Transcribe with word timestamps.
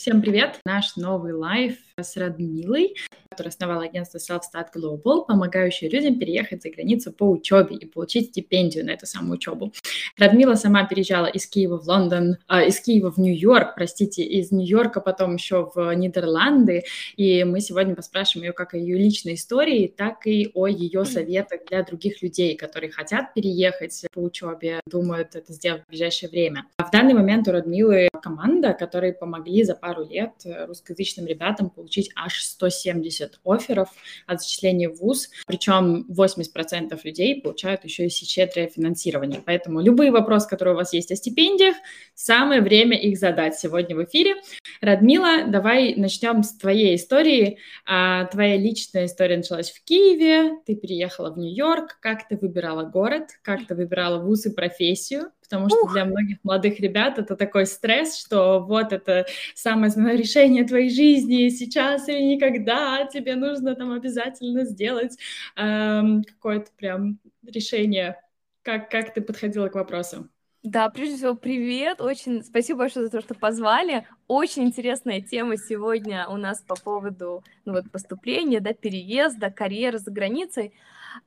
Всем 0.00 0.22
привет! 0.22 0.60
Наш 0.64 0.96
новый 0.96 1.34
лайв 1.34 1.76
с 2.00 2.16
Радмилой, 2.16 2.94
которая 3.30 3.52
основала 3.52 3.84
агентство 3.84 4.18
Self-Start 4.18 4.70
Global, 4.74 5.24
помогающее 5.24 5.88
людям 5.88 6.18
переехать 6.18 6.62
за 6.62 6.70
границу 6.70 7.12
по 7.12 7.30
учебе 7.30 7.76
и 7.76 7.86
получить 7.86 8.30
стипендию 8.30 8.84
на 8.84 8.90
эту 8.90 9.06
самую 9.06 9.34
учебу. 9.34 9.72
Радмила 10.18 10.56
сама 10.56 10.84
переезжала 10.84 11.26
из 11.26 11.46
Киева 11.46 11.78
в 11.78 11.86
Лондон, 11.86 12.38
э, 12.48 12.66
из 12.66 12.80
Киева 12.80 13.12
в 13.12 13.18
Нью-Йорк, 13.18 13.76
простите, 13.76 14.24
из 14.24 14.50
Нью-Йорка 14.50 15.00
потом 15.00 15.36
еще 15.36 15.70
в 15.72 15.94
Нидерланды, 15.94 16.82
и 17.16 17.44
мы 17.44 17.60
сегодня 17.60 17.94
поспрашиваем 17.94 18.48
ее 18.48 18.52
как 18.52 18.74
о 18.74 18.76
ее 18.76 18.98
личной 18.98 19.34
истории, 19.34 19.86
так 19.86 20.26
и 20.26 20.50
о 20.52 20.66
ее 20.66 21.04
советах 21.04 21.60
для 21.68 21.84
других 21.84 22.22
людей, 22.22 22.56
которые 22.56 22.90
хотят 22.90 23.32
переехать 23.32 24.06
по 24.12 24.18
учебе, 24.18 24.80
думают 24.86 25.36
это 25.36 25.52
сделать 25.52 25.84
в 25.84 25.88
ближайшее 25.90 26.30
время. 26.30 26.64
В 26.78 26.90
данный 26.90 27.14
момент 27.14 27.46
у 27.46 27.52
Радмилы 27.52 28.08
команда, 28.20 28.72
которые 28.72 29.12
помогли 29.12 29.62
за 29.62 29.76
пару 29.76 30.04
лет 30.04 30.32
русскоязычным 30.44 31.26
ребятам 31.26 31.70
получить 31.70 32.10
аж 32.16 32.42
170 32.42 33.19
офферов 33.44 33.88
от 34.26 34.40
зачисления 34.40 34.88
в 34.88 34.96
ВУЗ, 34.96 35.30
причем 35.46 36.06
80% 36.08 36.98
людей 37.04 37.40
получают 37.40 37.84
еще 37.84 38.06
и 38.06 38.08
щедрое 38.10 38.68
финансирование. 38.68 39.42
Поэтому 39.44 39.80
любые 39.80 40.10
вопросы, 40.10 40.48
которые 40.48 40.74
у 40.74 40.78
вас 40.78 40.92
есть 40.92 41.10
о 41.12 41.16
стипендиях, 41.16 41.76
самое 42.14 42.60
время 42.60 42.96
их 42.96 43.18
задать 43.18 43.56
сегодня 43.56 43.96
в 43.96 44.04
эфире. 44.04 44.34
Радмила, 44.80 45.44
давай 45.46 45.94
начнем 45.94 46.42
с 46.42 46.56
твоей 46.56 46.96
истории. 46.96 47.58
А, 47.86 48.26
твоя 48.26 48.56
личная 48.56 49.06
история 49.06 49.36
началась 49.36 49.70
в 49.70 49.82
Киеве, 49.84 50.58
ты 50.66 50.74
переехала 50.74 51.30
в 51.30 51.38
Нью-Йорк, 51.38 51.98
как 52.00 52.28
ты 52.28 52.36
выбирала 52.36 52.84
город, 52.84 53.28
как 53.42 53.66
ты 53.66 53.74
выбирала 53.74 54.22
вуз 54.22 54.46
и 54.46 54.50
профессию, 54.50 55.30
потому 55.50 55.68
что 55.68 55.80
Ух. 55.82 55.92
для 55.92 56.04
многих 56.04 56.38
молодых 56.44 56.78
ребят 56.78 57.18
это 57.18 57.34
такой 57.34 57.66
стресс, 57.66 58.16
что 58.16 58.60
вот 58.60 58.92
это 58.92 59.26
самое 59.54 59.88
основное 59.88 60.16
решение 60.16 60.64
твоей 60.64 60.90
жизни 60.90 61.48
сейчас 61.48 62.08
или 62.08 62.22
никогда, 62.22 63.04
тебе 63.12 63.34
нужно 63.34 63.74
там 63.74 63.90
обязательно 63.90 64.64
сделать 64.64 65.18
эм, 65.56 66.22
какое-то 66.22 66.70
прям 66.76 67.18
решение. 67.42 68.16
Как, 68.62 68.90
как 68.90 69.12
ты 69.12 69.22
подходила 69.22 69.68
к 69.68 69.74
вопросу? 69.74 70.28
Да, 70.62 70.88
прежде 70.90 71.16
всего, 71.16 71.34
привет. 71.34 72.00
Очень 72.00 72.44
спасибо 72.44 72.80
большое 72.80 73.06
за 73.06 73.12
то, 73.12 73.20
что 73.22 73.34
позвали. 73.34 74.06
Очень 74.28 74.64
интересная 74.64 75.22
тема 75.22 75.56
сегодня 75.56 76.28
у 76.28 76.36
нас 76.36 76.60
по 76.60 76.76
поводу 76.76 77.42
ну, 77.64 77.72
вот, 77.72 77.90
поступления, 77.90 78.60
да, 78.60 78.74
переезда, 78.74 79.50
карьеры 79.50 79.98
за 79.98 80.10
границей. 80.10 80.74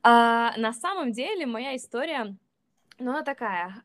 А, 0.02 0.56
на 0.56 0.72
самом 0.72 1.12
деле, 1.12 1.46
моя 1.46 1.76
история 1.76 2.36
ну, 2.98 3.10
она 3.10 3.22
такая, 3.22 3.82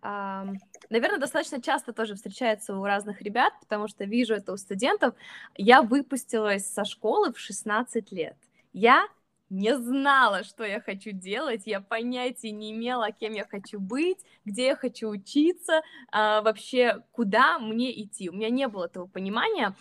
наверное, 0.90 1.20
достаточно 1.20 1.62
часто 1.62 1.94
тоже 1.94 2.16
встречается 2.16 2.76
у 2.76 2.84
разных 2.84 3.22
ребят, 3.22 3.54
потому 3.60 3.88
что 3.88 4.06
вижу 4.06 4.36
это 4.36 4.54
у 4.54 4.58
студентов. 4.58 5.16
Я 5.56 5.82
выпустилась 5.82 6.66
со 6.66 6.86
школы 6.86 7.34
в 7.34 7.40
16 7.40 8.12
лет. 8.12 8.38
Я 8.74 9.08
не 9.50 9.76
знала, 9.78 10.44
что 10.44 10.64
я 10.64 10.80
хочу 10.80 11.12
делать, 11.12 11.64
я 11.66 11.82
понятия 11.82 12.52
не 12.52 12.72
имела, 12.72 13.12
кем 13.12 13.34
я 13.34 13.46
хочу 13.46 13.80
быть, 13.80 14.20
где 14.46 14.68
я 14.68 14.76
хочу 14.76 15.10
учиться, 15.10 15.82
э, 16.12 16.42
вообще 16.42 17.04
куда 17.12 17.58
мне 17.58 18.00
идти. 18.04 18.30
У 18.30 18.34
меня 18.34 18.50
не 18.50 18.68
было 18.68 18.86
этого 18.86 19.08
понимания, 19.08 19.76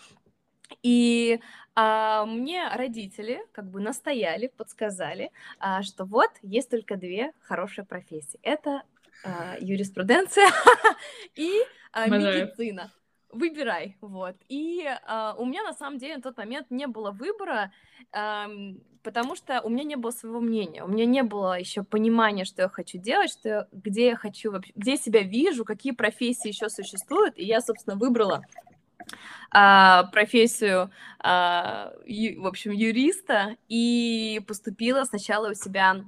и 0.83 1.39
а, 1.75 2.25
мне 2.25 2.67
родители 2.69 3.41
как 3.51 3.69
бы 3.69 3.79
настояли, 3.79 4.47
подсказали, 4.47 5.31
а, 5.59 5.81
что 5.81 6.05
вот 6.05 6.29
есть 6.41 6.69
только 6.69 6.95
две 6.95 7.33
хорошие 7.41 7.85
профессии. 7.85 8.39
Это 8.43 8.69
а, 8.71 8.98
юриспруденция 9.59 10.47
и 11.35 11.61
а, 11.91 12.07
медицина. 12.07 12.91
Выбирай, 13.31 13.95
вот. 14.01 14.35
И 14.47 14.83
а, 15.05 15.35
у 15.37 15.45
меня 15.45 15.61
на 15.63 15.73
самом 15.73 15.99
деле 15.99 16.15
на 16.15 16.21
тот 16.21 16.37
момент 16.37 16.67
не 16.71 16.87
было 16.87 17.11
выбора, 17.11 17.71
а, 18.11 18.49
потому 19.03 19.35
что 19.35 19.61
у 19.61 19.69
меня 19.69 19.83
не 19.83 19.95
было 19.97 20.09
своего 20.11 20.39
мнения, 20.39 20.83
у 20.83 20.87
меня 20.87 21.05
не 21.05 21.21
было 21.21 21.59
еще 21.59 21.83
понимания, 21.83 22.43
что 22.43 22.63
я 22.63 22.69
хочу 22.69 22.97
делать, 22.97 23.31
что 23.31 23.67
где 23.71 24.07
я 24.07 24.15
хочу, 24.15 24.51
где 24.75 24.91
я 24.91 24.97
себя 24.97 25.21
вижу, 25.21 25.63
какие 25.63 25.91
профессии 25.91 26.47
еще 26.47 26.69
существуют, 26.69 27.37
и 27.37 27.45
я, 27.45 27.61
собственно, 27.61 27.95
выбрала 27.95 28.43
а, 29.51 30.05
профессию, 30.05 30.89
а, 31.19 31.93
ю, 32.05 32.41
в 32.41 32.47
общем, 32.47 32.71
юриста 32.71 33.57
и 33.67 34.41
поступила 34.47 35.03
сначала 35.03 35.51
у 35.51 35.53
себя 35.53 36.03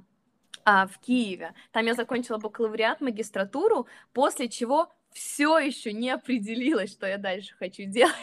а, 0.64 0.86
в 0.86 0.98
Киеве. 0.98 1.54
Там 1.72 1.86
я 1.86 1.94
закончила 1.94 2.38
бакалавриат, 2.38 3.00
магистратуру, 3.00 3.86
после 4.12 4.48
чего 4.48 4.90
все 5.12 5.58
еще 5.58 5.92
не 5.92 6.10
определилась, 6.10 6.92
что 6.92 7.06
я 7.06 7.18
дальше 7.18 7.54
хочу 7.58 7.84
делать, 7.84 8.14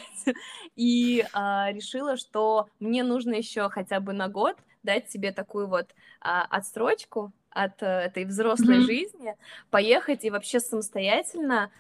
и 0.75 1.25
а, 1.33 1.71
решила, 1.71 2.17
что 2.17 2.67
мне 2.79 3.03
нужно 3.03 3.35
еще 3.35 3.69
хотя 3.69 3.99
бы 3.99 4.13
на 4.13 4.27
год 4.27 4.57
дать 4.83 5.09
себе 5.11 5.31
такую 5.31 5.67
вот 5.67 5.93
а, 6.21 6.45
отстрочку 6.49 7.31
от 7.51 7.83
а, 7.83 8.01
этой 8.01 8.25
взрослой 8.25 8.79
mm-hmm. 8.79 8.85
жизни, 8.85 9.35
поехать 9.69 10.23
и 10.23 10.31
вообще 10.31 10.59
самостоятельно 10.59 11.71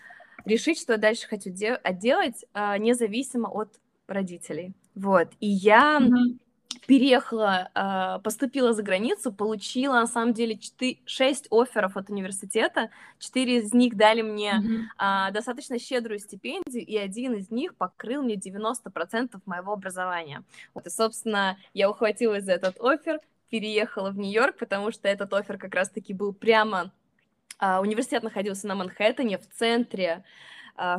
решить, 0.45 0.79
что 0.79 0.93
я 0.93 0.99
дальше 0.99 1.27
хочу 1.27 1.49
де- 1.49 1.81
делать, 1.93 2.45
а, 2.53 2.77
независимо 2.77 3.47
от 3.47 3.79
родителей. 4.07 4.73
Вот. 4.95 5.29
И 5.39 5.47
я 5.47 5.99
mm-hmm 6.01 6.39
переехала, 6.85 7.69
а, 7.73 8.19
поступила 8.19 8.73
за 8.73 8.83
границу, 8.83 9.31
получила, 9.31 9.93
на 9.93 10.07
самом 10.07 10.33
деле, 10.33 10.57
4, 10.57 10.97
6 11.05 11.47
офферов 11.51 11.97
от 11.97 12.09
университета, 12.09 12.89
4 13.19 13.57
из 13.57 13.73
них 13.73 13.95
дали 13.95 14.21
мне 14.21 14.53
mm-hmm. 14.53 15.31
достаточно 15.31 15.79
щедрую 15.79 16.19
стипендию, 16.19 16.85
и 16.85 16.97
один 16.97 17.33
из 17.33 17.51
них 17.51 17.75
покрыл 17.75 18.23
мне 18.23 18.35
90% 18.35 19.39
моего 19.45 19.73
образования. 19.73 20.43
Вот, 20.73 20.87
и, 20.87 20.89
собственно, 20.89 21.57
я 21.73 21.89
ухватилась 21.89 22.43
за 22.43 22.53
этот 22.53 22.79
офер, 22.79 23.19
переехала 23.49 24.11
в 24.11 24.17
Нью-Йорк, 24.17 24.57
потому 24.57 24.91
что 24.91 25.07
этот 25.07 25.33
офер 25.33 25.57
как 25.57 25.73
раз-таки 25.75 26.13
был 26.13 26.33
прямо... 26.33 26.91
А, 27.57 27.81
университет 27.81 28.23
находился 28.23 28.67
на 28.67 28.75
Манхэттене, 28.75 29.37
в 29.37 29.47
центре 29.47 30.23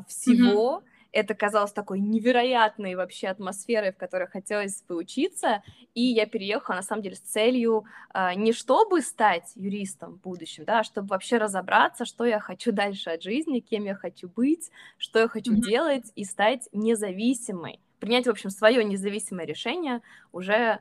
всего, 0.09 0.83
mm-hmm 0.85 0.91
это 1.13 1.35
казалось 1.35 1.73
такой 1.73 2.01
невероятной 2.01 2.95
вообще 2.95 3.29
атмосферой, 3.29 3.93
в 3.93 3.97
которой 3.97 4.29
хотелось 4.29 4.83
поучиться, 4.83 5.63
и 5.95 6.03
я 6.03 6.27
переехала, 6.27 6.77
на 6.77 6.83
самом 6.83 7.03
деле, 7.03 7.17
с 7.17 7.21
целью 7.21 7.85
э, 8.15 8.35
не 8.35 8.53
чтобы 8.53 9.01
стать 9.01 9.51
юристом 9.55 10.15
в 10.15 10.21
будущем, 10.21 10.65
да, 10.65 10.81
а 10.81 10.85
чтобы 10.85 11.09
вообще 11.09 11.39
разобраться, 11.39 12.05
что 12.05 12.25
я 12.25 12.39
хочу 12.41 12.73
дальше 12.81 13.11
от 13.11 13.23
жизни, 13.23 13.61
кем 13.61 13.85
я 13.85 13.95
хочу 13.95 14.29
быть, 14.29 14.71
что 14.99 15.19
я 15.19 15.29
хочу 15.29 15.55
mm-hmm. 15.55 15.69
делать, 15.69 16.13
и 16.15 16.25
стать 16.25 16.69
независимой, 16.73 17.81
принять, 17.99 18.27
в 18.27 18.31
общем, 18.31 18.51
свое 18.51 18.85
независимое 18.85 19.47
решение 19.47 20.01
уже 20.33 20.55
э, 20.55 20.79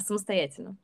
самостоятельно. 0.00 0.76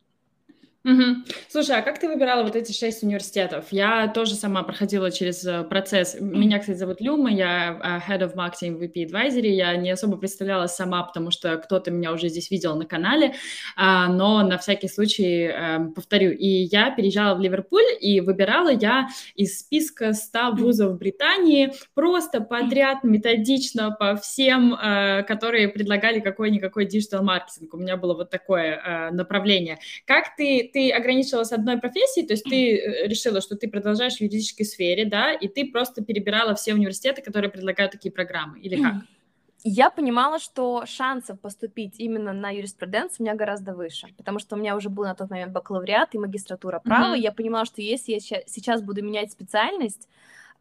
Угу. 0.84 1.25
Слушай, 1.48 1.76
а 1.78 1.82
как 1.82 2.00
ты 2.00 2.09
выбирала 2.09 2.43
вот 2.43 2.56
эти 2.56 2.72
шесть 2.72 3.04
университетов? 3.04 3.66
Я 3.70 4.09
тоже 4.09 4.34
сама 4.34 4.65
проходила 4.65 5.12
через 5.12 5.44
э, 5.44 5.62
процесс. 5.62 6.16
Меня, 6.20 6.59
кстати, 6.59 6.76
зовут 6.76 7.00
Люма, 7.00 7.31
я 7.31 8.03
э, 8.09 8.10
Head 8.10 8.22
of 8.22 8.34
Marketing 8.34 8.81
VP 8.81 9.09
Advisory. 9.09 9.50
Я 9.50 9.76
не 9.76 9.92
особо 9.92 10.16
представляла 10.16 10.66
сама, 10.66 11.04
потому 11.04 11.31
что 11.31 11.56
кто-то 11.59 11.92
меня 11.92 12.12
уже 12.12 12.28
здесь 12.28 12.50
видел 12.50 12.75
на 12.75 12.84
канале, 12.84 13.34
а, 13.76 14.09
но 14.09 14.42
на 14.42 14.59
всякий 14.59 14.88
случай 14.88 15.44
эм, 15.44 15.92
повторю. 15.92 16.32
И 16.32 16.47
я 16.48 16.91
переезжала 16.91 17.37
в 17.37 17.41
Ливерпуль, 17.41 17.84
и 18.00 18.21
выбирала 18.21 18.71
я 18.71 19.06
из 19.37 19.60
списка 19.60 20.12
100 20.15 20.53
вузов 20.56 20.98
Британии 20.98 21.75
просто 21.94 22.41
подряд, 22.41 23.04
методично 23.04 23.92
по 23.92 24.16
всем, 24.16 24.75
э, 24.75 25.22
которые 25.28 25.69
предлагали 25.69 26.19
какой-никакой 26.19 26.87
диджитал-маркетинг. 26.87 27.72
У 27.72 27.76
меня 27.76 27.97
было 27.97 28.15
вот 28.15 28.31
такое 28.31 29.10
направление. 29.12 29.78
Как 30.06 30.34
ты 30.37 30.72
ты 30.72 30.91
ограничилась 30.91 31.53
одной 31.53 31.78
профессией, 31.78 32.27
то 32.27 32.33
есть 32.33 32.44
ты 32.44 32.77
э, 32.77 33.09
решила, 33.09 33.41
что 33.41 33.56
ты 33.56 33.69
продолжаешь 33.69 34.16
в 34.16 34.21
юридической 34.21 34.65
сфере, 34.65 35.05
да, 35.05 35.33
и 35.33 35.49
ты 35.49 35.71
просто 35.71 36.03
перебирала 36.03 36.54
все 36.54 36.74
университеты, 36.74 37.22
которые 37.22 37.51
предлагают 37.51 37.92
такие 37.92 38.13
программы, 38.13 38.60
или 38.60 38.83
как? 38.83 38.95
Я 39.65 39.91
понимала, 39.91 40.41
что 40.41 40.84
шансов 40.86 41.41
поступить 41.41 42.01
именно 42.01 42.33
на 42.33 42.51
юриспруденцию 42.51 43.19
у 43.21 43.22
меня 43.22 43.36
гораздо 43.36 43.74
выше, 43.74 44.09
потому 44.16 44.41
что 44.41 44.57
у 44.57 44.59
меня 44.59 44.77
уже 44.77 44.89
был 44.89 45.04
на 45.04 45.15
тот 45.15 45.30
момент 45.30 45.53
бакалавриат 45.53 46.15
и 46.15 46.19
магистратура 46.19 46.80
права, 46.80 47.16
mm-hmm. 47.16 47.21
я 47.21 47.33
понимала, 47.33 47.65
что 47.65 47.80
если 47.80 48.13
я 48.13 48.21
сейчас 48.21 48.83
буду 48.83 49.04
менять 49.04 49.30
специальность, 49.30 50.09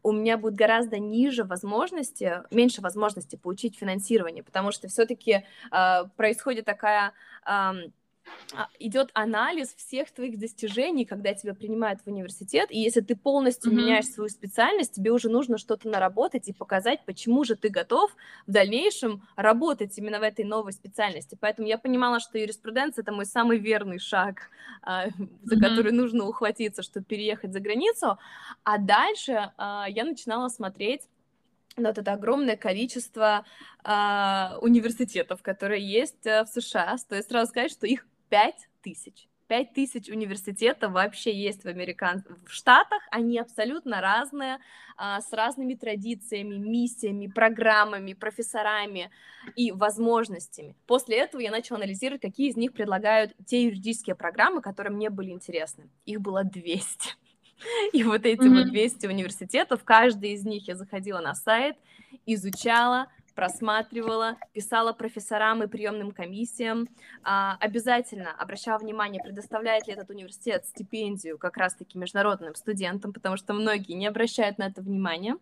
у 0.04 0.12
меня 0.12 0.36
будет 0.36 0.54
гораздо 0.54 0.98
ниже 0.98 1.44
возможности, 1.44 2.42
меньше 2.50 2.80
возможности 2.80 3.36
получить 3.36 3.76
финансирование, 3.76 4.42
потому 4.42 4.72
что 4.72 4.88
все-таки 4.88 5.44
э, 5.70 6.04
происходит 6.16 6.64
такая 6.64 7.12
э, 7.46 7.72
идет 8.78 9.10
анализ 9.14 9.74
всех 9.74 10.10
твоих 10.10 10.38
достижений, 10.38 11.04
когда 11.04 11.34
тебя 11.34 11.54
принимают 11.54 12.00
в 12.02 12.06
университет, 12.06 12.70
и 12.70 12.80
если 12.80 13.00
ты 13.00 13.16
полностью 13.16 13.72
mm-hmm. 13.72 13.76
меняешь 13.76 14.06
свою 14.06 14.28
специальность, 14.28 14.94
тебе 14.94 15.10
уже 15.10 15.28
нужно 15.28 15.58
что-то 15.58 15.88
наработать 15.88 16.48
и 16.48 16.52
показать, 16.52 17.04
почему 17.06 17.44
же 17.44 17.56
ты 17.56 17.68
готов 17.68 18.14
в 18.46 18.52
дальнейшем 18.52 19.22
работать 19.36 19.96
именно 19.98 20.18
в 20.18 20.22
этой 20.22 20.44
новой 20.44 20.72
специальности. 20.72 21.36
Поэтому 21.40 21.68
я 21.68 21.78
понимала, 21.78 22.20
что 22.20 22.38
юриспруденция 22.38 23.02
это 23.02 23.12
мой 23.12 23.26
самый 23.26 23.58
верный 23.58 23.98
шаг, 23.98 24.50
а, 24.82 25.06
за 25.42 25.56
mm-hmm. 25.56 25.60
который 25.60 25.92
нужно 25.92 26.26
ухватиться, 26.26 26.82
чтобы 26.82 27.06
переехать 27.06 27.52
за 27.52 27.60
границу, 27.60 28.18
а 28.64 28.78
дальше 28.78 29.52
а, 29.56 29.86
я 29.88 30.04
начинала 30.04 30.48
смотреть 30.48 31.02
но 31.76 31.88
вот 31.88 31.98
это 31.98 32.12
огромное 32.12 32.56
количество 32.56 33.44
а, 33.82 34.58
университетов, 34.60 35.42
которые 35.42 35.82
есть 35.82 36.26
а, 36.26 36.44
в 36.44 36.48
США. 36.48 36.98
Стоит 36.98 37.26
сразу 37.26 37.48
сказать, 37.50 37.72
что 37.72 37.86
их 37.86 38.06
пять 38.32 38.66
тысяч. 38.80 39.28
Пять 39.46 39.74
тысяч 39.74 40.08
университетов 40.08 40.92
вообще 40.92 41.34
есть 41.34 41.64
в, 41.64 41.66
американ... 41.66 42.24
в 42.46 42.50
Штатах, 42.50 43.02
они 43.10 43.38
абсолютно 43.38 44.00
разные, 44.00 44.58
а, 44.96 45.20
с 45.20 45.30
разными 45.34 45.74
традициями, 45.74 46.56
миссиями, 46.56 47.26
программами, 47.26 48.14
профессорами 48.14 49.10
и 49.54 49.70
возможностями. 49.70 50.74
После 50.86 51.18
этого 51.18 51.42
я 51.42 51.50
начала 51.50 51.78
анализировать, 51.78 52.22
какие 52.22 52.48
из 52.48 52.56
них 52.56 52.72
предлагают 52.72 53.34
те 53.44 53.64
юридические 53.64 54.16
программы, 54.16 54.62
которые 54.62 54.94
мне 54.94 55.10
были 55.10 55.30
интересны. 55.30 55.90
Их 56.06 56.22
было 56.22 56.42
200. 56.42 57.10
И 57.92 58.02
вот 58.02 58.24
эти 58.24 58.40
mm-hmm. 58.40 58.64
вот 58.64 58.70
200 58.70 59.06
университетов, 59.08 59.84
каждый 59.84 60.32
из 60.32 60.46
них 60.46 60.66
я 60.68 60.74
заходила 60.74 61.20
на 61.20 61.34
сайт, 61.34 61.76
изучала, 62.24 63.08
просматривала, 63.34 64.36
писала 64.52 64.92
профессорам 64.92 65.62
и 65.62 65.66
приемным 65.66 66.12
комиссиям. 66.12 66.88
А, 67.22 67.56
обязательно 67.60 68.32
обращала 68.32 68.78
внимание, 68.78 69.22
предоставляет 69.22 69.86
ли 69.86 69.94
этот 69.94 70.10
университет 70.10 70.66
стипендию 70.66 71.38
как 71.38 71.56
раз-таки 71.56 71.98
международным 71.98 72.54
студентам, 72.54 73.12
потому 73.12 73.36
что 73.36 73.54
многие 73.54 73.94
не 73.94 74.06
обращают 74.06 74.58
на 74.58 74.64
это 74.64 74.82
внимания. 74.82 75.36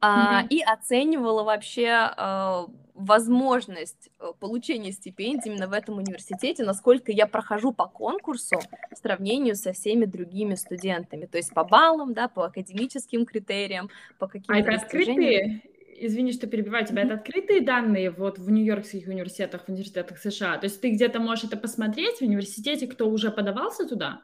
А, 0.00 0.42
mm-hmm. 0.42 0.48
И 0.48 0.62
оценивала 0.62 1.42
вообще 1.42 1.88
а, 1.90 2.66
возможность 2.96 4.10
э, 4.18 4.32
получения 4.40 4.90
стипендии 4.90 5.50
именно 5.50 5.68
в 5.68 5.72
этом 5.72 5.98
университете, 5.98 6.64
насколько 6.64 7.12
я 7.12 7.26
прохожу 7.26 7.72
по 7.72 7.86
конкурсу 7.86 8.58
в 8.90 8.96
сравнении 8.96 9.52
со 9.52 9.72
всеми 9.72 10.06
другими 10.06 10.54
студентами, 10.54 11.26
то 11.26 11.36
есть 11.36 11.52
по 11.52 11.64
баллам, 11.64 12.14
да, 12.14 12.28
по 12.28 12.46
академическим 12.46 13.26
критериям, 13.26 13.90
по 14.18 14.26
каким-то 14.26 14.54
А 14.54 14.58
это 14.58 14.74
открытые, 14.74 15.62
извини, 15.98 16.32
что 16.32 16.46
перебиваю 16.46 16.86
тебя, 16.86 17.02
mm-hmm. 17.02 17.06
это 17.06 17.14
открытые 17.14 17.60
данные 17.60 18.10
вот 18.10 18.38
в 18.38 18.50
Нью-Йоркских 18.50 19.08
университетах, 19.08 19.64
в 19.64 19.68
университетах 19.68 20.18
США? 20.18 20.58
То 20.58 20.64
есть 20.64 20.80
ты 20.80 20.90
где-то 20.90 21.20
можешь 21.20 21.44
это 21.44 21.56
посмотреть 21.56 22.18
в 22.18 22.22
университете, 22.22 22.86
кто 22.86 23.08
уже 23.08 23.30
подавался 23.30 23.88
туда? 23.88 24.22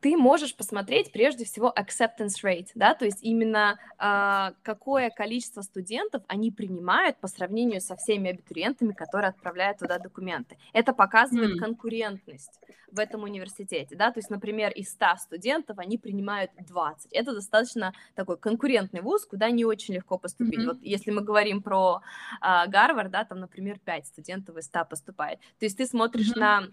Ты 0.00 0.16
можешь 0.16 0.54
посмотреть 0.54 1.12
прежде 1.12 1.44
всего 1.44 1.74
acceptance 1.76 2.42
rate, 2.44 2.68
да, 2.74 2.94
то 2.94 3.04
есть 3.04 3.18
именно 3.22 3.78
э, 3.98 4.54
какое 4.62 5.10
количество 5.10 5.62
студентов 5.62 6.22
они 6.28 6.50
принимают 6.50 7.18
по 7.18 7.26
сравнению 7.26 7.80
со 7.80 7.96
всеми 7.96 8.30
абитуриентами, 8.30 8.92
которые 8.92 9.30
отправляют 9.30 9.78
туда 9.78 9.98
документы. 9.98 10.56
Это 10.72 10.92
показывает 10.92 11.56
mm. 11.56 11.58
конкурентность 11.58 12.60
в 12.90 12.98
этом 13.00 13.24
университете, 13.24 13.96
да, 13.96 14.10
то 14.12 14.18
есть, 14.18 14.30
например, 14.30 14.72
из 14.72 14.90
100 14.90 15.06
студентов 15.18 15.78
они 15.78 15.98
принимают 15.98 16.50
20. 16.58 17.12
Это 17.12 17.34
достаточно 17.34 17.92
такой 18.14 18.38
конкурентный 18.38 19.02
вуз, 19.02 19.26
куда 19.26 19.50
не 19.50 19.64
очень 19.64 19.94
легко 19.94 20.16
поступить. 20.16 20.60
Mm-hmm. 20.60 20.66
Вот 20.66 20.78
если 20.82 21.10
мы 21.10 21.22
говорим 21.22 21.62
про 21.62 22.00
э, 22.40 22.68
Гарвард, 22.68 23.10
да, 23.10 23.24
там, 23.24 23.40
например, 23.40 23.78
5 23.78 24.06
студентов 24.06 24.56
из 24.56 24.66
100 24.66 24.84
поступает. 24.86 25.40
То 25.58 25.66
есть 25.66 25.76
ты 25.76 25.86
смотришь 25.86 26.30
mm-hmm. 26.30 26.38
на 26.38 26.68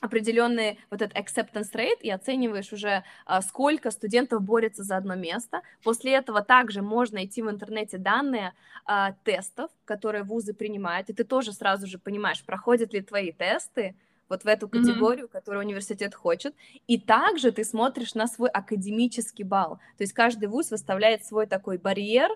определенный 0.00 0.78
вот 0.90 1.02
этот 1.02 1.16
acceptance 1.16 1.72
rate 1.72 2.00
и 2.02 2.10
оцениваешь 2.10 2.72
уже, 2.72 3.02
а, 3.24 3.40
сколько 3.40 3.90
студентов 3.90 4.42
борется 4.42 4.82
за 4.82 4.96
одно 4.96 5.14
место. 5.14 5.62
После 5.82 6.12
этого 6.12 6.42
также 6.42 6.82
можно 6.82 7.16
найти 7.16 7.42
в 7.42 7.50
интернете 7.50 7.98
данные 7.98 8.52
а, 8.84 9.12
тестов, 9.24 9.70
которые 9.84 10.22
вузы 10.22 10.52
принимают, 10.52 11.08
и 11.08 11.14
ты 11.14 11.24
тоже 11.24 11.52
сразу 11.52 11.86
же 11.86 11.98
понимаешь, 11.98 12.44
проходят 12.44 12.92
ли 12.92 13.00
твои 13.00 13.32
тесты 13.32 13.94
вот 14.28 14.42
в 14.42 14.46
эту 14.46 14.68
категорию, 14.68 15.26
mm-hmm. 15.26 15.32
которую 15.32 15.64
университет 15.64 16.14
хочет. 16.14 16.54
И 16.86 16.98
также 16.98 17.52
ты 17.52 17.64
смотришь 17.64 18.14
на 18.14 18.26
свой 18.26 18.50
академический 18.50 19.44
балл. 19.44 19.78
То 19.96 20.02
есть 20.02 20.12
каждый 20.12 20.48
вуз 20.48 20.70
выставляет 20.70 21.24
свой 21.24 21.46
такой 21.46 21.78
барьер, 21.78 22.30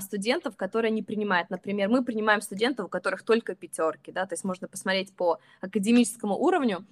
студентов, 0.00 0.56
которые 0.56 0.90
не 0.90 1.02
принимают. 1.02 1.50
Например, 1.50 1.88
мы 1.88 2.04
принимаем 2.04 2.40
студентов, 2.40 2.86
у 2.86 2.88
которых 2.88 3.22
только 3.22 3.54
пятерки, 3.54 4.12
да, 4.12 4.26
то 4.26 4.34
есть 4.34 4.44
можно 4.44 4.68
посмотреть 4.68 5.14
по 5.14 5.38
академическому 5.60 6.36
уровню. 6.36 6.84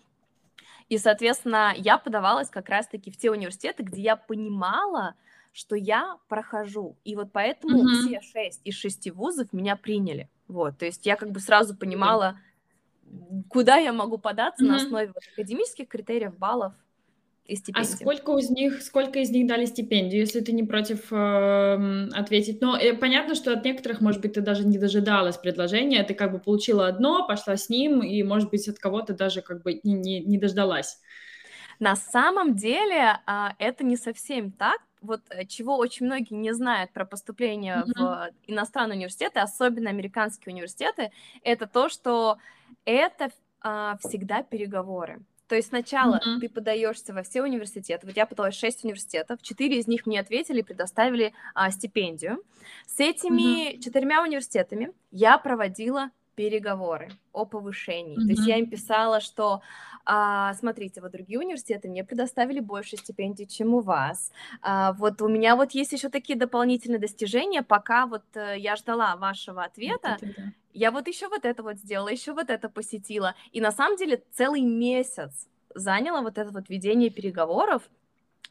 И, 0.88 0.99
соответственно, 0.99 1.73
я 1.77 1.99
подавалась 1.99 2.50
как 2.50 2.69
раз-таки 2.69 3.11
в 3.12 3.17
те 3.17 3.31
университеты, 3.31 3.85
где 3.85 4.03
я 4.03 4.17
понимала, 4.17 5.15
что 5.53 5.77
я 5.77 6.17
прохожу. 6.29 6.97
И 7.05 7.15
вот 7.15 7.31
поэтому 7.32 7.82
mm-hmm. 7.82 8.06
все 8.06 8.21
шесть 8.21 8.61
из 8.65 8.75
шести 8.75 9.11
вузов 9.11 9.53
меня 9.53 9.76
приняли. 9.76 10.29
Вот, 10.49 10.79
то 10.79 10.87
есть 10.87 11.06
я 11.06 11.15
как 11.15 11.31
бы 11.31 11.38
сразу 11.38 11.76
понимала, 11.76 12.41
куда 13.49 13.76
я 13.76 13.93
могу 13.93 14.19
податься 14.19 14.65
mm-hmm. 14.65 14.69
на 14.69 14.76
основе 14.76 15.06
вот 15.15 15.23
академических 15.33 15.87
критериев, 15.87 16.37
баллов 16.37 16.75
и 17.50 17.73
А 17.75 17.85
сколько 17.85 18.37
из 18.38 18.50
них, 18.50 18.82
сколько 18.82 19.19
из 19.19 19.31
них 19.31 19.47
дали 19.47 19.64
стипендию, 19.67 20.20
если 20.20 20.41
ты 20.41 20.52
не 20.52 20.62
против 20.62 21.12
э, 21.12 22.08
ответить? 22.12 22.61
Но 22.61 22.76
э, 22.76 22.94
понятно, 22.94 23.35
что 23.35 23.52
от 23.52 23.64
некоторых, 23.64 24.00
может 24.00 24.20
быть, 24.20 24.35
ты 24.35 24.41
даже 24.41 24.67
не 24.67 24.79
дожидалась 24.79 25.37
предложения, 25.37 26.02
ты 26.05 26.14
как 26.14 26.32
бы 26.32 26.38
получила 26.38 26.87
одно, 26.87 27.26
пошла 27.26 27.56
с 27.56 27.69
ним, 27.69 28.02
и, 28.02 28.23
может 28.23 28.50
быть, 28.50 28.69
от 28.69 28.79
кого-то 28.79 29.14
даже 29.14 29.43
как 29.43 29.62
бы 29.62 29.81
не, 29.82 29.94
не, 29.94 30.20
не 30.20 30.38
дождалась. 30.38 30.99
На 31.81 31.97
самом 31.97 32.55
деле 32.55 33.19
э, 33.26 33.49
это 33.58 33.85
не 33.85 33.97
совсем 33.97 34.52
так, 34.52 34.79
вот 35.00 35.23
э, 35.31 35.47
чего 35.47 35.76
очень 35.76 36.06
многие 36.06 36.35
не 36.35 36.52
знают 36.52 36.93
про 36.93 37.05
поступление 37.05 37.85
mm-hmm. 37.87 37.93
в 37.97 38.31
иностранные 38.47 38.97
университеты, 38.97 39.41
особенно 39.41 39.91
американские 39.91 40.55
университеты, 40.55 41.11
это 41.43 41.67
то, 41.67 41.88
что 41.88 42.38
это 42.85 43.31
э, 43.64 43.94
всегда 44.00 44.43
переговоры. 44.43 45.20
То 45.50 45.56
есть 45.56 45.70
сначала 45.70 46.20
mm-hmm. 46.25 46.38
ты 46.38 46.49
подаешься 46.49 47.12
во 47.12 47.25
все 47.25 47.43
университеты. 47.43 48.06
Вот 48.06 48.17
я 48.17 48.25
подалась 48.25 48.55
в 48.55 48.61
6 48.61 48.85
университетов, 48.85 49.43
4 49.43 49.79
из 49.81 49.88
них 49.88 50.06
мне 50.06 50.20
ответили 50.20 50.61
и 50.61 50.62
предоставили 50.62 51.32
а, 51.55 51.73
стипендию. 51.73 52.44
С 52.87 53.00
этими 53.00 53.73
mm-hmm. 53.73 53.81
четырьмя 53.81 54.23
университетами 54.23 54.93
я 55.11 55.37
проводила 55.38 56.11
переговоры 56.35 57.11
о 57.32 57.44
повышении. 57.44 58.19
Mm-hmm. 58.19 58.27
То 58.27 58.31
есть 58.31 58.47
я 58.47 58.56
им 58.56 58.69
писала, 58.69 59.21
что 59.21 59.62
а, 60.05 60.55
смотрите, 60.55 61.00
вот 61.00 61.12
другие 61.12 61.38
университеты 61.38 61.88
мне 61.88 62.05
предоставили 62.05 62.61
больше 62.61 62.97
стипендий, 62.97 63.47
чем 63.47 63.75
у 63.75 63.81
вас. 63.81 64.32
А, 64.62 64.93
вот 64.94 65.21
у 65.23 65.29
меня 65.29 65.56
вот 65.56 65.73
есть 65.73 65.93
еще 65.93 66.09
такие 66.09 66.38
дополнительные 66.38 66.99
достижения, 66.99 67.62
пока 67.62 68.06
вот 68.06 68.25
а, 68.35 68.55
я 68.55 68.77
ждала 68.77 69.17
вашего 69.17 69.65
ответа. 69.65 70.19
Mm-hmm 70.21 70.53
я 70.73 70.91
вот 70.91 71.09
еще 71.09 71.29
вот 71.29 71.44
это 71.44 71.62
вот 71.62 71.79
сделала, 71.79 72.09
еще 72.09 72.33
вот 72.33 72.50
это 72.50 72.69
посетила. 72.69 73.35
И 73.53 73.61
на 73.61 73.73
самом 73.73 73.97
деле 73.97 74.23
целый 74.33 74.62
месяц 74.62 75.49
заняло 75.75 76.23
вот 76.23 76.38
это 76.38 76.50
вот 76.50 76.69
ведение 76.69 77.11
переговоров. 77.11 77.83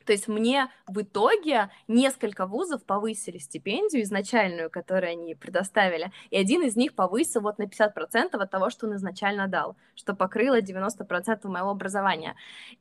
То 0.09 0.13
есть 0.13 0.27
мне 0.27 0.69
в 0.87 1.03
итоге 1.03 1.69
несколько 1.87 2.47
вузов 2.47 2.83
повысили 2.83 3.37
стипендию 3.37 4.01
изначальную, 4.01 4.71
которую 4.71 5.11
они 5.11 5.35
предоставили, 5.35 6.11
и 6.31 6.37
один 6.37 6.63
из 6.63 6.75
них 6.75 6.95
повысил 6.95 7.41
вот 7.41 7.59
на 7.59 7.65
50% 7.65 8.35
от 8.35 8.49
того, 8.49 8.71
что 8.71 8.87
он 8.87 8.95
изначально 8.95 9.47
дал, 9.47 9.77
что 9.93 10.15
покрыло 10.15 10.61
90% 10.61 11.47
моего 11.47 11.69
образования. 11.69 12.35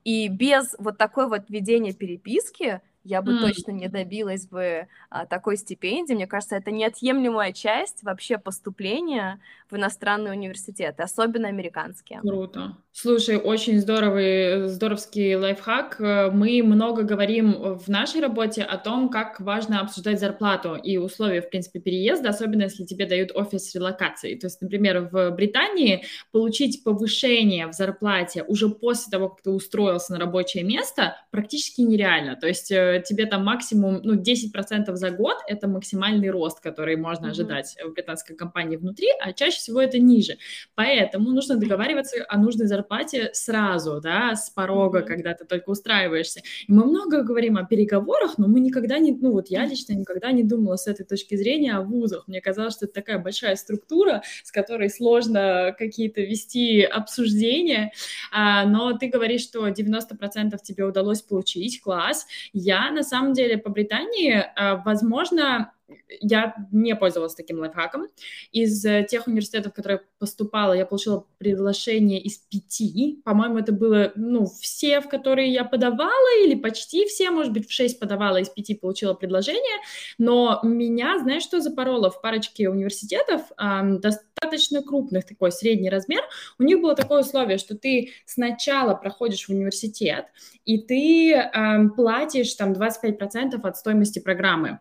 И 0.05 0.29
без 0.29 0.75
вот 0.79 0.97
такой 0.97 1.29
вот 1.29 1.51
ведения 1.51 1.93
переписки 1.93 2.81
я 3.09 3.23
бы 3.23 3.33
mm. 3.33 3.41
точно 3.41 3.71
не 3.73 3.89
добилась 3.89 4.47
бы 4.47 4.87
а, 5.09 5.25
такой 5.25 5.57
стипендии. 5.57 6.13
Мне 6.13 6.27
кажется, 6.27 6.57
это 6.57 6.71
неотъемлемая 6.71 7.53
часть 7.53 8.03
вообще 8.03 8.37
поступления 8.39 9.41
в 9.71 9.77
иностранные 9.77 10.33
университеты, 10.33 11.03
особенно 11.03 11.49
американские. 11.49 12.21
Круто. 12.21 12.77
Слушай, 12.93 13.37
очень 13.37 13.79
здоровый, 13.81 14.69
здоровский 14.69 15.37
лайфхак. 15.37 16.01
Мы 16.01 16.63
много 16.63 17.03
говорим 17.03 17.77
в 17.79 17.89
нашей 17.89 18.21
работе 18.21 18.63
о 18.63 18.77
том, 18.77 19.09
как 19.09 19.41
важно 19.41 19.81
обсуждать 19.81 20.21
зарплату 20.21 20.75
и 20.75 20.97
условия, 20.97 21.43
в 21.43 21.51
принципе, 21.51 21.81
переезда, 21.81 22.31
особенно 22.31 22.63
если 22.63 22.85
тебе 22.85 23.07
дают 23.07 23.31
офис 23.35 23.75
релокации. 23.75 24.35
То 24.35 24.47
есть, 24.47 24.61
например, 24.61 25.09
в 25.13 25.31
Британии 25.31 26.05
получить 26.33 26.83
повышение 26.83 27.67
в 27.69 27.73
зарплате 27.73 28.43
уже 28.43 28.69
после 28.69 29.11
того, 29.11 29.29
как 29.29 29.43
ты 29.43 29.51
устроился 29.51 30.13
на 30.13 30.19
рабочее 30.19 30.65
место, 30.65 31.17
практически 31.31 31.83
нереально. 31.83 32.37
То 32.37 32.49
есть 32.49 32.73
э, 32.73 32.98
тебе 33.05 33.27
там 33.27 33.45
максимум, 33.45 34.01
ну, 34.03 34.15
10% 34.15 34.95
за 34.95 35.11
год– 35.11 35.37
это 35.47 35.69
максимальный 35.69 36.31
рост, 36.31 36.61
который 36.61 36.97
можно 36.97 37.27
mm-hmm. 37.27 37.31
ожидать 37.31 37.77
в 37.85 37.93
британской 37.93 38.37
компании 38.37 38.77
внутри, 38.77 39.09
а 39.21 39.33
чаще 39.33 39.59
всего 39.59 39.81
это 39.81 39.99
ниже. 39.99 40.39
Поэтому 40.75 41.31
нужно 41.31 41.57
договариваться 41.57 42.25
о 42.29 42.39
нужной 42.39 42.67
зарплате 42.67 42.89
зарплате 42.89 43.31
сразу, 43.33 44.01
да, 44.01 44.35
с 44.35 44.51
порога, 44.51 45.01
mm-hmm. 45.01 45.07
когда 45.07 45.35
ты 45.35 45.45
только 45.45 45.71
устраиваешься. 45.71 46.41
И 46.67 46.73
мы 46.73 46.85
много 46.85 47.23
говорим 47.23 47.57
о 47.57 47.65
переговорах, 47.65 48.39
но 48.39 48.47
мы 48.49 48.61
никогда 48.61 48.99
не, 48.99 49.13
ну 49.13 49.33
вот 49.33 49.49
я 49.49 49.67
лично 49.67 49.95
никогда 49.95 50.33
не 50.33 50.43
думала 50.43 50.77
с 50.77 50.87
этой 50.87 51.05
точки 51.05 51.37
зрения 51.37 51.75
о 51.75 51.83
вузах. 51.83 52.29
Мне 52.29 52.41
казалось, 52.41 52.75
что 52.75 52.87
это 52.87 52.95
такая 52.95 53.19
большая 53.19 53.57
структура, 53.57 54.23
с 54.43 54.53
которой 54.53 54.91
сложно 54.91 55.75
какие-то 55.79 56.21
вести 56.21 56.83
обсуждения, 56.83 57.93
а, 58.33 58.65
но 58.65 58.97
ты 58.97 59.09
говоришь, 59.09 59.43
что 59.43 59.67
90% 59.69 60.57
тебе 60.63 60.85
удалось 60.85 61.23
получить, 61.23 61.81
класс. 61.81 62.27
Я 62.53 62.88
на 62.91 63.03
самом 63.03 63.33
деле 63.33 63.59
по 63.59 63.71
Британии, 63.71 64.45
а, 64.57 64.77
возможно, 64.77 65.73
я 66.21 66.55
не 66.71 66.95
пользовалась 66.95 67.35
таким 67.35 67.59
лайфхаком. 67.59 68.09
Из 68.53 68.85
э, 68.85 69.07
тех 69.09 69.27
университетов, 69.27 69.73
в 69.73 69.75
которые 69.75 70.03
поступала, 70.19 70.73
я 70.73 70.87
получила 70.87 71.27
приглашение 71.39 72.21
из 72.21 72.39
пяти. 72.39 73.21
По-моему, 73.25 73.59
это 73.59 73.73
было, 73.73 74.13
ну, 74.15 74.47
все, 74.47 75.01
в 75.01 75.09
которые 75.09 75.53
я 75.53 75.65
подавала, 75.65 76.45
или 76.45 76.55
почти 76.55 77.07
все, 77.07 77.31
может 77.31 77.53
быть, 77.53 77.69
в 77.69 77.73
шесть 77.73 77.99
подавала, 77.99 78.39
из 78.39 78.49
пяти 78.49 78.75
получила 78.75 79.15
предложение. 79.15 79.79
Но 80.19 80.61
меня, 80.63 81.19
знаешь, 81.19 81.43
что 81.43 81.61
запороло 81.61 82.11
в 82.11 82.21
парочке 82.21 82.69
университетов, 82.69 83.43
эм, 83.59 84.01
достаточно 84.01 84.83
крупных, 84.83 85.27
такой 85.27 85.53
средний 85.53 85.91
размер, 85.91 86.23
у 86.59 86.63
них 86.63 86.81
было 86.81 86.95
такое 86.95 87.21
условие, 87.21 87.59
что 87.59 87.77
ты 87.77 88.13
сначала 88.27 88.95
проходишь 88.95 89.47
в 89.47 89.51
университет, 89.51 90.27
и 90.65 90.79
ты 90.79 91.33
эм, 91.33 91.91
платишь 91.91 92.55
там 92.55 92.73
25% 92.73 93.61
от 93.63 93.77
стоимости 93.77 94.19
программы. 94.19 94.81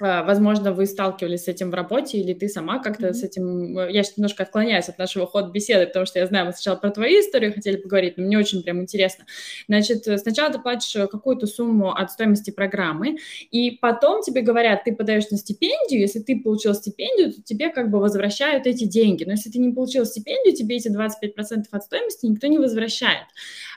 Возможно, 0.00 0.72
вы 0.72 0.86
сталкивались 0.86 1.44
с 1.44 1.48
этим 1.48 1.70
в 1.70 1.74
работе, 1.74 2.18
или 2.18 2.34
ты 2.34 2.48
сама 2.48 2.80
как-то 2.80 3.08
mm-hmm. 3.08 3.12
с 3.12 3.22
этим... 3.22 3.78
Э, 3.78 3.92
я 3.92 4.02
сейчас 4.02 4.16
немножко 4.16 4.42
отклоняюсь 4.42 4.88
от 4.88 4.98
нашего 4.98 5.26
хода 5.26 5.50
беседы, 5.50 5.86
потому 5.86 6.04
что 6.06 6.18
я 6.18 6.26
знаю, 6.26 6.46
мы 6.46 6.52
сначала 6.52 6.76
про 6.76 6.90
твою 6.90 7.20
историю 7.20 7.54
хотели 7.54 7.76
поговорить, 7.76 8.16
но 8.16 8.24
мне 8.24 8.36
очень 8.36 8.62
прям 8.62 8.80
интересно. 8.80 9.24
Значит, 9.68 10.04
сначала 10.04 10.52
ты 10.52 10.58
платишь 10.58 10.92
какую-то 11.10 11.46
сумму 11.46 11.92
от 11.92 12.10
стоимости 12.10 12.50
программы, 12.50 13.18
и 13.50 13.72
потом 13.72 14.22
тебе 14.22 14.42
говорят, 14.42 14.84
ты 14.84 14.94
подаешь 14.94 15.30
на 15.30 15.36
стипендию, 15.36 16.00
если 16.00 16.18
ты 16.18 16.40
получил 16.40 16.74
стипендию, 16.74 17.32
то 17.32 17.42
тебе 17.42 17.70
как 17.70 17.90
бы 17.90 18.00
возвращают 18.00 18.66
эти 18.66 18.84
деньги. 18.84 19.24
Но 19.24 19.32
если 19.32 19.50
ты 19.50 19.58
не 19.58 19.72
получил 19.72 20.06
стипендию, 20.06 20.56
тебе 20.56 20.76
эти 20.76 20.88
25% 20.88 21.64
от 21.70 21.84
стоимости 21.84 22.26
никто 22.26 22.46
не 22.48 22.58
возвращает. 22.58 23.26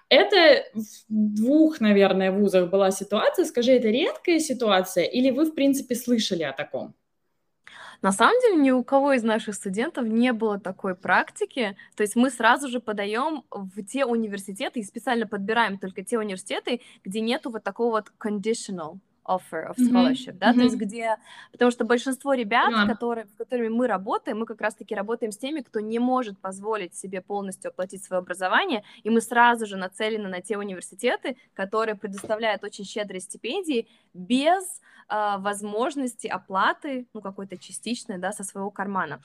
Это 0.09 0.63
в 0.73 0.85
двух, 1.09 1.81
наверное, 1.81 2.31
вузах 2.31 2.69
была 2.69 2.91
ситуация. 2.91 3.43
Скажи, 3.43 3.73
это 3.73 3.89
редкая 3.89 4.39
ситуация 4.39 5.03
или 5.03 5.31
вы, 5.31 5.45
в 5.45 5.53
принципе, 5.53 5.95
слышали 6.07 6.43
о 6.43 6.53
таком? 6.53 6.93
На 8.01 8.11
самом 8.11 8.39
деле 8.41 8.55
ни 8.55 8.71
у 8.71 8.83
кого 8.83 9.13
из 9.13 9.23
наших 9.23 9.55
студентов 9.55 10.05
не 10.05 10.31
было 10.31 10.59
такой 10.59 10.95
практики. 10.95 11.75
То 11.95 12.03
есть 12.03 12.15
мы 12.15 12.29
сразу 12.29 12.69
же 12.69 12.79
подаем 12.79 13.43
в 13.51 13.83
те 13.83 14.05
университеты 14.05 14.79
и 14.79 14.83
специально 14.83 15.27
подбираем 15.27 15.77
только 15.77 16.03
те 16.03 16.17
университеты, 16.17 16.81
где 17.03 17.19
нету 17.21 17.49
вот 17.49 17.63
такого 17.63 17.91
вот 17.91 18.11
conditional 18.19 18.99
offer 19.27 19.69
of 19.69 19.77
scholarship, 19.77 20.33
mm-hmm. 20.33 20.39
да, 20.39 20.51
mm-hmm. 20.51 20.55
то 20.55 20.61
есть 20.61 20.75
где, 20.75 21.17
потому 21.51 21.71
что 21.71 21.85
большинство 21.85 22.33
ребят, 22.33 22.71
yeah. 22.71 22.87
которые, 22.87 23.25
с 23.25 23.37
которыми 23.37 23.69
мы 23.69 23.87
работаем, 23.87 24.39
мы 24.39 24.45
как 24.45 24.61
раз-таки 24.61 24.95
работаем 24.95 25.31
с 25.31 25.37
теми, 25.37 25.61
кто 25.61 25.79
не 25.79 25.99
может 25.99 26.39
позволить 26.39 26.95
себе 26.95 27.21
полностью 27.21 27.69
оплатить 27.69 28.03
свое 28.03 28.19
образование, 28.19 28.83
и 29.03 29.09
мы 29.09 29.21
сразу 29.21 29.65
же 29.65 29.77
нацелены 29.77 30.29
на 30.29 30.41
те 30.41 30.57
университеты, 30.57 31.37
которые 31.53 31.95
предоставляют 31.95 32.63
очень 32.63 32.85
щедрые 32.85 33.21
стипендии 33.21 33.87
без 34.13 34.81
э, 35.09 35.35
возможности 35.37 36.27
оплаты, 36.27 37.07
ну, 37.13 37.21
какой-то 37.21 37.57
частичной, 37.57 38.17
да, 38.17 38.31
со 38.31 38.43
своего 38.43 38.71
кармана. 38.71 39.19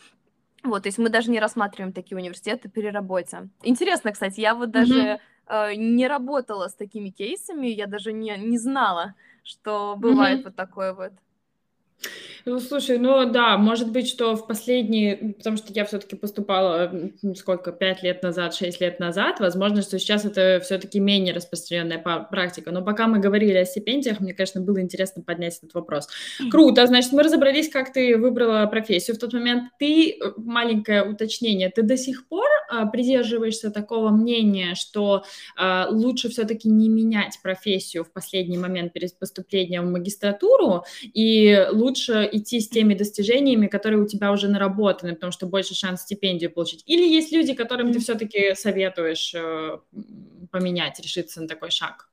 Вот, 0.65 0.85
то 0.85 0.89
есть 0.89 0.99
мы 0.99 1.09
даже 1.09 1.31
не 1.31 1.41
рассматриваем 1.41 1.93
такие 1.93 2.17
университеты 2.17 2.69
при 2.69 2.89
работе. 2.89 3.49
Интересно, 3.63 4.13
кстати, 4.13 4.41
я 4.41 4.55
вот 4.55 4.71
даже 4.71 4.95
mm-hmm. 4.95 5.19
э, 5.49 5.75
не 5.75 6.07
работала 6.07 6.69
с 6.69 6.75
такими 6.75 7.11
кейсами, 7.11 7.67
я 7.67 7.87
даже 7.87 8.13
не, 8.13 8.37
не 8.39 8.59
знала, 8.59 9.15
что 9.43 9.97
бывает 9.97 10.41
mm-hmm. 10.41 10.45
вот 10.45 10.57
такое 10.57 10.93
вот. 10.93 11.13
Ну, 12.45 12.59
слушай, 12.59 12.99
ну 12.99 13.31
да, 13.31 13.57
может 13.57 13.93
быть, 13.93 14.09
что 14.09 14.35
в 14.37 14.47
последние, 14.47 15.35
потому 15.39 15.57
что 15.57 15.73
я 15.73 15.85
все-таки 15.85 16.17
поступала 16.17 16.93
сколько, 17.37 17.73
пять 17.73 18.03
лет 18.03 18.23
назад, 18.23 18.55
шесть 18.55 18.81
лет 18.81 18.99
назад, 19.01 19.41
возможно, 19.41 19.83
что 19.83 19.99
сейчас 19.99 20.25
это 20.25 20.61
все-таки 20.63 21.01
менее 21.01 21.35
распространенная 21.35 21.99
практика. 21.99 22.71
Но 22.71 22.83
пока 22.83 23.07
мы 23.07 23.19
говорили 23.19 23.59
о 23.59 23.65
стипендиях, 23.65 24.21
мне, 24.21 24.35
конечно, 24.35 24.61
было 24.61 24.81
интересно 24.81 25.23
поднять 25.23 25.59
этот 25.59 25.75
вопрос. 25.75 26.09
Круто, 26.51 26.87
значит, 26.87 27.13
мы 27.13 27.23
разобрались, 27.23 27.69
как 27.69 27.93
ты 27.93 28.17
выбрала 28.17 28.67
профессию 28.67 29.17
в 29.17 29.19
тот 29.19 29.33
момент. 29.33 29.71
Ты, 29.79 30.13
э, 30.13 30.33
маленькое 30.37 31.05
уточнение, 31.05 31.71
ты 31.71 31.83
до 31.83 31.97
сих 31.97 32.27
пор 32.29 32.47
а, 32.69 32.87
придерживаешься 32.87 33.71
такого 33.71 34.11
мнения, 34.11 34.75
что 34.75 35.25
а, 35.57 35.89
лучше 35.91 36.29
все-таки 36.29 36.69
не 36.69 36.89
менять 36.89 37.39
профессию 37.43 38.05
в 38.05 38.13
последний 38.13 38.59
момент 38.59 38.93
перед 38.93 39.19
поступлением 39.19 39.87
в 39.89 39.93
магистратуру, 39.93 40.85
и 41.03 41.67
лучше 41.71 42.29
идти 42.33 42.61
с 42.61 42.69
теми 42.69 42.95
достижениями, 42.95 43.67
которые 43.67 44.03
у 44.03 44.07
тебя 44.07 44.33
уже 44.33 44.49
наработаны, 44.49 45.15
потому 45.15 45.33
что 45.33 45.47
больше 45.47 45.75
шанс 45.75 46.03
стипендию 46.03 46.51
получить. 46.51 46.83
Или 46.87 47.07
есть 47.07 47.33
люди, 47.33 47.55
которым 47.55 47.93
ты 47.93 47.99
все-таки 47.99 48.55
советуешь 48.55 49.35
э, 49.35 49.79
поменять, 50.51 51.01
решиться 51.01 51.41
на 51.41 51.49
такой 51.49 51.71
шаг? 51.71 52.09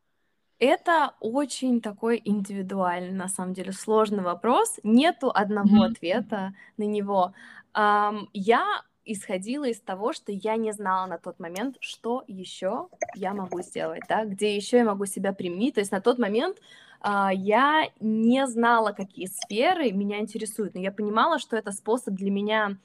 Это 0.59 1.13
очень 1.21 1.79
такой 1.79 2.21
индивидуальный, 2.23 3.13
на 3.13 3.29
самом 3.29 3.53
деле, 3.53 3.71
сложный 3.71 4.23
вопрос. 4.23 4.79
Нету 4.83 5.31
одного 5.33 5.85
mm-hmm. 5.85 5.91
ответа 5.91 6.53
на 6.75 6.83
него. 6.83 7.33
Я 7.73 8.83
исходила 9.05 9.65
из 9.65 9.79
того, 9.79 10.11
что 10.13 10.31
я 10.31 10.57
не 10.57 10.73
знала 10.73 11.07
на 11.07 11.17
тот 11.17 11.39
момент, 11.39 11.77
что 11.79 12.23
еще 12.27 12.89
я 13.15 13.33
могу 13.33 13.61
сделать, 13.61 14.03
да, 14.09 14.25
где 14.25 14.55
еще 14.55 14.77
я 14.77 14.83
могу 14.83 15.05
себя 15.05 15.33
применить. 15.33 15.75
То 15.75 15.79
есть 15.79 15.91
на 15.91 16.01
тот 16.01 16.19
момент 16.19 16.57
я 17.03 17.89
не 17.99 18.45
знала, 18.47 18.91
какие 18.91 19.27
сферы 19.27 19.91
меня 19.91 20.19
интересуют, 20.19 20.75
но 20.75 20.81
я 20.81 20.91
понимала, 20.91 21.39
что 21.39 21.55
это 21.55 21.71
способ 21.71 22.15
для 22.15 22.31
меня 22.31 22.77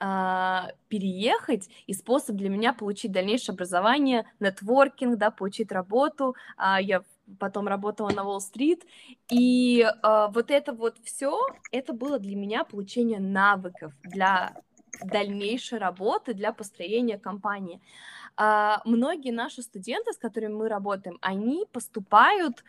uh, 0.00 0.72
переехать 0.88 1.68
и 1.86 1.92
способ 1.92 2.36
для 2.36 2.48
меня 2.48 2.72
получить 2.72 3.12
дальнейшее 3.12 3.54
образование, 3.54 4.26
нетворкинг, 4.40 5.18
да, 5.18 5.30
получить 5.30 5.72
работу. 5.72 6.34
Uh, 6.58 6.82
я 6.82 7.02
потом 7.38 7.68
работала 7.68 8.10
на 8.10 8.24
Уолл-стрит, 8.24 8.84
и 9.30 9.86
вот 10.02 10.50
это 10.50 10.72
вот 10.72 10.96
все, 11.02 11.40
это 11.70 11.94
было 11.94 12.18
для 12.18 12.36
меня 12.36 12.64
получение 12.64 13.20
навыков 13.20 13.92
для 14.02 14.54
дальнейшей 15.02 15.78
работы 15.78 16.34
для 16.34 16.52
построения 16.52 17.18
компании. 17.18 17.80
А, 17.80 18.21
многие 18.84 19.30
наши 19.30 19.62
студенты, 19.62 20.12
с 20.12 20.18
которыми 20.18 20.54
мы 20.54 20.68
работаем, 20.68 21.18
они 21.20 21.66
поступают 21.72 22.64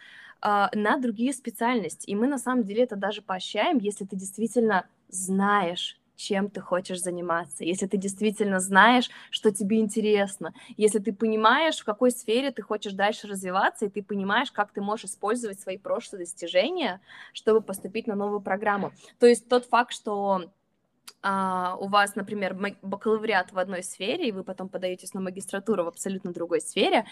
а, 0.45 0.69
на 0.73 0.97
другие 0.97 1.31
специальности, 1.31 2.09
и 2.09 2.15
мы 2.15 2.27
на 2.27 2.37
самом 2.37 2.63
деле 2.63 2.83
это 2.83 2.97
даже 2.97 3.21
поощряем, 3.21 3.77
если 3.77 4.03
ты 4.03 4.17
действительно 4.17 4.85
знаешь, 5.07 5.97
чем 6.15 6.49
ты 6.49 6.59
хочешь 6.59 7.01
заниматься, 7.01 7.63
если 7.63 7.87
ты 7.87 7.97
действительно 7.97 8.59
знаешь, 8.59 9.09
что 9.29 9.51
тебе 9.51 9.79
интересно, 9.79 10.53
если 10.75 10.99
ты 10.99 11.13
понимаешь, 11.13 11.77
в 11.77 11.85
какой 11.85 12.11
сфере 12.11 12.51
ты 12.51 12.61
хочешь 12.61 12.93
дальше 12.93 13.27
развиваться, 13.27 13.85
и 13.85 13.89
ты 13.89 14.03
понимаешь, 14.03 14.51
как 14.51 14.71
ты 14.73 14.81
можешь 14.81 15.05
использовать 15.05 15.61
свои 15.61 15.77
прошлые 15.77 16.25
достижения, 16.25 17.01
чтобы 17.31 17.61
поступить 17.61 18.07
на 18.07 18.15
новую 18.15 18.41
программу. 18.41 18.91
То 19.19 19.27
есть 19.27 19.47
тот 19.47 19.65
факт, 19.65 19.93
что 19.93 20.51
а, 21.25 21.77
у 21.79 21.87
вас, 21.87 22.15
например, 22.15 22.53
бакалавриат 22.81 23.53
в 23.53 23.57
одной 23.57 23.81
сфере, 23.81 24.27
и 24.27 24.31
вы 24.33 24.43
потом 24.43 24.67
подаетесь 24.67 25.13
на 25.13 25.21
магистратуру 25.21 25.85
в 25.85 25.87
абсолютно 25.87 26.33
другой 26.33 26.59
сфере, 26.59 27.05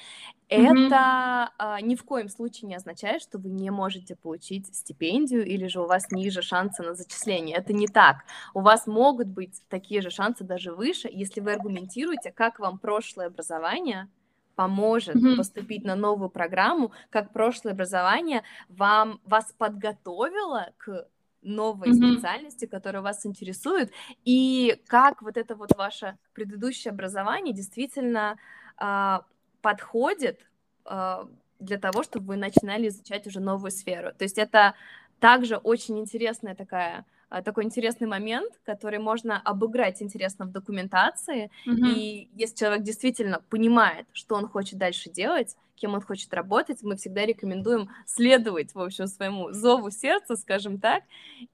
mm-hmm. 0.50 0.88
это 0.88 1.52
а, 1.58 1.80
ни 1.80 1.96
в 1.96 2.04
коем 2.04 2.28
случае 2.28 2.68
не 2.68 2.76
означает, 2.76 3.22
что 3.22 3.38
вы 3.38 3.50
не 3.50 3.70
можете 3.70 4.18
получить 4.18 4.76
стипендию 4.76 5.46
или 5.46 5.68
же 5.68 5.82
у 5.82 5.86
вас 5.86 6.12
ниже 6.12 6.42
шансы 6.42 6.84
на 6.84 6.94
зачисление. 6.94 7.56
Это 7.56 7.72
не 7.72 7.88
так. 7.88 8.26
У 8.54 8.60
вас 8.60 8.86
могут 8.86 9.28
быть 9.28 9.62
такие 9.70 10.02
же 10.02 10.10
шансы 10.10 10.44
даже 10.44 10.74
выше, 10.74 11.10
если 11.10 11.40
вы 11.40 11.54
аргументируете, 11.54 12.34
как 12.34 12.60
вам 12.60 12.80
прошлое 12.80 13.28
образование 13.28 14.10
поможет 14.56 15.16
mm-hmm. 15.16 15.38
поступить 15.38 15.86
на 15.86 15.96
новую 15.96 16.30
программу, 16.30 16.92
как 17.10 17.32
прошлое 17.32 17.72
образование 17.74 18.44
вам 18.68 19.22
вас 19.24 19.54
подготовило 19.58 20.74
к 20.78 21.08
новой 21.42 21.90
mm-hmm. 21.90 22.14
специальности, 22.14 22.66
которая 22.66 23.02
вас 23.02 23.26
интересует, 23.26 23.92
и 24.26 24.82
как 24.88 25.22
вот 25.22 25.38
это 25.38 25.56
вот 25.56 25.76
ваше 25.76 26.18
предыдущее 26.34 26.92
образование 26.92 27.54
действительно 27.54 28.38
э, 28.80 29.20
подходит 29.62 30.46
э, 30.86 31.26
для 31.60 31.78
того, 31.78 32.04
чтобы 32.04 32.28
вы 32.28 32.36
начинали 32.38 32.88
изучать 32.88 33.28
уже 33.28 33.40
новую 33.40 33.72
сферу. 33.72 34.12
То 34.18 34.24
есть 34.24 34.38
это 34.38 34.76
также 35.20 35.58
очень 35.58 36.00
интересная 36.00 36.56
такая 36.56 37.06
такой 37.42 37.64
интересный 37.64 38.08
момент, 38.08 38.54
который 38.66 39.00
можно 39.00 39.40
обыграть 39.40 40.02
интересно 40.02 40.46
в 40.46 40.52
документации. 40.52 41.50
Mm-hmm. 41.66 41.94
И 41.96 42.30
если 42.34 42.56
человек 42.58 42.84
действительно 42.84 43.42
понимает, 43.50 44.06
что 44.12 44.36
он 44.36 44.48
хочет 44.48 44.78
дальше 44.78 45.10
делать, 45.10 45.56
кем 45.76 45.94
он 45.94 46.02
хочет 46.02 46.34
работать, 46.34 46.84
мы 46.84 46.98
всегда 46.98 47.26
рекомендуем 47.26 47.90
следовать, 48.06 48.76
в 48.76 48.80
общем, 48.80 49.08
своему 49.08 49.52
зову 49.52 49.90
сердца, 49.90 50.36
скажем 50.36 50.80
так, 50.80 51.04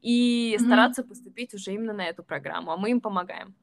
и 0.01 0.55
mm-hmm. 0.55 0.65
стараться 0.65 1.03
поступить 1.03 1.53
уже 1.53 1.73
именно 1.73 1.93
на 1.93 2.05
эту 2.05 2.23
программу, 2.23 2.71
а 2.71 2.77
мы 2.77 2.89
им 2.89 2.99
помогаем. 2.99 3.53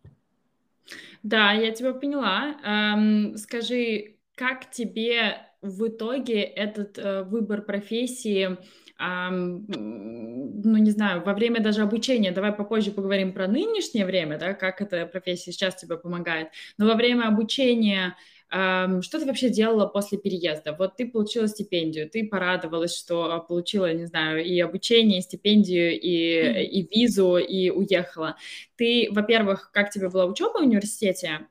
Да, 1.22 1.52
я 1.52 1.72
тебя 1.72 1.94
поняла. 1.94 2.56
Эм, 2.62 3.36
скажи, 3.36 4.16
как 4.34 4.70
тебе 4.70 5.38
в 5.62 5.88
итоге 5.88 6.42
этот 6.42 6.98
э, 6.98 7.22
выбор 7.22 7.62
профессии 7.62 8.58
ну, 8.98 10.76
не 10.76 10.90
знаю, 10.90 11.22
во 11.24 11.34
время 11.34 11.60
даже 11.60 11.82
обучения, 11.82 12.30
давай 12.30 12.52
попозже 12.52 12.92
поговорим 12.92 13.32
про 13.32 13.48
нынешнее 13.48 14.06
время, 14.06 14.38
да, 14.38 14.54
как 14.54 14.80
эта 14.80 15.06
профессия 15.06 15.52
сейчас 15.52 15.76
тебе 15.76 15.96
помогает, 15.96 16.48
но 16.78 16.86
во 16.86 16.94
время 16.94 17.26
обучения 17.28 18.16
что 18.54 19.18
ты 19.18 19.26
вообще 19.26 19.50
делала 19.50 19.86
после 19.86 20.16
переезда? 20.16 20.76
Вот 20.78 20.96
ты 20.96 21.08
получила 21.08 21.48
стипендию, 21.48 22.08
ты 22.08 22.24
порадовалась, 22.24 22.96
что 22.96 23.44
получила, 23.48 23.92
не 23.92 24.06
знаю, 24.06 24.44
и 24.44 24.60
обучение, 24.60 25.18
и 25.18 25.22
стипендию, 25.22 25.98
и, 26.00 26.64
и 26.64 26.88
визу, 26.88 27.36
и 27.36 27.70
уехала. 27.70 28.36
Ты, 28.76 29.08
во-первых, 29.10 29.70
как 29.72 29.90
тебе 29.90 30.08
была 30.08 30.26
учеба 30.26 30.58
в 30.58 30.62
университете? 30.62 31.46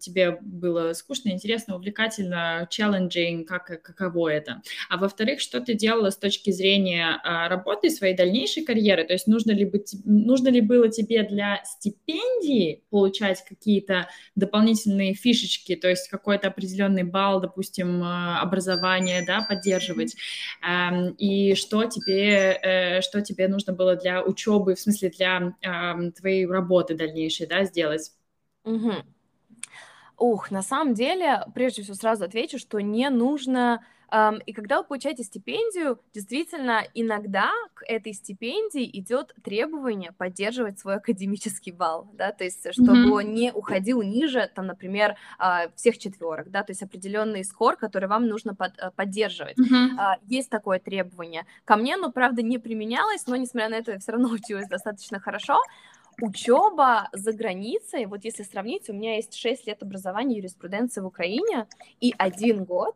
Тебе 0.00 0.38
было 0.40 0.92
скучно, 0.92 1.30
интересно, 1.30 1.76
увлекательно, 1.76 2.68
challenging, 2.70 3.44
как, 3.44 3.82
каково 3.82 4.28
это? 4.28 4.62
А 4.88 4.96
во-вторых, 4.96 5.40
что 5.40 5.60
ты 5.60 5.74
делала 5.74 6.10
с 6.10 6.16
точки 6.16 6.50
зрения 6.50 7.20
а, 7.22 7.48
работы, 7.48 7.90
своей 7.90 8.16
дальнейшей 8.16 8.64
карьеры? 8.64 9.04
То 9.04 9.12
есть 9.12 9.26
нужно 9.26 9.52
ли, 9.52 9.64
быть, 9.64 9.94
нужно 10.04 10.48
ли 10.48 10.60
было 10.60 10.88
тебе 10.88 11.22
для 11.22 11.62
стипендии 11.64 12.82
получать 12.90 13.44
какие-то 13.44 14.08
дополнительные 14.34 15.14
фишечки, 15.14 15.76
то 15.76 15.88
есть 15.88 16.08
какой-то 16.08 16.43
определенный 16.48 17.02
балл, 17.02 17.40
допустим, 17.40 18.02
а, 18.02 18.40
образования, 18.40 19.24
да, 19.26 19.44
поддерживать? 19.48 20.16
И 21.18 21.54
что 21.54 21.84
тебе, 21.84 22.58
э, 22.62 23.00
что 23.02 23.20
тебе 23.20 23.48
нужно 23.48 23.72
было 23.72 23.96
для 23.96 24.22
учебы, 24.22 24.74
в 24.74 24.80
смысле 24.80 25.10
для 25.10 25.54
твоей 26.16 26.46
работы? 26.46 26.94
дальнейшей, 26.94 27.46
да, 27.46 27.64
сделать. 27.64 28.12
Угу. 28.64 28.92
Ух, 30.18 30.50
на 30.50 30.62
самом 30.62 30.94
деле, 30.94 31.44
прежде 31.54 31.82
всего 31.82 31.94
сразу 31.94 32.24
отвечу, 32.24 32.58
что 32.58 32.80
не 32.80 33.10
нужно 33.10 33.84
и 34.46 34.52
когда 34.52 34.78
вы 34.78 34.84
получаете 34.84 35.24
стипендию, 35.24 35.98
действительно, 36.12 36.82
иногда 36.94 37.50
к 37.74 37.82
этой 37.86 38.12
стипендии 38.12 38.88
идет 38.98 39.34
требование 39.42 40.12
поддерживать 40.12 40.78
свой 40.78 40.96
академический 40.96 41.72
балл, 41.72 42.08
да, 42.14 42.32
то 42.32 42.44
есть 42.44 42.72
чтобы 42.72 42.92
mm-hmm. 42.92 43.10
он 43.10 43.34
не 43.34 43.52
уходил 43.52 44.02
ниже, 44.02 44.50
там, 44.54 44.66
например, 44.66 45.16
uh, 45.40 45.70
всех 45.74 45.98
четверок, 45.98 46.50
да, 46.50 46.62
то 46.62 46.70
есть 46.70 46.82
определенный 46.82 47.44
скор, 47.44 47.76
который 47.76 48.08
вам 48.08 48.26
нужно 48.26 48.54
под, 48.54 48.72
uh, 48.78 48.92
поддерживать. 48.94 49.58
Mm-hmm. 49.58 50.18
Есть 50.26 50.50
такое 50.50 50.78
требование. 50.78 51.46
Ко 51.64 51.76
мне, 51.76 51.96
ну, 51.96 52.12
правда, 52.12 52.42
не 52.42 52.58
применялось, 52.58 53.26
но, 53.26 53.36
несмотря 53.36 53.68
на 53.68 53.74
это, 53.74 53.92
я 53.92 53.98
все 53.98 54.12
равно 54.12 54.28
училась 54.30 54.68
достаточно 54.68 55.18
хорошо 55.18 55.58
учеба 56.20 57.08
за 57.12 57.32
границей, 57.32 58.06
вот 58.06 58.24
если 58.24 58.42
сравнить, 58.42 58.88
у 58.88 58.92
меня 58.92 59.16
есть 59.16 59.34
6 59.34 59.66
лет 59.66 59.82
образования 59.82 60.36
юриспруденции 60.36 61.00
в 61.00 61.06
Украине 61.06 61.66
и 62.00 62.14
один 62.16 62.64
год 62.64 62.94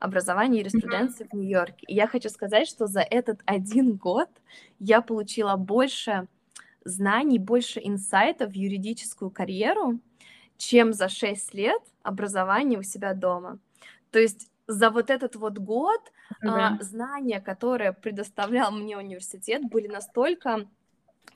образования 0.00 0.60
юриспруденции 0.60 1.24
mm-hmm. 1.24 1.30
в 1.30 1.36
Нью-Йорке. 1.36 1.86
И 1.86 1.94
я 1.94 2.08
хочу 2.08 2.28
сказать, 2.30 2.66
что 2.66 2.86
за 2.86 3.00
этот 3.00 3.40
один 3.44 3.96
год 3.96 4.28
я 4.80 5.02
получила 5.02 5.56
больше 5.56 6.26
знаний, 6.84 7.38
больше 7.38 7.80
инсайтов 7.84 8.52
в 8.52 8.56
юридическую 8.56 9.30
карьеру, 9.30 10.00
чем 10.56 10.92
за 10.92 11.08
6 11.08 11.54
лет 11.54 11.82
образования 12.02 12.78
у 12.78 12.82
себя 12.82 13.14
дома. 13.14 13.58
То 14.10 14.18
есть 14.18 14.50
за 14.66 14.90
вот 14.90 15.10
этот 15.10 15.36
вот 15.36 15.58
год 15.58 16.00
mm-hmm. 16.42 16.48
а, 16.48 16.82
знания, 16.82 17.40
которые 17.40 17.92
предоставлял 17.92 18.72
мне 18.72 18.96
университет, 18.96 19.62
были 19.68 19.86
настолько 19.86 20.66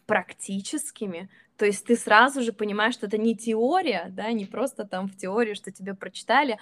практическими, 0.06 1.28
то 1.56 1.66
есть 1.66 1.86
ты 1.86 1.96
сразу 1.96 2.42
же 2.42 2.52
понимаешь, 2.52 2.94
что 2.94 3.06
это 3.06 3.16
не 3.16 3.36
теория, 3.36 4.08
да, 4.10 4.32
не 4.32 4.44
просто 4.44 4.84
там 4.84 5.08
в 5.08 5.16
теории, 5.16 5.54
что 5.54 5.70
тебе 5.70 5.94
прочитали, 5.94 6.58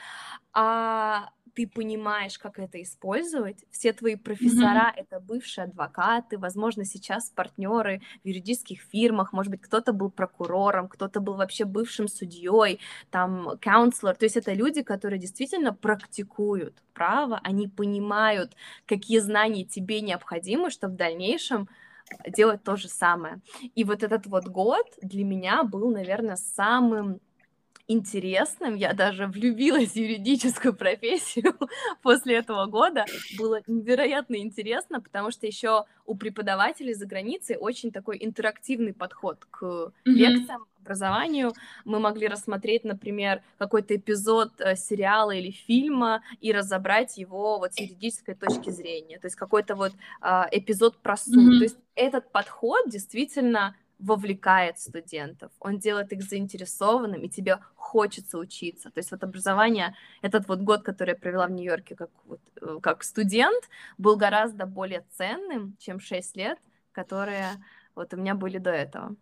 а 0.52 1.30
ты 1.54 1.66
понимаешь, 1.66 2.38
как 2.38 2.58
это 2.58 2.80
использовать. 2.82 3.64
Все 3.70 3.92
твои 3.92 4.16
профессора 4.16 4.92
mm-hmm. 4.92 5.00
это 5.00 5.20
бывшие 5.20 5.64
адвокаты, 5.64 6.38
возможно, 6.38 6.84
сейчас 6.84 7.30
партнеры 7.30 8.00
в 8.24 8.28
юридических 8.28 8.80
фирмах, 8.80 9.32
может 9.32 9.50
быть, 9.50 9.60
кто-то 9.60 9.92
был 9.92 10.10
прокурором, 10.10 10.88
кто-то 10.88 11.20
был 11.20 11.34
вообще 11.34 11.64
бывшим 11.64 12.08
судьей, 12.08 12.80
там, 13.10 13.50
counselor. 13.60 14.14
То 14.14 14.24
есть 14.24 14.36
это 14.36 14.52
люди, 14.52 14.82
которые 14.82 15.18
действительно 15.18 15.72
практикуют 15.72 16.82
право, 16.94 17.40
они 17.42 17.68
понимают, 17.68 18.54
какие 18.86 19.18
знания 19.18 19.64
тебе 19.64 20.00
необходимы, 20.00 20.70
чтобы 20.70 20.94
в 20.94 20.96
дальнейшем 20.96 21.68
делать 22.26 22.62
то 22.62 22.76
же 22.76 22.88
самое. 22.88 23.40
И 23.74 23.84
вот 23.84 24.02
этот 24.02 24.26
вот 24.26 24.46
год 24.46 24.86
для 25.00 25.24
меня 25.24 25.62
был, 25.62 25.90
наверное, 25.90 26.36
самым 26.36 27.20
интересным. 27.92 28.74
Я 28.74 28.92
даже 28.94 29.26
влюбилась 29.26 29.92
в 29.92 29.96
юридическую 29.96 30.74
профессию 30.74 31.56
после 32.02 32.36
этого 32.36 32.66
года. 32.66 33.04
Было 33.38 33.60
невероятно 33.66 34.36
интересно, 34.36 35.00
потому 35.00 35.30
что 35.30 35.46
еще 35.46 35.84
у 36.06 36.16
преподавателей 36.16 36.94
за 36.94 37.06
границей 37.06 37.56
очень 37.58 37.92
такой 37.92 38.18
интерактивный 38.20 38.92
подход 38.92 39.44
к 39.50 39.62
mm-hmm. 39.62 39.92
лекциям, 40.04 40.66
образованию. 40.82 41.52
Мы 41.84 42.00
могли 42.00 42.26
рассмотреть, 42.26 42.84
например, 42.84 43.42
какой-то 43.58 43.96
эпизод 43.96 44.60
э, 44.60 44.76
сериала 44.76 45.30
или 45.30 45.50
фильма 45.50 46.22
и 46.40 46.52
разобрать 46.52 47.16
его 47.18 47.58
вот 47.58 47.74
с 47.74 47.80
юридической 47.80 48.34
точки 48.34 48.70
зрения. 48.70 49.18
То 49.18 49.26
есть 49.26 49.36
какой-то 49.36 49.76
вот 49.76 49.92
э, 50.20 50.42
эпизод 50.50 50.98
про 50.98 51.16
суд. 51.16 51.36
Mm-hmm. 51.36 51.58
То 51.58 51.64
есть 51.64 51.78
этот 51.94 52.32
подход 52.32 52.88
действительно 52.88 53.76
вовлекает 54.02 54.78
студентов, 54.78 55.52
он 55.60 55.78
делает 55.78 56.12
их 56.12 56.22
заинтересованным, 56.22 57.22
и 57.22 57.28
тебе 57.28 57.58
хочется 57.76 58.38
учиться. 58.38 58.90
То 58.90 58.98
есть 58.98 59.10
вот 59.12 59.22
образование, 59.24 59.94
этот 60.22 60.48
вот 60.48 60.60
год, 60.60 60.82
который 60.82 61.10
я 61.10 61.16
провела 61.16 61.46
в 61.46 61.52
Нью-Йорке 61.52 61.94
как, 61.94 62.10
вот, 62.24 62.40
э, 62.60 62.78
как 62.82 63.04
студент, 63.04 63.68
был 63.98 64.16
гораздо 64.16 64.66
более 64.66 65.04
ценным, 65.10 65.76
чем 65.78 66.00
6 66.00 66.36
лет, 66.36 66.58
которые 66.92 67.46
вот 67.94 68.12
у 68.14 68.16
меня 68.16 68.34
были 68.34 68.58
до 68.58 68.70
этого. 68.70 69.14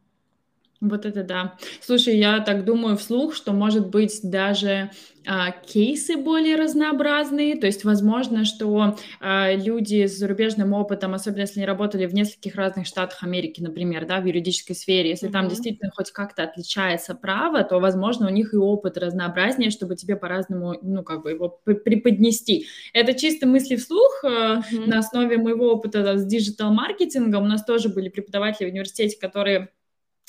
Вот 0.80 1.04
это 1.04 1.22
да. 1.22 1.58
Слушай, 1.82 2.16
я 2.16 2.40
так 2.40 2.64
думаю 2.64 2.96
вслух, 2.96 3.34
что, 3.34 3.52
может 3.52 3.88
быть, 3.88 4.20
даже 4.22 4.90
а, 5.26 5.50
кейсы 5.50 6.16
более 6.16 6.56
разнообразные, 6.56 7.56
то 7.56 7.66
есть, 7.66 7.84
возможно, 7.84 8.46
что 8.46 8.96
а, 9.20 9.52
люди 9.52 10.06
с 10.06 10.18
зарубежным 10.18 10.72
опытом, 10.72 11.12
особенно 11.12 11.42
если 11.42 11.60
они 11.60 11.66
работали 11.66 12.06
в 12.06 12.14
нескольких 12.14 12.54
разных 12.54 12.86
штатах 12.86 13.22
Америки, 13.22 13.60
например, 13.60 14.06
да, 14.06 14.20
в 14.20 14.24
юридической 14.24 14.72
сфере, 14.72 15.10
если 15.10 15.28
mm-hmm. 15.28 15.32
там 15.32 15.48
действительно 15.48 15.90
хоть 15.94 16.12
как-то 16.12 16.44
отличается 16.44 17.14
право, 17.14 17.62
то, 17.62 17.78
возможно, 17.78 18.28
у 18.28 18.30
них 18.30 18.54
и 18.54 18.56
опыт 18.56 18.96
разнообразнее, 18.96 19.70
чтобы 19.70 19.96
тебе 19.96 20.16
по-разному, 20.16 20.78
ну, 20.80 21.02
как 21.02 21.22
бы 21.24 21.30
его 21.32 21.60
преподнести. 21.64 22.66
Это 22.94 23.12
чисто 23.12 23.46
мысли 23.46 23.76
вслух 23.76 24.22
mm-hmm. 24.24 24.86
на 24.86 25.00
основе 25.00 25.36
моего 25.36 25.72
опыта 25.72 26.16
с 26.16 26.24
диджитал-маркетингом. 26.24 27.44
У 27.44 27.48
нас 27.48 27.64
тоже 27.64 27.90
были 27.90 28.08
преподаватели 28.08 28.66
в 28.66 28.70
университете, 28.70 29.18
которые 29.20 29.68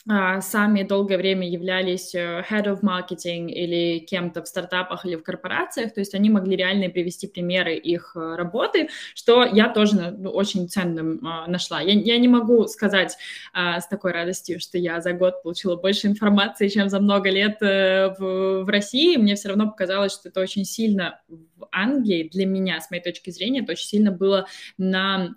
сами 0.07 0.81
долгое 0.81 1.17
время 1.17 1.47
являлись 1.47 2.15
э, 2.15 2.43
head 2.49 2.65
of 2.65 2.81
marketing 2.81 3.51
или 3.51 3.99
кем-то 3.99 4.41
в 4.41 4.47
стартапах 4.47 5.05
или 5.05 5.15
в 5.15 5.21
корпорациях, 5.21 5.93
то 5.93 5.99
есть 5.99 6.15
они 6.15 6.29
могли 6.29 6.55
реально 6.55 6.89
привести 6.89 7.27
примеры 7.27 7.75
их 7.75 8.13
э, 8.15 8.35
работы, 8.35 8.89
что 9.13 9.43
я 9.43 9.69
тоже 9.69 10.15
ну, 10.17 10.31
очень 10.31 10.67
ценным 10.67 11.19
а, 11.23 11.47
нашла. 11.47 11.81
Я, 11.81 11.93
я 11.93 12.17
не 12.17 12.27
могу 12.27 12.65
сказать 12.67 13.15
а, 13.53 13.79
с 13.79 13.87
такой 13.87 14.11
радостью, 14.11 14.59
что 14.59 14.79
я 14.79 15.01
за 15.01 15.13
год 15.13 15.43
получила 15.43 15.75
больше 15.75 16.07
информации, 16.07 16.67
чем 16.67 16.89
за 16.89 16.99
много 16.99 17.29
лет 17.29 17.61
э, 17.61 18.15
в, 18.17 18.63
в 18.63 18.69
России. 18.69 19.17
Мне 19.17 19.35
все 19.35 19.49
равно 19.49 19.69
показалось, 19.69 20.13
что 20.13 20.29
это 20.29 20.41
очень 20.41 20.65
сильно 20.65 21.19
в 21.27 21.67
Англии, 21.71 22.27
для 22.31 22.47
меня, 22.47 22.81
с 22.81 22.89
моей 22.89 23.03
точки 23.03 23.29
зрения, 23.29 23.59
это 23.61 23.73
очень 23.73 23.87
сильно 23.87 24.11
было 24.11 24.47
на 24.79 25.35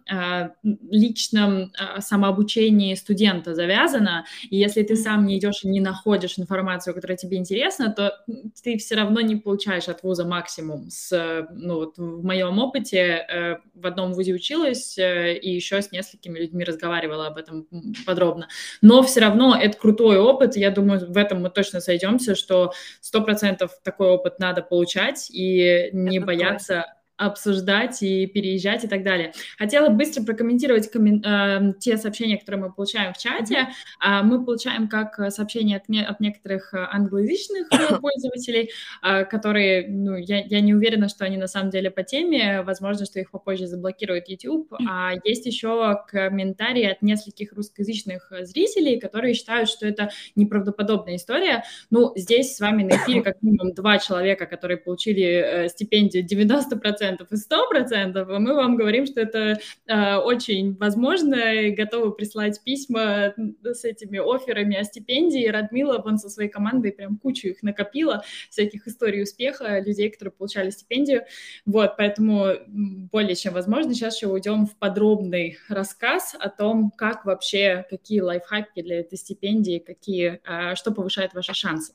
личном 0.63 1.71
самообучении 1.99 2.95
студента 2.95 3.55
завязано, 3.55 4.25
и 4.55 4.57
если 4.57 4.85
ты 4.85 4.95
сам 4.95 5.27
не 5.27 5.37
идешь 5.37 5.65
и 5.65 5.69
не 5.69 5.81
находишь 5.81 6.39
информацию, 6.39 6.95
которая 6.95 7.17
тебе 7.17 7.39
интересна, 7.39 7.93
то 7.93 8.25
ты 8.63 8.79
все 8.79 8.95
равно 8.95 9.21
не 9.21 9.35
получаешь 9.35 9.89
от 9.89 10.05
вуза 10.05 10.25
максимум. 10.25 10.91
С, 10.91 11.49
ну, 11.51 11.75
вот 11.75 11.99
в 11.99 12.25
моем 12.25 12.61
опыте 12.61 12.99
э, 12.99 13.57
в 13.75 13.85
одном 13.85 14.13
вузе 14.13 14.33
училась 14.33 14.97
э, 14.97 15.35
и 15.35 15.51
еще 15.51 15.83
с 15.83 15.91
несколькими 15.91 16.39
людьми 16.39 16.63
разговаривала 16.63 17.27
об 17.27 17.37
этом 17.37 17.67
подробно. 18.07 18.47
Но 18.81 19.03
все 19.03 19.23
равно 19.23 19.59
это 19.61 19.77
крутой 19.77 20.19
опыт. 20.19 20.57
Я 20.57 20.71
думаю, 20.71 21.13
в 21.13 21.17
этом 21.17 21.43
мы 21.43 21.51
точно 21.51 21.81
сойдемся, 21.81 22.37
что 22.37 22.73
сто 23.01 23.23
процентов 23.23 23.73
такой 23.83 24.07
опыт 24.07 24.39
надо 24.39 24.63
получать 24.63 25.31
и 25.33 25.91
не 25.93 26.19
это 26.19 26.27
бояться 26.27 26.85
обсуждать 27.17 28.03
и 28.03 28.27
переезжать 28.27 28.85
и 28.85 28.89
так 28.89 29.05
далее. 29.05 29.33
Хотела 29.59 29.89
быстро 29.89 30.25
прокомментировать 30.25 30.91
коммен... 30.91 31.23
э, 31.25 31.75
те 31.81 31.97
сообщения, 31.97 32.39
которые 32.39 32.63
мы 32.63 32.73
получаем 32.73 33.13
в 33.13 33.19
чате. 33.19 33.69
Mm-hmm. 34.05 34.23
Мы 34.23 34.45
получаем 34.45 34.89
как 34.89 35.31
сообщения 35.31 35.77
от, 35.77 35.89
не... 35.89 36.05
от 36.05 36.21
некоторых 36.21 36.75
англоязычных 36.75 37.69
пользователей, 38.01 38.71
а, 39.03 39.25
которые, 39.25 39.89
ну, 39.89 40.17
я, 40.17 40.43
я 40.45 40.61
не 40.61 40.75
уверена, 40.75 41.09
что 41.09 41.25
они 41.25 41.37
на 41.37 41.47
самом 41.47 41.71
деле 41.71 41.91
по 41.91 42.03
теме, 42.03 42.63
возможно, 42.63 43.05
что 43.07 43.21
их 43.21 43.31
попозже 43.31 43.67
заблокирует 43.67 44.29
YouTube, 44.29 44.73
а 44.89 45.13
есть 45.25 45.47
еще 45.47 45.99
комментарии 46.09 46.85
от 46.85 47.03
нескольких 47.03 47.53
русскоязычных 47.53 48.33
зрителей, 48.41 48.99
которые 48.99 49.35
считают, 49.35 49.69
что 49.69 49.87
это 49.87 50.11
неправдоподобная 50.35 51.17
история. 51.17 51.65
Ну, 51.91 52.13
здесь 52.17 52.57
с 52.57 52.61
вами 52.61 52.83
на 52.83 52.97
эфире 52.97 53.23
как 53.25 53.43
минимум 53.43 53.73
два 53.75 53.99
человека, 53.99 54.47
которые 54.47 54.79
получили 54.79 55.25
э, 55.25 55.69
стипендию 55.69 56.25
90% 56.27 57.14
50% 57.21 57.27
и 57.31 57.35
100%, 57.35 58.39
мы 58.39 58.55
вам 58.55 58.77
говорим, 58.77 59.07
что 59.07 59.21
это 59.21 59.59
э, 59.87 60.17
очень 60.17 60.77
возможно, 60.77 61.35
и 61.35 61.71
готовы 61.71 62.13
прислать 62.13 62.63
письма 62.63 63.35
с 63.63 63.85
этими 63.85 64.19
офферами 64.19 64.77
о 64.77 64.85
стипендии. 64.85 65.47
Радмила 65.47 65.99
вон 65.99 66.19
со 66.19 66.29
своей 66.29 66.49
командой 66.49 66.93
прям 66.93 67.19
кучу 67.19 67.49
их 67.49 67.63
накопила, 67.63 68.25
всяких 68.51 68.87
историй 68.87 69.23
успеха, 69.23 69.81
людей, 69.81 70.11
которые 70.11 70.33
получали 70.33 70.71
стипендию. 70.71 71.25
Вот, 71.67 71.97
поэтому 71.97 72.55
более 72.67 73.35
чем 73.35 73.55
возможно. 73.55 73.95
Сейчас 73.95 74.17
еще 74.17 74.29
уйдем 74.29 74.67
в 74.67 74.77
подробный 74.77 75.59
рассказ 75.69 76.35
о 76.39 76.49
том, 76.49 76.91
как 76.91 77.25
вообще, 77.25 77.85
какие 77.89 78.21
лайфхаки 78.21 78.83
для 78.83 79.01
этой 79.01 79.19
стипендии, 79.19 79.79
какие, 79.79 80.41
э, 80.45 80.75
что 80.75 80.93
повышает 80.93 81.35
ваши 81.35 81.55
шансы. 81.55 81.95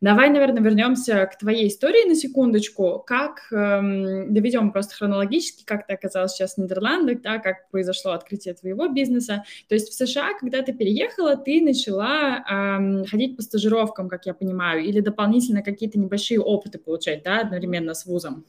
Давай, 0.00 0.30
наверное, 0.30 0.62
вернемся 0.62 1.26
к 1.26 1.36
твоей 1.36 1.68
истории 1.68 2.08
на 2.08 2.14
секундочку. 2.14 3.04
Как 3.06 3.52
эм, 3.52 4.32
доведем 4.32 4.72
просто 4.72 4.94
хронологически, 4.94 5.62
как 5.66 5.86
ты 5.86 5.92
оказалась 5.92 6.32
сейчас 6.32 6.54
в 6.54 6.58
Нидерландах, 6.58 7.20
да, 7.20 7.38
как 7.38 7.68
произошло 7.70 8.12
открытие 8.12 8.54
твоего 8.54 8.88
бизнеса. 8.88 9.44
То 9.68 9.74
есть 9.74 9.90
в 9.90 9.94
США, 9.94 10.32
когда 10.38 10.62
ты 10.62 10.72
переехала, 10.72 11.36
ты 11.36 11.60
начала 11.60 12.42
эм, 12.48 13.04
ходить 13.04 13.36
по 13.36 13.42
стажировкам, 13.42 14.08
как 14.08 14.24
я 14.24 14.32
понимаю, 14.32 14.84
или 14.84 15.00
дополнительно 15.00 15.62
какие-то 15.62 15.98
небольшие 15.98 16.40
опыты 16.40 16.78
получать, 16.78 17.22
да, 17.22 17.40
одновременно 17.40 17.92
с 17.92 18.06
вузом. 18.06 18.46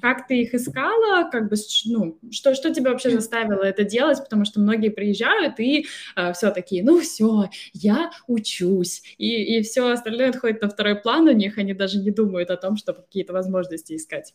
Как 0.00 0.26
ты 0.26 0.42
их 0.42 0.54
искала, 0.54 1.28
как 1.30 1.48
бы, 1.48 1.56
ну, 1.86 2.18
что, 2.30 2.54
что 2.54 2.72
тебя 2.72 2.90
вообще 2.90 3.10
заставило 3.10 3.62
это 3.62 3.84
делать, 3.84 4.18
потому 4.18 4.44
что 4.44 4.60
многие 4.60 4.90
приезжают 4.90 5.58
и 5.60 5.86
э, 6.16 6.32
все 6.32 6.50
такие, 6.50 6.82
ну 6.82 7.00
все, 7.00 7.48
я 7.72 8.10
учусь, 8.26 9.02
и, 9.18 9.58
и 9.58 9.62
все 9.62 9.90
остальное 9.90 10.30
отходит 10.30 10.62
на 10.62 10.68
второй 10.68 10.96
план 10.96 11.28
у 11.28 11.32
них, 11.32 11.58
они 11.58 11.74
даже 11.74 11.98
не 11.98 12.10
думают 12.10 12.50
о 12.50 12.56
том, 12.56 12.76
чтобы 12.76 13.02
какие-то 13.02 13.32
возможности 13.32 13.94
искать. 13.94 14.34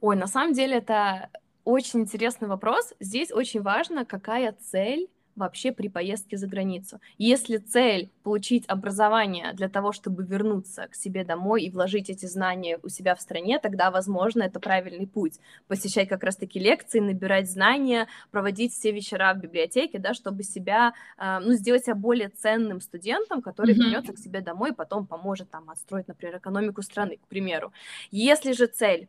Ой, 0.00 0.16
на 0.16 0.26
самом 0.26 0.52
деле 0.52 0.76
это 0.76 1.30
очень 1.64 2.00
интересный 2.00 2.48
вопрос. 2.48 2.94
Здесь 3.00 3.32
очень 3.32 3.60
важно, 3.60 4.04
какая 4.04 4.52
цель 4.52 5.08
вообще 5.38 5.72
при 5.72 5.88
поездке 5.88 6.36
за 6.36 6.46
границу. 6.46 7.00
Если 7.16 7.56
цель 7.56 8.10
получить 8.22 8.64
образование 8.68 9.52
для 9.54 9.68
того, 9.68 9.92
чтобы 9.92 10.24
вернуться 10.24 10.88
к 10.88 10.94
себе 10.94 11.24
домой 11.24 11.62
и 11.62 11.70
вложить 11.70 12.10
эти 12.10 12.26
знания 12.26 12.78
у 12.82 12.88
себя 12.88 13.14
в 13.14 13.20
стране, 13.20 13.58
тогда, 13.58 13.90
возможно, 13.90 14.42
это 14.42 14.60
правильный 14.60 15.06
путь. 15.06 15.40
Посещать 15.66 16.08
как 16.08 16.22
раз-таки 16.22 16.58
лекции, 16.58 17.00
набирать 17.00 17.50
знания, 17.50 18.08
проводить 18.30 18.72
все 18.72 18.92
вечера 18.92 19.32
в 19.34 19.40
библиотеке, 19.40 19.98
да, 19.98 20.12
чтобы 20.14 20.42
себя, 20.42 20.92
э, 21.16 21.38
ну, 21.40 21.52
сделать 21.52 21.84
себя 21.84 21.94
более 21.94 22.28
ценным 22.28 22.80
студентом, 22.80 23.40
который 23.40 23.74
mm-hmm. 23.74 23.78
вернется 23.78 24.12
к 24.12 24.18
себе 24.18 24.40
домой 24.40 24.70
и 24.70 24.74
потом 24.74 25.06
поможет 25.06 25.50
там 25.50 25.70
отстроить, 25.70 26.08
например, 26.08 26.38
экономику 26.38 26.82
страны, 26.82 27.16
к 27.16 27.26
примеру. 27.28 27.72
Если 28.10 28.52
же 28.52 28.66
цель 28.66 29.08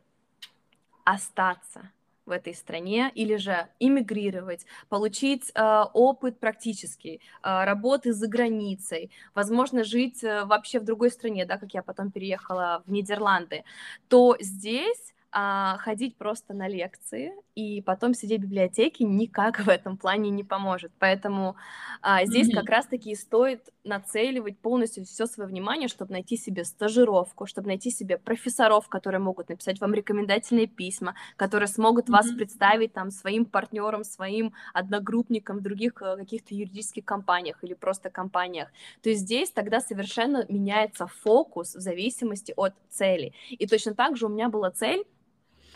остаться 1.03 1.89
в 2.29 2.31
этой 2.31 2.53
стране, 2.53 3.11
или 3.15 3.35
же 3.35 3.67
иммигрировать, 3.79 4.65
получить 4.87 5.51
э, 5.53 5.83
опыт 5.93 6.39
практический, 6.39 7.21
э, 7.43 7.63
работы 7.65 8.13
за 8.13 8.27
границей, 8.27 9.11
возможно, 9.35 9.83
жить 9.83 10.23
э, 10.23 10.45
вообще 10.45 10.79
в 10.79 10.85
другой 10.85 11.11
стране, 11.11 11.45
да, 11.45 11.57
как 11.57 11.73
я 11.73 11.83
потом 11.83 12.11
переехала 12.11 12.83
в 12.85 12.91
Нидерланды, 12.91 13.63
то 14.07 14.37
здесь 14.39 15.13
а, 15.31 15.77
ходить 15.77 16.17
просто 16.17 16.53
на 16.53 16.67
лекции 16.67 17.33
и 17.59 17.81
потом 17.81 18.13
сидеть 18.13 18.39
в 18.39 18.43
библиотеке 18.43 19.03
никак 19.03 19.59
в 19.65 19.69
этом 19.69 19.97
плане 19.97 20.29
не 20.29 20.43
поможет. 20.43 20.91
Поэтому 20.99 21.55
а, 22.01 22.25
здесь 22.25 22.49
mm-hmm. 22.49 22.55
как 22.55 22.69
раз-таки 22.69 23.15
стоит 23.15 23.69
нацеливать 23.83 24.59
полностью 24.59 25.05
все 25.05 25.25
свое 25.25 25.49
внимание, 25.49 25.87
чтобы 25.87 26.11
найти 26.13 26.37
себе 26.37 26.63
стажировку, 26.63 27.45
чтобы 27.45 27.67
найти 27.67 27.89
себе 27.89 28.17
профессоров, 28.17 28.87
которые 28.87 29.19
могут 29.19 29.49
написать 29.49 29.81
вам 29.81 29.93
рекомендательные 29.93 30.67
письма, 30.67 31.15
которые 31.35 31.67
смогут 31.67 32.07
mm-hmm. 32.07 32.11
вас 32.11 32.31
представить 32.31 32.93
там 32.93 33.11
своим 33.11 33.45
партнерам, 33.45 34.03
своим 34.03 34.53
одногруппникам 34.73 35.57
в 35.57 35.61
других 35.61 36.01
э, 36.01 36.15
каких-то 36.17 36.55
юридических 36.55 37.03
компаниях 37.03 37.63
или 37.63 37.73
просто 37.73 38.09
компаниях. 38.09 38.69
То 39.01 39.09
есть 39.09 39.21
здесь 39.21 39.51
тогда 39.51 39.81
совершенно 39.81 40.45
меняется 40.49 41.07
фокус 41.07 41.75
в 41.75 41.79
зависимости 41.79 42.53
от 42.55 42.73
цели. 42.89 43.33
И 43.49 43.67
точно 43.67 43.93
так 43.93 44.15
же 44.15 44.27
у 44.27 44.29
меня 44.29 44.49
была 44.49 44.71
цель 44.71 45.03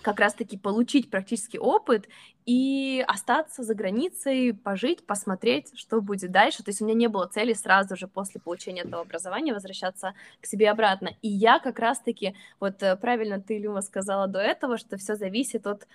как 0.03 0.19
раз-таки 0.19 0.57
получить 0.57 1.09
практический 1.09 1.57
опыт 1.57 2.07
и 2.45 3.03
остаться 3.07 3.63
за 3.63 3.73
границей, 3.73 4.53
пожить, 4.53 5.05
посмотреть, 5.05 5.71
что 5.75 6.01
будет 6.01 6.31
дальше. 6.31 6.63
То 6.63 6.69
есть 6.69 6.81
у 6.81 6.85
меня 6.85 6.95
не 6.95 7.07
было 7.07 7.25
цели 7.25 7.53
сразу 7.53 7.95
же 7.95 8.07
после 8.07 8.39
получения 8.39 8.81
этого 8.81 9.01
образования 9.01 9.53
возвращаться 9.53 10.13
к 10.41 10.45
себе 10.45 10.69
обратно. 10.69 11.11
И 11.21 11.29
я 11.29 11.59
как 11.59 11.79
раз-таки, 11.79 12.35
вот 12.59 12.83
э, 12.83 12.95
правильно 12.97 13.41
ты, 13.41 13.57
Люма, 13.57 13.81
сказала 13.81 14.27
до 14.27 14.39
этого, 14.39 14.77
что 14.77 14.97
все 14.97 15.15
зависит 15.15 15.65
от 15.65 15.87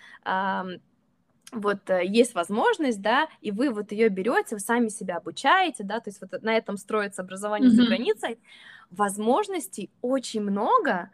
вот 1.52 1.88
э, 1.88 2.04
есть 2.04 2.34
возможность, 2.34 3.00
да, 3.00 3.28
и 3.40 3.50
вы 3.50 3.70
вот 3.70 3.92
ее 3.92 4.08
берете, 4.08 4.56
вы 4.56 4.60
сами 4.60 4.88
себя 4.88 5.16
обучаете, 5.16 5.84
да, 5.84 6.00
то 6.00 6.10
есть 6.10 6.20
вот 6.20 6.42
на 6.42 6.56
этом 6.56 6.76
строится 6.76 7.22
образование 7.22 7.70
mm-hmm. 7.70 7.74
за 7.74 7.86
границей. 7.86 8.38
Возможностей 8.90 9.90
очень 10.02 10.42
много, 10.42 11.10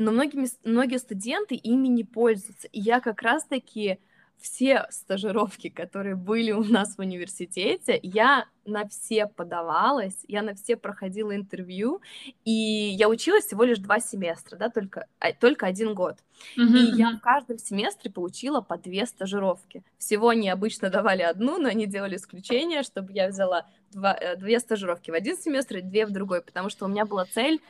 но 0.00 0.12
многими, 0.12 0.48
многие 0.64 0.98
студенты 0.98 1.54
ими 1.54 1.88
не 1.88 2.04
пользуются. 2.04 2.68
И 2.68 2.80
я 2.80 3.00
как 3.00 3.22
раз-таки 3.22 3.98
все 4.40 4.86
стажировки, 4.88 5.68
которые 5.68 6.16
были 6.16 6.52
у 6.52 6.64
нас 6.64 6.96
в 6.96 7.00
университете, 7.00 8.00
я 8.02 8.46
на 8.64 8.88
все 8.88 9.26
подавалась, 9.26 10.16
я 10.28 10.40
на 10.40 10.54
все 10.54 10.76
проходила 10.76 11.36
интервью, 11.36 12.00
и 12.46 12.50
я 12.50 13.10
училась 13.10 13.44
всего 13.44 13.64
лишь 13.64 13.78
два 13.78 14.00
семестра, 14.00 14.56
да, 14.56 14.70
только, 14.70 15.06
а, 15.18 15.34
только 15.34 15.66
один 15.66 15.92
год. 15.92 16.16
Mm-hmm. 16.56 16.78
И 16.78 16.96
я 16.96 17.10
в 17.10 17.20
каждом 17.20 17.58
семестре 17.58 18.10
получила 18.10 18.62
по 18.62 18.78
две 18.78 19.04
стажировки. 19.04 19.82
Всего 19.98 20.30
они 20.30 20.48
обычно 20.48 20.88
давали 20.88 21.22
одну, 21.22 21.58
но 21.58 21.68
они 21.68 21.86
делали 21.86 22.16
исключение, 22.16 22.82
чтобы 22.82 23.12
я 23.12 23.28
взяла 23.28 23.66
два, 23.90 24.14
э, 24.14 24.36
две 24.36 24.58
стажировки 24.60 25.10
в 25.10 25.14
один 25.14 25.36
семестр 25.36 25.78
и 25.78 25.82
две 25.82 26.06
в 26.06 26.12
другой, 26.12 26.40
потому 26.40 26.70
что 26.70 26.86
у 26.86 26.88
меня 26.88 27.04
была 27.04 27.26
цель 27.26 27.60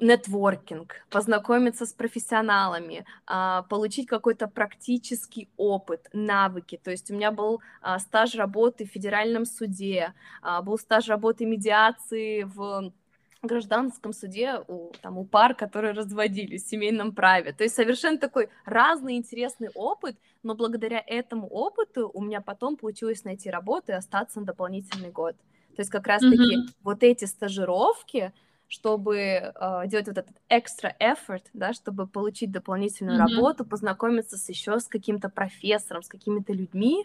нетворкинг, 0.00 1.06
познакомиться 1.10 1.86
с 1.86 1.92
профессионалами, 1.92 3.04
а, 3.26 3.62
получить 3.62 4.06
какой-то 4.06 4.48
практический 4.48 5.48
опыт, 5.56 6.08
навыки. 6.12 6.80
То 6.82 6.90
есть 6.90 7.10
у 7.10 7.14
меня 7.14 7.30
был 7.30 7.60
а, 7.80 7.98
стаж 7.98 8.34
работы 8.34 8.84
в 8.84 8.90
федеральном 8.90 9.44
суде, 9.44 10.14
а, 10.42 10.62
был 10.62 10.78
стаж 10.78 11.08
работы 11.08 11.44
медиации 11.46 12.42
в 12.42 12.92
гражданском 13.42 14.12
суде 14.12 14.62
у, 14.68 14.92
там, 15.00 15.18
у 15.18 15.24
пар, 15.24 15.54
которые 15.54 15.94
разводились 15.94 16.64
в 16.64 16.68
семейном 16.68 17.14
праве. 17.14 17.52
То 17.52 17.64
есть 17.64 17.74
совершенно 17.74 18.18
такой 18.18 18.50
разный 18.64 19.16
интересный 19.16 19.70
опыт, 19.74 20.16
но 20.42 20.54
благодаря 20.54 21.02
этому 21.06 21.46
опыту 21.48 22.10
у 22.12 22.22
меня 22.22 22.40
потом 22.40 22.76
получилось 22.76 23.24
найти 23.24 23.50
работу 23.50 23.92
и 23.92 23.94
остаться 23.94 24.40
на 24.40 24.46
дополнительный 24.46 25.10
год. 25.10 25.36
То 25.76 25.82
есть 25.82 25.90
как 25.90 26.06
раз-таки 26.06 26.56
mm-hmm. 26.56 26.74
вот 26.82 27.02
эти 27.02 27.24
стажировки, 27.24 28.32
чтобы 28.70 29.16
э, 29.18 29.82
делать 29.86 30.06
вот 30.06 30.16
этот 30.16 30.36
extra 30.48 30.92
effort, 31.00 31.42
да, 31.52 31.72
чтобы 31.72 32.06
получить 32.06 32.52
дополнительную 32.52 33.18
mm-hmm. 33.18 33.34
работу, 33.34 33.64
познакомиться 33.64 34.36
с 34.38 34.48
еще 34.48 34.78
с 34.78 34.86
каким-то 34.86 35.28
профессором, 35.28 36.04
с 36.04 36.08
какими-то 36.08 36.52
людьми, 36.52 37.04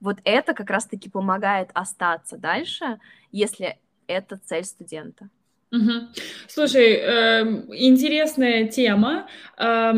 вот 0.00 0.18
это 0.22 0.54
как 0.54 0.70
раз-таки 0.70 1.10
помогает 1.10 1.70
остаться 1.74 2.38
дальше, 2.38 3.00
если 3.32 3.76
это 4.06 4.38
цель 4.44 4.64
студента. 4.64 5.28
Угу. 5.72 6.08
Слушай, 6.48 6.94
э, 6.94 7.42
интересная 7.74 8.68
тема. 8.68 9.28
Э, 9.58 9.92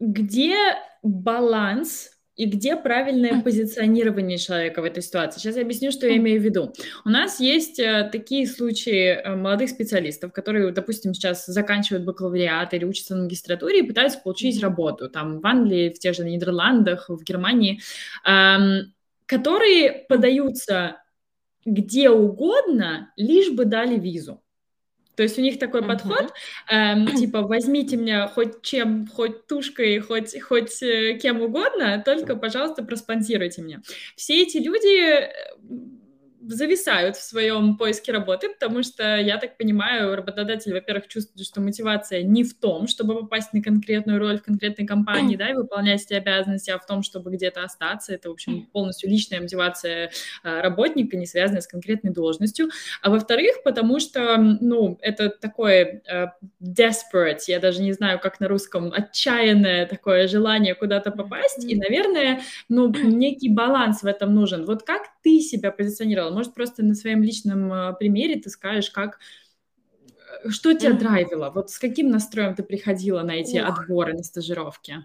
где 0.00 0.56
баланс 1.02 2.10
и 2.36 2.44
где 2.46 2.76
правильное 2.76 3.40
позиционирование 3.42 4.38
человека 4.38 4.82
в 4.82 4.84
этой 4.84 5.02
ситуации. 5.02 5.40
Сейчас 5.40 5.56
я 5.56 5.62
объясню, 5.62 5.90
что 5.90 6.06
я 6.06 6.16
имею 6.16 6.40
в 6.40 6.44
виду. 6.44 6.72
У 7.04 7.08
нас 7.08 7.40
есть 7.40 7.78
э, 7.78 8.08
такие 8.12 8.46
случаи 8.46 9.08
э, 9.08 9.34
молодых 9.34 9.70
специалистов, 9.70 10.32
которые, 10.32 10.70
допустим, 10.72 11.14
сейчас 11.14 11.46
заканчивают 11.46 12.04
бакалавриат 12.04 12.74
или 12.74 12.84
учатся 12.84 13.16
на 13.16 13.24
магистратуре 13.24 13.80
и 13.80 13.86
пытаются 13.86 14.20
получить 14.20 14.62
работу 14.62 15.08
там 15.08 15.40
в 15.40 15.46
Англии, 15.46 15.90
в 15.90 15.98
тех 15.98 16.14
же 16.14 16.24
Нидерландах, 16.24 17.08
в 17.08 17.22
Германии, 17.22 17.80
эм, 18.24 18.92
которые 19.26 20.04
подаются 20.08 20.96
где 21.64 22.10
угодно, 22.10 23.12
лишь 23.16 23.50
бы 23.50 23.64
дали 23.64 23.98
визу. 23.98 24.40
То 25.16 25.22
есть 25.22 25.38
у 25.38 25.42
них 25.42 25.58
такой 25.58 25.80
uh-huh. 25.80 25.88
подход, 25.88 26.32
эм, 26.70 27.06
типа 27.16 27.42
возьмите 27.42 27.96
меня 27.96 28.28
хоть 28.28 28.62
чем, 28.62 29.06
хоть 29.06 29.46
тушкой, 29.46 29.98
хоть, 29.98 30.40
хоть 30.40 30.82
э, 30.82 31.18
кем 31.20 31.40
угодно, 31.42 32.02
только, 32.04 32.36
пожалуйста, 32.36 32.84
проспонсируйте 32.84 33.62
меня. 33.62 33.80
Все 34.14 34.42
эти 34.42 34.58
люди 34.58 35.28
зависают 36.48 37.16
в 37.16 37.22
своем 37.22 37.76
поиске 37.76 38.12
работы, 38.12 38.48
потому 38.48 38.82
что, 38.82 39.16
я 39.16 39.38
так 39.38 39.56
понимаю, 39.56 40.14
работодатель, 40.14 40.72
во-первых, 40.72 41.08
чувствует, 41.08 41.46
что 41.46 41.60
мотивация 41.60 42.22
не 42.22 42.44
в 42.44 42.58
том, 42.58 42.86
чтобы 42.86 43.20
попасть 43.20 43.52
на 43.52 43.62
конкретную 43.62 44.18
роль 44.18 44.38
в 44.38 44.42
конкретной 44.42 44.86
компании, 44.86 45.36
да, 45.36 45.50
и 45.50 45.54
выполнять 45.54 46.04
эти 46.04 46.14
обязанности, 46.14 46.70
а 46.70 46.78
в 46.78 46.86
том, 46.86 47.02
чтобы 47.02 47.30
где-то 47.32 47.62
остаться. 47.62 48.12
Это, 48.12 48.28
в 48.28 48.32
общем, 48.32 48.66
полностью 48.72 49.10
личная 49.10 49.40
мотивация 49.40 50.10
а, 50.42 50.62
работника, 50.62 51.16
не 51.16 51.26
связанная 51.26 51.60
с 51.60 51.66
конкретной 51.66 52.12
должностью. 52.12 52.68
А 53.02 53.10
во-вторых, 53.10 53.62
потому 53.64 53.98
что, 54.00 54.36
ну, 54.38 54.98
это 55.00 55.28
такое 55.28 56.02
uh, 56.10 56.28
desperate, 56.62 57.40
я 57.48 57.58
даже 57.58 57.82
не 57.82 57.92
знаю, 57.92 58.20
как 58.20 58.40
на 58.40 58.48
русском, 58.48 58.92
отчаянное 58.92 59.86
такое 59.86 60.28
желание 60.28 60.74
куда-то 60.74 61.10
попасть, 61.10 61.64
и, 61.64 61.76
наверное, 61.76 62.40
ну, 62.68 62.88
некий 62.92 63.48
баланс 63.48 64.02
в 64.02 64.06
этом 64.06 64.34
нужен. 64.34 64.64
Вот 64.64 64.82
как 64.82 65.02
ты 65.22 65.40
себя 65.40 65.70
позиционировала? 65.70 66.35
Может, 66.36 66.52
просто 66.52 66.84
на 66.84 66.94
своем 66.94 67.22
личном 67.22 67.72
э, 67.72 67.94
примере 67.94 68.38
ты 68.38 68.50
скажешь, 68.50 68.90
как 68.90 69.18
э, 70.44 70.50
что 70.50 70.74
тебя 70.74 70.90
mm-hmm. 70.90 70.98
драйвило? 70.98 71.50
Вот 71.50 71.70
с 71.70 71.78
каким 71.78 72.10
настроем 72.10 72.54
ты 72.54 72.62
приходила 72.62 73.22
на 73.22 73.30
эти 73.30 73.56
Ух. 73.56 73.70
отборы, 73.70 74.12
на 74.12 74.22
стажировки? 74.22 75.02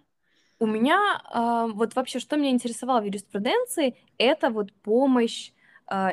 У 0.60 0.66
меня 0.66 1.22
э, 1.34 1.72
вот 1.74 1.96
вообще, 1.96 2.20
что 2.20 2.36
меня 2.36 2.52
интересовало 2.52 3.00
в 3.00 3.06
юриспруденции, 3.06 3.96
это 4.18 4.50
вот 4.50 4.74
помощь 4.74 5.54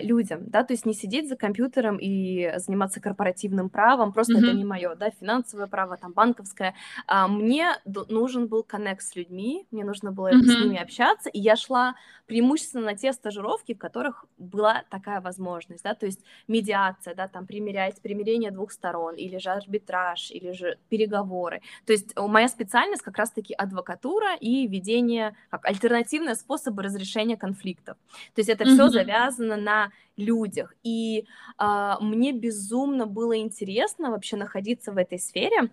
людям, 0.00 0.44
да, 0.46 0.64
то 0.64 0.72
есть 0.72 0.86
не 0.86 0.94
сидеть 0.94 1.28
за 1.28 1.36
компьютером 1.36 1.98
и 2.00 2.52
заниматься 2.56 3.00
корпоративным 3.00 3.70
правом, 3.70 4.12
просто 4.12 4.34
mm-hmm. 4.34 4.44
это 4.44 4.52
не 4.52 4.64
мое, 4.64 4.94
да, 4.94 5.10
финансовое 5.10 5.66
право, 5.66 5.96
там, 5.96 6.12
банковское. 6.12 6.74
А, 7.06 7.28
мне 7.28 7.76
нужен 8.08 8.48
был 8.48 8.62
коннект 8.62 9.02
с 9.02 9.14
людьми, 9.14 9.66
мне 9.70 9.84
нужно 9.84 10.10
было 10.10 10.32
mm-hmm. 10.32 10.42
с 10.42 10.64
ними 10.64 10.78
общаться, 10.78 11.28
и 11.28 11.38
я 11.38 11.54
шла 11.56 11.94
преимущественно 12.26 12.86
на 12.86 12.96
те 12.96 13.12
стажировки, 13.12 13.74
в 13.74 13.78
которых 13.78 14.26
была 14.36 14.84
такая 14.90 15.20
возможность, 15.20 15.84
да, 15.84 15.94
то 15.94 16.06
есть 16.06 16.24
медиация, 16.48 17.14
да, 17.14 17.28
там, 17.28 17.46
примирять, 17.46 18.02
примирение 18.02 18.50
двух 18.50 18.72
сторон, 18.72 19.14
или 19.14 19.38
же 19.38 19.50
арбитраж, 19.50 20.30
или 20.30 20.52
же 20.52 20.78
переговоры. 20.88 21.62
То 21.86 21.92
есть 21.92 22.16
моя 22.16 22.48
специальность 22.48 23.02
как 23.02 23.16
раз-таки 23.16 23.54
адвокатура 23.54 24.34
и 24.40 24.66
ведение, 24.66 25.36
как 25.50 25.64
альтернативные 25.66 26.34
способы 26.34 26.82
разрешения 26.82 27.36
конфликтов. 27.36 27.96
То 28.34 28.40
есть 28.40 28.48
это 28.48 28.64
mm-hmm. 28.64 28.74
все 28.74 28.88
завязано 28.88 29.56
на 29.56 29.67
людях. 30.16 30.74
И 30.82 31.26
э, 31.58 31.94
мне 32.00 32.32
безумно 32.32 33.06
было 33.06 33.38
интересно 33.38 34.10
вообще 34.10 34.36
находиться 34.36 34.92
в 34.92 34.96
этой 34.96 35.18
сфере, 35.18 35.70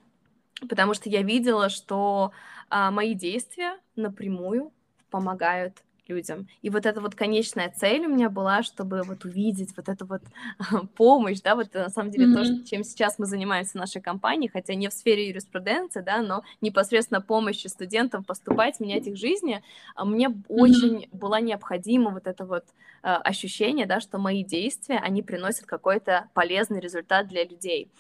потому 0.70 0.94
что 0.94 1.10
я 1.10 1.22
видела, 1.22 1.70
что 1.70 2.32
э, 2.70 2.90
мои 2.92 3.14
действия 3.14 3.78
напрямую 3.96 4.72
помогают 5.10 5.86
людям. 6.08 6.48
И 6.62 6.70
вот 6.70 6.86
эта 6.86 7.02
вот 7.02 7.16
конечная 7.16 7.72
цель 7.76 8.06
у 8.06 8.10
меня 8.10 8.30
была, 8.30 8.64
чтобы 8.64 9.02
вот 9.04 9.26
увидеть 9.26 9.76
вот 9.76 9.90
эту 9.90 10.06
вот 10.06 10.22
помощь, 10.96 11.42
да, 11.42 11.56
вот 11.56 11.74
на 11.74 11.90
самом 11.90 12.12
деле 12.12 12.28
mm-hmm. 12.28 12.62
то, 12.62 12.66
чем 12.66 12.84
сейчас 12.84 13.20
мы 13.20 13.26
занимаемся 13.26 13.72
в 13.72 13.76
нашей 13.76 14.02
компании, 14.02 14.50
хотя 14.52 14.76
не 14.76 14.90
в 14.90 14.94
сфере 14.94 15.30
юриспруденции, 15.30 16.02
да, 16.02 16.22
но 16.22 16.44
непосредственно 16.62 17.22
помощи 17.22 17.68
студентам 17.68 18.24
поступать, 18.24 18.80
менять 18.80 19.08
их 19.08 19.18
жизни, 19.18 19.62
а 19.96 20.06
мне 20.06 20.28
mm-hmm. 20.28 20.44
очень 20.50 21.10
была 21.12 21.40
необходима 21.40 22.12
вот 22.12 22.28
это 22.28 22.46
вот 22.46 22.64
э, 22.64 22.95
ощущение, 23.14 23.86
да, 23.86 24.00
что 24.00 24.18
мои 24.18 24.44
действия, 24.44 24.98
они 24.98 25.22
приносят 25.22 25.66
какой-то 25.66 26.30
полезный 26.34 26.80
результат 26.80 27.28
для 27.28 27.44
людей. 27.44 27.92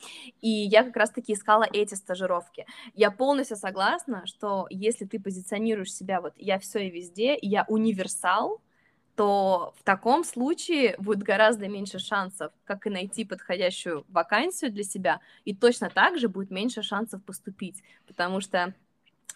И 0.41 0.49
я 0.49 0.83
как 0.83 0.95
раз-таки 0.95 1.33
искала 1.33 1.67
эти 1.71 1.93
стажировки. 1.93 2.65
Я 2.95 3.11
полностью 3.11 3.57
согласна, 3.57 4.25
что 4.25 4.65
если 4.69 5.05
ты 5.05 5.19
позиционируешь 5.19 5.93
себя 5.93 6.21
вот 6.21 6.33
я 6.37 6.57
все 6.57 6.87
и 6.87 6.89
везде, 6.89 7.37
я 7.41 7.65
универсал, 7.67 8.61
то 9.15 9.73
в 9.79 9.83
таком 9.83 10.23
случае 10.23 10.95
будет 10.97 11.23
гораздо 11.23 11.67
меньше 11.67 11.99
шансов, 11.99 12.51
как 12.65 12.85
и 12.87 12.89
найти 12.89 13.23
подходящую 13.25 14.05
вакансию 14.09 14.71
для 14.71 14.83
себя, 14.83 15.21
и 15.45 15.55
точно 15.55 15.89
так 15.89 16.17
же 16.17 16.27
будет 16.27 16.49
меньше 16.49 16.81
шансов 16.81 17.23
поступить, 17.23 17.81
потому 18.07 18.41
что 18.41 18.73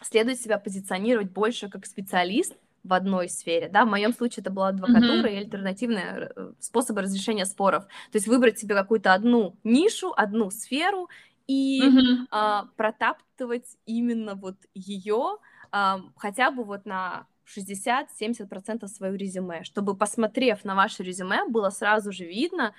следует 0.01 0.41
себя 0.41 0.57
позиционировать 0.57 1.31
больше 1.31 1.69
как 1.69 1.85
специалист 1.85 2.55
в 2.83 2.93
одной 2.93 3.29
сфере, 3.29 3.69
да, 3.69 3.85
в 3.85 3.89
моем 3.89 4.13
случае 4.13 4.41
это 4.41 4.51
была 4.51 4.69
адвокатура 4.69 5.27
mm-hmm. 5.27 5.33
и 5.33 5.37
альтернативные 5.37 6.31
э, 6.35 6.51
способы 6.59 7.01
разрешения 7.01 7.45
споров, 7.45 7.85
то 7.85 8.15
есть 8.15 8.27
выбрать 8.27 8.59
себе 8.59 8.75
какую-то 8.75 9.13
одну 9.13 9.57
нишу, 9.63 10.13
одну 10.15 10.49
сферу 10.49 11.09
и 11.47 11.81
mm-hmm. 11.81 12.27
а, 12.31 12.65
протаптывать 12.77 13.77
именно 13.85 14.35
вот 14.35 14.55
ее 14.73 15.37
а, 15.71 15.99
хотя 16.15 16.51
бы 16.51 16.63
вот 16.63 16.85
на 16.85 17.25
60-70% 17.57 18.87
свое 18.87 19.17
резюме, 19.17 19.63
чтобы, 19.63 19.95
посмотрев 19.95 20.63
на 20.63 20.75
ваше 20.75 21.03
резюме, 21.03 21.45
было 21.47 21.69
сразу 21.69 22.11
же 22.11 22.25
видно, 22.25 22.73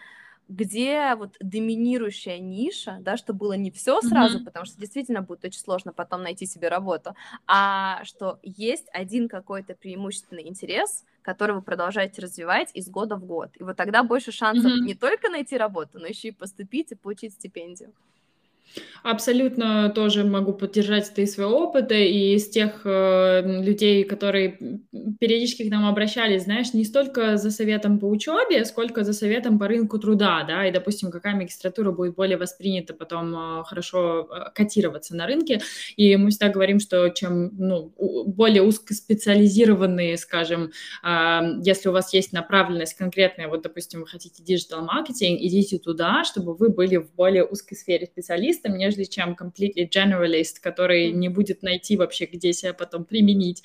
где 0.51 1.15
вот 1.15 1.37
доминирующая 1.41 2.39
ниша, 2.39 2.99
да, 3.01 3.17
что 3.17 3.33
было 3.33 3.53
не 3.53 3.71
все 3.71 4.01
сразу, 4.01 4.39
mm-hmm. 4.39 4.45
потому 4.45 4.67
что 4.67 4.81
действительно 4.81 5.23
будет 5.23 5.45
очень 5.45 5.61
сложно 5.61 5.93
потом 5.93 6.23
найти 6.23 6.45
себе 6.45 6.69
работу, 6.69 7.15
а 7.47 8.03
что 8.05 8.41
есть 8.43 8.89
один 8.93 9.29
какой-то 9.29 9.75
преимущественный 9.75 10.49
интерес, 10.49 11.05
который 11.23 11.55
вы 11.55 11.63
продолжаете 11.63 12.21
развивать 12.21 12.71
из 12.75 12.91
года 12.91 13.15
в 13.15 13.25
год. 13.25 13.51
И 13.61 13.63
вот 13.63 13.77
тогда 13.77 14.03
больше 14.03 14.33
шансов 14.33 14.73
mm-hmm. 14.73 14.87
не 14.87 14.95
только 14.95 15.31
найти 15.31 15.57
работу, 15.57 16.01
но 16.01 16.07
еще 16.07 16.29
и 16.29 16.33
поступить 16.33 16.91
и 16.91 16.97
получить 16.97 17.35
стипендию. 17.35 17.93
Абсолютно 19.03 19.91
тоже 19.95 20.25
могу 20.25 20.53
поддержать 20.53 21.11
это 21.11 21.23
из 21.23 21.35
своего 21.35 21.57
опыта 21.57 21.95
и 21.95 22.35
из 22.35 22.49
тех 22.51 22.83
э, 22.85 23.63
людей, 23.63 24.05
которые 24.05 24.59
периодически 25.19 25.67
к 25.67 25.71
нам 25.71 25.87
обращались, 25.87 26.45
знаешь, 26.45 26.75
не 26.75 26.85
столько 26.85 27.39
за 27.39 27.51
советом 27.51 27.99
по 27.99 28.05
учебе, 28.05 28.65
сколько 28.67 29.03
за 29.03 29.15
советом 29.15 29.59
по 29.59 29.69
рынку 29.69 29.99
труда, 29.99 30.45
да, 30.47 30.67
и, 30.67 30.73
допустим, 30.73 31.11
какая 31.11 31.35
магистратура 31.35 31.93
будет 31.93 32.15
более 32.15 32.37
воспринята 32.37 32.93
потом 32.93 33.35
э, 33.35 33.65
хорошо 33.65 34.29
э, 34.31 34.51
котироваться 34.55 35.17
на 35.17 35.27
рынке. 35.27 35.63
И 35.97 36.17
мы 36.17 36.31
всегда 36.31 36.49
говорим, 36.49 36.79
что 36.79 37.09
чем 37.09 37.51
ну, 37.57 37.93
более 38.27 38.63
узкоспециализированные, 38.63 40.19
скажем, 40.19 40.73
э, 41.03 41.41
если 41.65 41.89
у 41.89 41.93
вас 41.93 42.13
есть 42.13 42.33
направленность 42.35 42.95
конкретная, 42.95 43.49
вот, 43.49 43.63
допустим, 43.63 44.01
вы 44.01 44.07
хотите 44.07 44.43
диджитал-маркетинг, 44.43 45.41
идите 45.41 45.79
туда, 45.79 46.25
чтобы 46.25 46.55
вы 46.55 46.69
были 46.69 46.97
в 46.97 47.11
более 47.15 47.45
узкой 47.45 47.77
сфере 47.77 48.07
специалист 48.07 48.60
специалистом, 48.61 48.77
нежели 48.77 49.05
чем 49.05 49.37
completely 49.39 49.89
generalist, 49.89 50.61
который 50.63 51.13
не 51.13 51.29
будет 51.29 51.63
найти 51.63 51.97
вообще, 51.97 52.27
где 52.27 52.53
себя 52.53 52.75
потом 52.75 53.05
применить. 53.05 53.63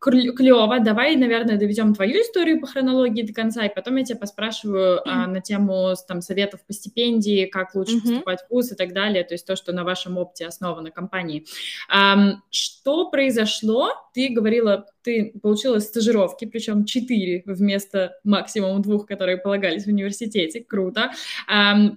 Клево, 0.00 0.80
давай, 0.80 1.16
наверное, 1.16 1.58
доведем 1.58 1.94
твою 1.94 2.22
историю 2.22 2.60
по 2.60 2.66
хронологии 2.66 3.22
до 3.22 3.32
конца, 3.32 3.64
и 3.66 3.74
потом 3.74 3.96
я 3.96 4.04
тебя 4.04 4.18
поспрашиваю 4.18 4.98
mm-hmm. 4.98 5.26
на 5.26 5.40
тему 5.40 5.94
там, 6.08 6.20
советов 6.22 6.60
по 6.66 6.72
стипендии, 6.72 7.46
как 7.46 7.74
лучше 7.74 8.00
поступать 8.00 8.40
в 8.40 8.50
ВУЗ 8.50 8.72
и 8.72 8.74
так 8.74 8.92
далее, 8.92 9.24
то 9.24 9.34
есть 9.34 9.46
то, 9.46 9.56
что 9.56 9.72
на 9.72 9.84
вашем 9.84 10.16
опыте 10.18 10.46
основано 10.46 10.90
компании. 10.90 11.44
Что 12.50 13.10
произошло? 13.10 13.90
Ты 14.14 14.28
говорила, 14.30 14.86
ты 15.04 15.34
получила 15.42 15.78
стажировки, 15.78 16.46
причем 16.46 16.84
четыре 16.86 17.42
вместо 17.44 18.16
максимум 18.24 18.80
двух, 18.82 19.06
которые 19.06 19.36
полагались 19.36 19.84
в 19.84 19.88
университете. 19.88 20.64
Круто. 20.66 21.10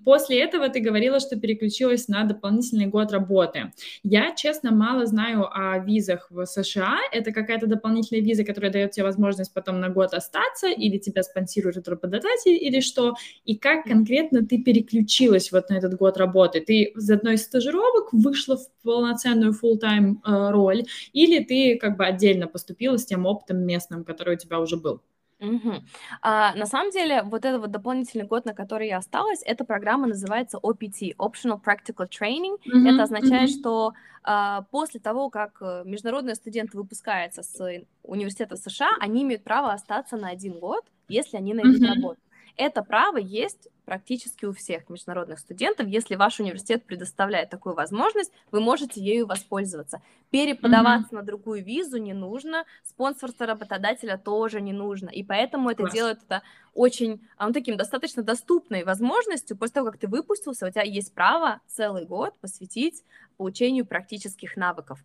После 0.03 0.41
этого 0.41 0.67
ты 0.67 0.81
говорила, 0.81 1.19
что 1.19 1.39
переключилась 1.39 2.07
на 2.09 2.25
дополнительный 2.25 2.87
год 2.87 3.11
работы. 3.11 3.71
Я, 4.03 4.35
честно, 4.35 4.71
мало 4.71 5.05
знаю 5.05 5.47
о 5.49 5.79
визах 5.79 6.27
в 6.29 6.45
США. 6.45 6.97
Это 7.13 7.31
какая-то 7.31 7.67
дополнительная 7.67 8.21
виза, 8.21 8.43
которая 8.43 8.71
дает 8.71 8.91
тебе 8.91 9.05
возможность 9.05 9.53
потом 9.53 9.79
на 9.79 9.89
год 9.89 10.13
остаться, 10.13 10.67
или 10.67 10.97
тебя 10.97 11.23
спонсирует 11.23 11.87
работодатель, 11.87 12.57
или 12.59 12.81
что, 12.81 13.15
и 13.45 13.55
как 13.55 13.85
конкретно 13.85 14.45
ты 14.45 14.61
переключилась 14.61 15.51
вот 15.51 15.69
на 15.69 15.75
этот 15.75 15.95
год 15.95 16.17
работы. 16.17 16.59
Ты 16.59 16.83
из 16.83 17.09
одной 17.09 17.35
из 17.35 17.43
стажировок 17.43 18.11
вышла 18.11 18.57
в 18.57 18.67
полноценную 18.83 19.53
full-time 19.53 20.15
э, 20.25 20.51
роль, 20.51 20.83
или 21.13 21.43
ты 21.43 21.77
как 21.77 21.95
бы 21.95 22.05
отдельно 22.05 22.47
поступила 22.47 22.96
с 22.97 23.05
тем 23.05 23.25
опытом 23.25 23.59
местным, 23.59 24.03
который 24.03 24.35
у 24.35 24.37
тебя 24.37 24.59
уже 24.59 24.77
был? 24.77 25.01
Угу. 25.39 25.73
А, 26.21 26.55
на 26.55 26.65
самом 26.65 26.91
деле, 26.91 27.21
вот 27.21 27.45
этот 27.45 27.61
вот 27.61 27.71
дополнительный 27.71 28.25
год, 28.25 28.45
на 28.45 28.53
который 28.53 28.87
я 28.87 28.97
осталась, 28.97 29.41
эта 29.45 29.65
программа 29.65 30.07
называется 30.07 30.57
OPT, 30.57 31.15
Optional 31.17 31.61
Practical 31.63 32.09
Training. 32.09 32.55
Угу, 32.65 32.87
это 32.87 33.03
означает, 33.03 33.49
угу. 33.51 33.59
что 33.59 33.93
а, 34.23 34.63
после 34.71 34.99
того, 34.99 35.29
как 35.29 35.57
э, 35.61 35.83
международный 35.85 36.35
студент 36.35 36.73
выпускается 36.73 37.43
с 37.43 37.83
университета 38.03 38.57
США, 38.57 38.89
они 38.99 39.23
имеют 39.23 39.43
право 39.43 39.71
остаться 39.71 40.17
на 40.17 40.29
один 40.29 40.59
год, 40.59 40.83
если 41.07 41.37
они 41.37 41.53
найдут 41.53 41.81
угу. 41.81 41.87
работу. 41.87 42.21
Это 42.55 42.81
право 42.83 43.17
есть 43.17 43.69
практически 43.87 44.43
у 44.43 44.51
всех 44.51 44.89
международных 44.89 45.39
студентов. 45.39 45.87
Если 45.87 46.15
ваш 46.15 46.41
университет 46.41 46.83
предоставляет 46.83 47.49
такую 47.49 47.73
возможность, 47.73 48.33
вы 48.51 48.59
можете 48.59 49.01
ею 49.01 49.25
воспользоваться. 49.25 50.01
Переподаваться 50.29 51.15
mm-hmm. 51.15 51.19
на 51.19 51.23
другую 51.23 51.63
визу 51.63 51.97
не 51.97 52.11
нужно, 52.11 52.65
спонсорство 52.83 53.45
работодателя 53.45 54.17
тоже 54.17 54.59
не 54.59 54.73
нужно. 54.73 55.07
И 55.09 55.23
поэтому 55.23 55.69
это 55.69 55.83
Класс. 55.83 55.93
делает 55.93 56.19
это 56.21 56.41
очень 56.73 57.25
ну, 57.39 57.53
таким 57.53 57.77
достаточно 57.77 58.23
доступной 58.23 58.83
возможностью. 58.83 59.55
После 59.57 59.75
того, 59.75 59.91
как 59.91 60.01
ты 60.01 60.09
выпустился, 60.09 60.67
у 60.67 60.69
тебя 60.69 60.83
есть 60.83 61.13
право 61.13 61.61
целый 61.67 62.05
год 62.05 62.37
посвятить 62.41 63.05
получению 63.37 63.85
практических 63.85 64.57
навыков. 64.57 64.99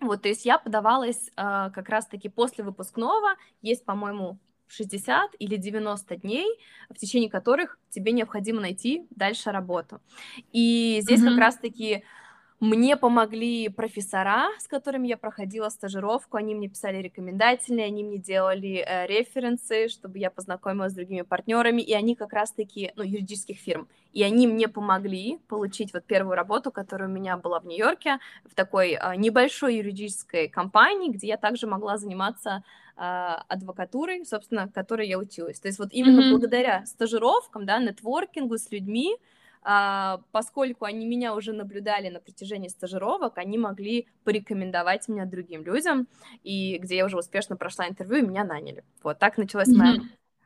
Вот, 0.00 0.22
то 0.22 0.28
есть 0.28 0.44
я 0.44 0.58
подавалась 0.58 1.30
э, 1.30 1.32
как 1.74 1.88
раз-таки 1.88 2.28
после 2.28 2.62
выпускного, 2.62 3.30
есть, 3.60 3.84
по-моему, 3.84 4.38
60 4.68 5.32
или 5.38 5.56
90 5.56 6.16
дней, 6.16 6.46
в 6.90 6.94
течение 6.94 7.30
которых 7.30 7.78
тебе 7.90 8.12
необходимо 8.12 8.60
найти 8.60 9.06
дальше 9.10 9.50
работу. 9.50 10.00
И 10.52 10.98
здесь 11.02 11.20
mm-hmm. 11.20 11.28
как 11.28 11.38
раз-таки 11.38 12.04
мне 12.64 12.96
помогли 12.96 13.68
профессора, 13.68 14.48
с 14.58 14.66
которыми 14.66 15.06
я 15.06 15.16
проходила 15.16 15.68
стажировку, 15.68 16.36
они 16.36 16.54
мне 16.54 16.68
писали 16.68 16.96
рекомендательные, 17.02 17.86
они 17.86 18.02
мне 18.02 18.18
делали 18.18 18.84
э, 18.86 19.06
референсы, 19.06 19.88
чтобы 19.88 20.18
я 20.18 20.30
познакомилась 20.30 20.92
с 20.92 20.94
другими 20.94 21.22
партнерами, 21.22 21.82
и 21.82 21.92
они 21.92 22.14
как 22.14 22.32
раз-таки, 22.32 22.92
ну, 22.96 23.02
юридических 23.02 23.58
фирм, 23.58 23.86
и 24.12 24.22
они 24.22 24.46
мне 24.46 24.68
помогли 24.68 25.38
получить 25.48 25.92
вот 25.92 26.04
первую 26.04 26.36
работу, 26.36 26.72
которая 26.72 27.08
у 27.08 27.12
меня 27.12 27.36
была 27.36 27.60
в 27.60 27.66
Нью-Йорке, 27.66 28.18
в 28.44 28.54
такой 28.54 28.92
э, 28.92 29.16
небольшой 29.16 29.76
юридической 29.76 30.48
компании, 30.48 31.10
где 31.10 31.28
я 31.28 31.36
также 31.36 31.66
могла 31.66 31.98
заниматься 31.98 32.64
э, 32.96 33.00
адвокатурой, 33.00 34.24
собственно, 34.24 34.68
которой 34.68 35.06
я 35.06 35.18
училась. 35.18 35.60
То 35.60 35.68
есть 35.68 35.78
вот 35.78 35.88
именно 35.92 36.20
mm-hmm. 36.20 36.30
благодаря 36.30 36.86
стажировкам, 36.86 37.66
да, 37.66 37.78
нетворкингу 37.78 38.56
с 38.56 38.70
людьми, 38.70 39.16
поскольку 39.64 40.84
они 40.84 41.06
меня 41.06 41.34
уже 41.34 41.52
наблюдали 41.52 42.10
на 42.10 42.20
протяжении 42.20 42.68
стажировок, 42.68 43.38
они 43.38 43.56
могли 43.56 44.06
порекомендовать 44.22 45.08
меня 45.08 45.24
другим 45.24 45.64
людям, 45.64 46.06
и 46.42 46.76
где 46.78 46.96
я 46.96 47.06
уже 47.06 47.16
успешно 47.16 47.56
прошла 47.56 47.88
интервью, 47.88 48.24
и 48.24 48.26
меня 48.26 48.44
наняли. 48.44 48.84
Вот 49.02 49.18
так 49.18 49.38
началась 49.38 49.68
моя 49.68 49.96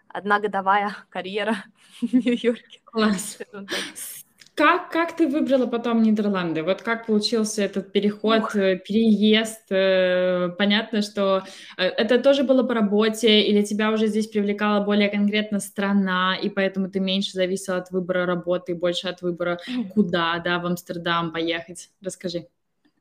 одногодовая 0.08 0.96
карьера 1.10 1.56
в 2.00 2.12
Нью-Йорке. 2.14 2.80
Класс. 2.84 3.38
Как, 4.58 4.90
как 4.90 5.16
ты 5.16 5.28
выбрала 5.28 5.66
потом 5.66 6.02
Нидерланды? 6.02 6.64
Вот 6.64 6.82
как 6.82 7.06
получился 7.06 7.62
этот 7.62 7.92
переход, 7.92 8.40
Ух. 8.40 8.56
Э, 8.56 8.76
переезд? 8.76 9.70
Э, 9.70 10.48
понятно, 10.58 11.00
что 11.00 11.44
э, 11.76 11.84
это 11.84 12.18
тоже 12.18 12.42
было 12.42 12.64
по 12.64 12.74
работе, 12.74 13.40
или 13.42 13.62
тебя 13.62 13.92
уже 13.92 14.08
здесь 14.08 14.26
привлекала 14.26 14.84
более 14.84 15.10
конкретно 15.10 15.60
страна, 15.60 16.36
и 16.36 16.48
поэтому 16.48 16.90
ты 16.90 16.98
меньше 16.98 17.34
зависела 17.34 17.76
от 17.76 17.92
выбора 17.92 18.26
работы, 18.26 18.74
больше 18.74 19.06
от 19.06 19.22
выбора, 19.22 19.60
куда, 19.94 20.40
да, 20.44 20.58
в 20.58 20.66
Амстердам 20.66 21.30
поехать? 21.32 21.90
Расскажи. 22.02 22.48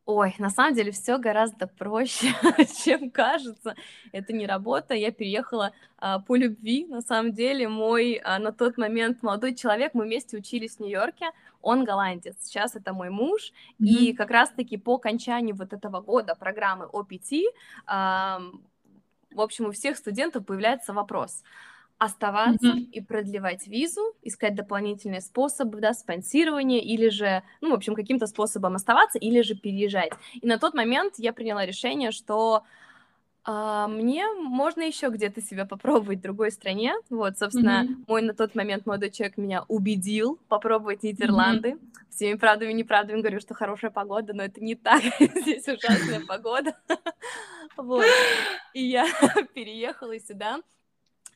Ой, 0.08 0.34
на 0.40 0.50
самом 0.50 0.74
деле 0.74 0.94
все 0.94 1.18
гораздо 1.18 1.68
проще, 1.68 2.28
чем 2.86 3.12
кажется. 3.12 3.76
Это 4.14 4.32
не 4.32 4.48
работа. 4.48 4.94
Я 4.94 5.12
переехала 5.12 5.74
а, 5.98 6.20
по 6.20 6.38
любви. 6.38 6.86
На 6.86 7.02
самом 7.02 7.34
деле, 7.34 7.68
мой 7.68 8.22
а, 8.24 8.40
на 8.40 8.54
тот 8.54 8.78
момент 8.78 9.22
молодой 9.22 9.54
человек, 9.54 9.94
мы 9.94 10.06
вместе 10.06 10.38
учились 10.38 10.78
в 10.78 10.80
Нью-Йорке, 10.80 11.32
он 11.62 11.84
голландец. 11.84 12.38
Сейчас 12.40 12.78
это 12.78 12.94
мой 12.94 13.10
муж. 13.10 13.52
Mm-hmm. 13.82 13.86
И 13.86 14.14
как 14.14 14.32
раз-таки 14.32 14.78
по 14.78 14.96
окончании 14.96 15.52
вот 15.52 15.74
этого 15.74 16.00
года 16.00 16.36
программы 16.36 16.86
OPT, 16.86 17.42
а, 17.86 18.40
в 19.32 19.42
общем, 19.42 19.66
у 19.66 19.72
всех 19.72 19.98
студентов 19.98 20.46
появляется 20.46 20.94
вопрос– 20.94 21.44
оставаться 21.98 22.68
mm-hmm. 22.68 22.92
и 22.92 23.02
продлевать 23.02 23.68
визу, 23.68 24.16
искать 24.22 24.56
дополнительные 24.56 25.22
способы, 25.22 25.80
да, 25.82 25.94
спонсирования, 25.94 26.80
или 26.80 27.10
же, 27.10 27.44
ну, 27.62 27.72
в 27.72 27.74
общем, 27.74 27.96
каким-то 27.96 28.28
способом 28.28 28.76
оставаться, 28.76 29.18
или 29.18 29.42
же 29.42 29.56
переезжать. 29.56 30.12
И 30.34 30.46
на 30.46 30.60
тот 30.60 30.74
момент 30.74 31.16
я 31.18 31.34
приняла 31.34 31.66
решение, 31.66 32.12
что 32.12 32.64
а, 33.50 33.88
мне 33.88 34.28
можно 34.34 34.82
еще 34.82 35.08
где-то 35.08 35.42
себя 35.42 35.66
попробовать 35.66 36.20
в 36.20 36.22
другой 36.22 36.52
стране. 36.52 36.94
Вот, 37.10 37.40
собственно, 37.40 37.86
mm-hmm. 37.86 38.04
мой 38.08 38.22
на 38.22 38.34
тот 38.34 38.56
момент 38.56 38.86
молодой 38.86 39.10
человек 39.10 39.38
меня 39.38 39.64
убедил 39.70 40.38
попробовать 40.50 41.02
Нидерланды. 41.02 41.70
Mm-hmm. 41.70 42.10
Всеми 42.12 42.38
правдами 42.38 42.72
и 42.72 42.74
неправдами 42.74 43.22
говорю, 43.22 43.40
что 43.40 43.54
хорошая 43.54 43.90
погода, 43.90 44.34
но 44.34 44.44
это 44.44 44.62
не 44.62 44.76
так. 44.76 45.02
Здесь 45.20 45.68
ужасная 45.68 46.20
погода. 46.28 46.76
Вот. 47.78 48.06
И 48.74 48.84
я 48.84 49.08
переехала 49.54 50.20
сюда. 50.20 50.60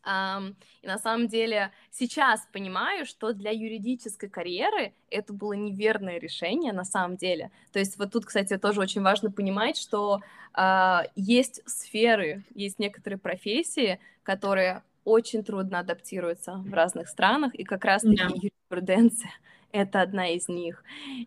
И 0.03 0.87
на 0.87 0.97
самом 0.97 1.27
деле 1.27 1.71
сейчас 1.91 2.47
понимаю, 2.51 3.05
что 3.05 3.33
для 3.33 3.51
юридической 3.51 4.29
карьеры 4.29 4.93
это 5.09 5.31
было 5.31 5.53
неверное 5.53 6.19
решение 6.19 6.73
на 6.73 6.85
самом 6.85 7.17
деле. 7.17 7.51
То 7.71 7.79
есть 7.79 7.97
вот 7.99 8.11
тут, 8.11 8.25
кстати, 8.25 8.57
тоже 8.57 8.81
очень 8.81 9.01
важно 9.01 9.31
понимать, 9.31 9.77
что 9.77 10.21
uh, 10.55 11.03
есть 11.15 11.61
сферы, 11.65 12.43
есть 12.55 12.79
некоторые 12.79 13.19
профессии, 13.19 13.99
которые 14.23 14.81
очень 15.03 15.43
трудно 15.43 15.79
адаптируются 15.79 16.53
в 16.53 16.73
разных 16.73 17.07
странах, 17.07 17.53
и 17.55 17.63
как 17.63 17.85
раз-таки 17.85 18.21
yeah. 18.23 18.31
юриспруденция 18.33 19.31
это 19.71 20.01
одна 20.01 20.29
из 20.29 20.47
них. 20.47 20.83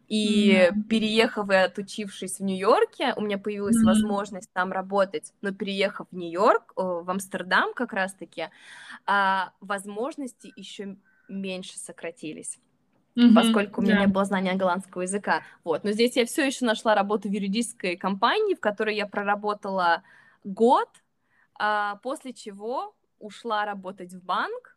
И 0.09 0.52
mm-hmm. 0.52 0.83
переехав 0.85 1.50
и 1.50 1.54
отучившись 1.54 2.38
в 2.38 2.44
Нью-Йорке, 2.44 3.14
у 3.16 3.20
меня 3.20 3.38
появилась 3.38 3.76
mm-hmm. 3.76 3.87
возможность 3.87 4.52
там 4.52 4.72
работать. 4.72 5.33
Но 5.42 5.52
переехав 5.52 6.07
в 6.11 6.16
Нью-Йорк, 6.16 6.72
в 6.76 7.11
Амстердам 7.11 7.74
как 7.74 7.92
раз-таки, 7.92 8.48
а, 9.07 9.52
возможности 9.61 10.52
еще 10.57 10.96
меньше 11.28 11.78
сократились. 11.78 12.59
Mm-hmm. 13.16 13.35
поскольку 13.35 13.80
у 13.80 13.85
меня 13.85 13.98
yeah. 13.98 14.00
не 14.00 14.07
было 14.09 14.24
знания 14.24 14.54
голландского 14.54 15.02
языка. 15.02 15.42
Вот. 15.62 15.85
Но 15.85 15.92
здесь 15.92 16.16
я 16.16 16.26
все 16.26 16.44
еще 16.44 16.64
нашла 16.64 16.96
работу 16.96 17.28
в 17.28 17.33
юридической 17.33 17.96
компании, 17.96 18.57
в 18.57 18.61
которой 18.61 18.96
я 18.96 19.07
проработала 19.07 20.02
год, 20.42 20.88
а 21.57 21.96
после 22.02 22.33
чего 22.33 22.92
ушла 23.20 23.64
работать 23.66 24.12
в 24.12 24.24
банк, 24.24 24.73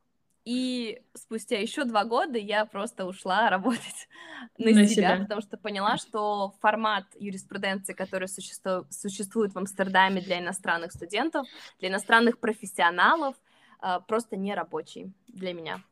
и 0.47 1.01
спустя 1.13 1.60
еще 1.60 1.83
два 1.83 2.05
года 2.05 2.38
я 2.38 2.65
просто 2.65 3.05
ушла 3.05 3.49
работать 3.49 4.07
на, 4.57 4.71
на 4.71 4.88
себя, 4.88 5.15
себя, 5.15 5.19
потому 5.23 5.41
что 5.41 5.57
поняла, 5.57 5.97
что 5.97 6.55
формат 6.62 7.03
юриспруденции, 7.19 7.91
который 7.91 8.29
существует, 8.29 8.86
существует 8.89 9.53
в 9.53 9.57
Амстердаме 9.57 10.21
для 10.21 10.39
иностранных 10.39 10.93
студентов, 10.93 11.45
для 11.79 11.89
иностранных 11.89 12.39
профессионалов, 12.39 13.36
а, 13.81 13.99
просто 13.99 14.38
не 14.38 14.55
рабочий 14.55 15.12
для 15.27 15.53
меня. 15.53 15.83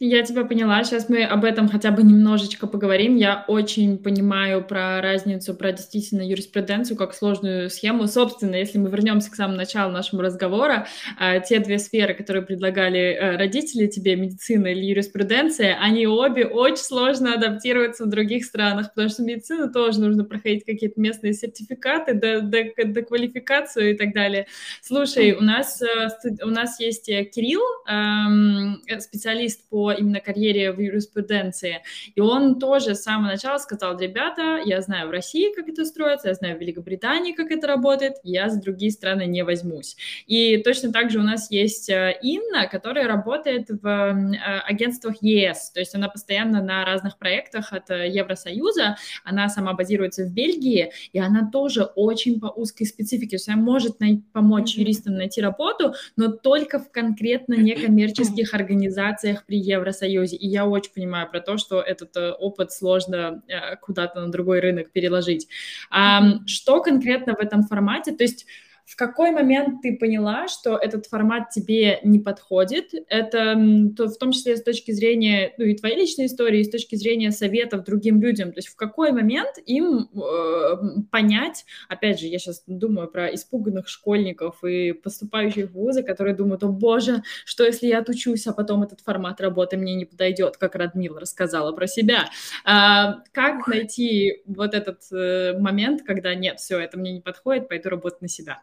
Я 0.00 0.22
тебя 0.22 0.44
поняла. 0.44 0.84
Сейчас 0.84 1.08
мы 1.08 1.24
об 1.24 1.44
этом 1.44 1.68
хотя 1.68 1.90
бы 1.90 2.04
немножечко 2.04 2.68
поговорим. 2.68 3.16
Я 3.16 3.44
очень 3.48 3.98
понимаю 3.98 4.64
про 4.64 5.00
разницу, 5.00 5.54
про 5.54 5.72
действительно 5.72 6.22
юриспруденцию 6.22 6.96
как 6.96 7.12
сложную 7.14 7.68
схему. 7.68 8.06
Собственно, 8.06 8.54
если 8.54 8.78
мы 8.78 8.90
вернемся 8.90 9.28
к 9.28 9.34
самому 9.34 9.56
началу 9.56 9.90
нашего 9.90 10.22
разговора, 10.22 10.86
а, 11.18 11.40
те 11.40 11.58
две 11.58 11.80
сферы, 11.80 12.14
которые 12.14 12.44
предлагали 12.44 13.00
э, 13.00 13.36
родители 13.36 13.88
тебе, 13.88 14.14
медицина 14.14 14.68
или 14.68 14.84
юриспруденция, 14.84 15.76
они 15.80 16.06
обе 16.06 16.46
очень 16.46 16.84
сложно 16.84 17.34
адаптироваться 17.34 18.04
в 18.04 18.08
других 18.08 18.44
странах, 18.44 18.90
потому 18.94 19.08
что 19.08 19.24
медицину 19.24 19.72
тоже 19.72 20.00
нужно 20.00 20.22
проходить 20.22 20.64
какие-то 20.64 21.00
местные 21.00 21.32
сертификаты, 21.32 22.14
до, 22.14 22.40
до, 22.40 22.62
до 22.84 23.02
квалификацию 23.02 23.90
и 23.90 23.96
так 23.96 24.14
далее. 24.14 24.46
Слушай, 24.80 25.32
у 25.32 25.42
нас, 25.42 25.82
э, 25.82 26.08
у 26.44 26.50
нас 26.50 26.78
есть 26.78 27.08
э, 27.08 27.24
Кирилл, 27.24 27.62
эм, 27.88 28.80
специалист 29.00 29.47
специалист 29.48 29.68
по 29.68 29.92
именно 29.92 30.20
карьере 30.20 30.72
в 30.72 30.80
юриспруденции, 30.80 31.82
и 32.14 32.20
он 32.20 32.58
тоже 32.58 32.94
с 32.94 33.02
самого 33.02 33.32
начала 33.32 33.58
сказал, 33.58 33.98
ребята, 33.98 34.60
я 34.64 34.80
знаю 34.80 35.08
в 35.08 35.10
России, 35.10 35.54
как 35.54 35.68
это 35.68 35.84
строится, 35.84 36.28
я 36.28 36.34
знаю 36.34 36.56
в 36.56 36.60
Великобритании, 36.60 37.32
как 37.32 37.50
это 37.50 37.66
работает, 37.66 38.14
я 38.22 38.48
за 38.48 38.60
другие 38.60 38.90
страны 38.90 39.26
не 39.26 39.44
возьмусь. 39.44 39.96
И 40.26 40.58
точно 40.58 40.92
так 40.92 41.10
же 41.10 41.18
у 41.18 41.22
нас 41.22 41.50
есть 41.50 41.90
э, 41.90 42.18
Инна, 42.22 42.66
которая 42.66 43.06
работает 43.06 43.68
в 43.68 43.86
э, 43.86 44.60
агентствах 44.66 45.16
ЕС, 45.20 45.70
то 45.70 45.80
есть 45.80 45.94
она 45.94 46.08
постоянно 46.08 46.62
на 46.62 46.84
разных 46.84 47.18
проектах 47.18 47.72
от 47.72 47.90
э, 47.90 48.08
Евросоюза, 48.08 48.96
она 49.24 49.48
сама 49.48 49.72
базируется 49.74 50.24
в 50.24 50.32
Бельгии, 50.32 50.90
и 51.12 51.18
она 51.18 51.50
тоже 51.50 51.84
очень 51.84 52.40
по 52.40 52.46
узкой 52.46 52.84
специфике, 52.84 53.30
то 53.30 53.36
есть 53.36 53.48
она 53.48 53.58
может 53.58 54.00
най- 54.00 54.22
помочь 54.32 54.74
юристам 54.74 55.14
найти 55.14 55.40
работу, 55.40 55.94
но 56.16 56.28
только 56.28 56.78
в 56.78 56.90
конкретно 56.90 57.54
некоммерческих 57.54 58.54
организациях 58.58 59.37
всех 59.38 59.46
при 59.46 59.58
Евросоюзе. 59.58 60.36
И 60.36 60.46
я 60.46 60.66
очень 60.66 60.92
понимаю 60.92 61.28
про 61.28 61.40
то, 61.40 61.58
что 61.58 61.80
этот 61.80 62.16
э, 62.16 62.32
опыт 62.32 62.72
сложно 62.72 63.42
э, 63.48 63.76
куда-то 63.76 64.20
на 64.20 64.30
другой 64.30 64.60
рынок 64.60 64.90
переложить. 64.90 65.48
А, 65.90 66.44
что 66.46 66.80
конкретно 66.82 67.34
в 67.34 67.40
этом 67.40 67.62
формате? 67.62 68.12
То 68.12 68.24
есть 68.24 68.46
в 68.88 68.96
какой 68.96 69.32
момент 69.32 69.82
ты 69.82 69.98
поняла, 69.98 70.48
что 70.48 70.78
этот 70.78 71.04
формат 71.06 71.50
тебе 71.50 72.00
не 72.04 72.18
подходит? 72.18 72.94
Это 73.08 73.54
то, 73.94 74.06
в 74.06 74.16
том 74.16 74.32
числе 74.32 74.56
с 74.56 74.62
точки 74.62 74.92
зрения 74.92 75.52
ну, 75.58 75.66
и 75.66 75.74
твоей 75.74 75.94
личной 75.94 76.24
истории, 76.24 76.60
и 76.60 76.64
с 76.64 76.70
точки 76.70 76.96
зрения 76.96 77.30
советов 77.30 77.84
другим 77.84 78.22
людям. 78.22 78.50
То 78.50 78.58
есть 78.58 78.68
в 78.68 78.76
какой 78.76 79.12
момент 79.12 79.58
им 79.66 80.08
э, 80.14 81.02
понять, 81.10 81.66
опять 81.90 82.18
же, 82.18 82.28
я 82.28 82.38
сейчас 82.38 82.62
думаю 82.66 83.08
про 83.08 83.26
испуганных 83.34 83.88
школьников 83.88 84.64
и 84.64 84.92
поступающих 84.92 85.68
в 85.68 85.74
вузы, 85.74 86.02
которые 86.02 86.34
думают, 86.34 86.64
о 86.64 86.68
боже, 86.68 87.22
что 87.44 87.64
если 87.64 87.88
я 87.88 87.98
отучусь, 87.98 88.46
а 88.46 88.54
потом 88.54 88.84
этот 88.84 89.02
формат 89.02 89.38
работы 89.42 89.76
мне 89.76 89.96
не 89.96 90.06
подойдет, 90.06 90.56
как 90.56 90.74
Радмила 90.74 91.20
рассказала 91.20 91.72
про 91.72 91.86
себя. 91.86 92.30
А, 92.64 93.18
как 93.32 93.66
найти 93.68 94.42
вот 94.46 94.72
этот 94.72 95.02
э, 95.12 95.58
момент, 95.58 96.04
когда 96.06 96.34
нет, 96.34 96.58
все, 96.58 96.78
это 96.78 96.98
мне 96.98 97.12
не 97.12 97.20
подходит, 97.20 97.68
пойду 97.68 97.90
работать 97.90 98.22
на 98.22 98.28
себя? 98.28 98.62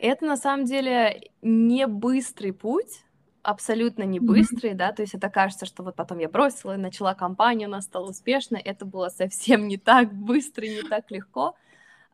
Это 0.00 0.24
на 0.24 0.38
самом 0.38 0.64
деле 0.64 1.30
не 1.42 1.86
быстрый 1.86 2.52
путь, 2.52 3.04
абсолютно 3.42 4.02
не 4.04 4.18
быстрый, 4.18 4.70
mm-hmm. 4.70 4.76
да, 4.76 4.92
то 4.92 5.02
есть 5.02 5.14
это 5.14 5.28
кажется, 5.28 5.66
что 5.66 5.82
вот 5.82 5.94
потом 5.94 6.18
я 6.18 6.28
бросила, 6.30 6.76
начала 6.76 7.14
компанию, 7.14 7.66
она 7.66 7.82
стала 7.82 8.08
успешной, 8.08 8.60
это 8.60 8.86
было 8.86 9.10
совсем 9.10 9.68
не 9.68 9.76
так 9.76 10.14
быстро, 10.14 10.64
не 10.64 10.82
так 10.82 11.10
легко. 11.10 11.54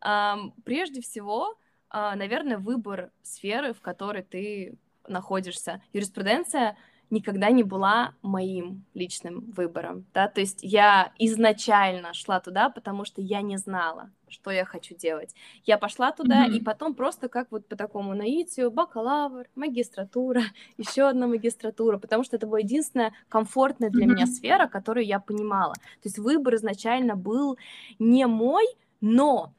Um, 0.05 0.53
прежде 0.65 1.01
всего, 1.01 1.57
а, 1.89 2.17
наверное, 2.17 2.59
выбор 2.59 3.13
сферы, 3.23 3.73
в 3.73 3.81
которой 3.81 4.23
ты 4.23 4.77
находишься. 5.07 5.81
Юриспруденция 5.93 6.77
никогда 7.11 7.51
не 7.51 7.63
была 7.63 8.15
моим 8.23 8.85
личным 8.95 9.53
выбором, 9.57 10.07
да, 10.13 10.29
то 10.29 10.41
есть 10.41 10.61
я 10.63 11.13
изначально 11.19 12.13
шла 12.15 12.41
туда, 12.41 12.69
потому 12.69 13.05
что 13.05 13.21
я 13.21 13.43
не 13.43 13.57
знала, 13.57 14.11
что 14.29 14.51
я 14.51 14.65
хочу 14.65 14.95
делать. 14.95 15.35
Я 15.65 15.79
пошла 15.79 16.13
туда, 16.13 16.47
mm-hmm. 16.47 16.57
и 16.57 16.61
потом 16.61 16.95
просто 16.95 17.29
как 17.29 17.51
вот 17.51 17.69
по 17.69 17.77
такому 17.77 18.15
наитию, 18.15 18.71
бакалавр, 18.71 19.47
магистратура, 19.55 20.43
еще 20.79 21.09
одна 21.09 21.27
магистратура, 21.27 21.99
потому 21.99 22.25
что 22.25 22.37
это 22.37 22.47
была 22.47 22.59
единственная 22.59 23.13
комфортная 23.29 23.91
для 23.91 24.07
mm-hmm. 24.07 24.09
меня 24.09 24.27
сфера, 24.27 24.67
которую 24.67 25.07
я 25.07 25.21
понимала. 25.21 25.75
То 25.75 26.05
есть 26.05 26.19
выбор 26.19 26.57
изначально 26.57 27.17
был 27.17 27.57
не 27.99 28.27
мой, 28.27 28.67
но 29.01 29.53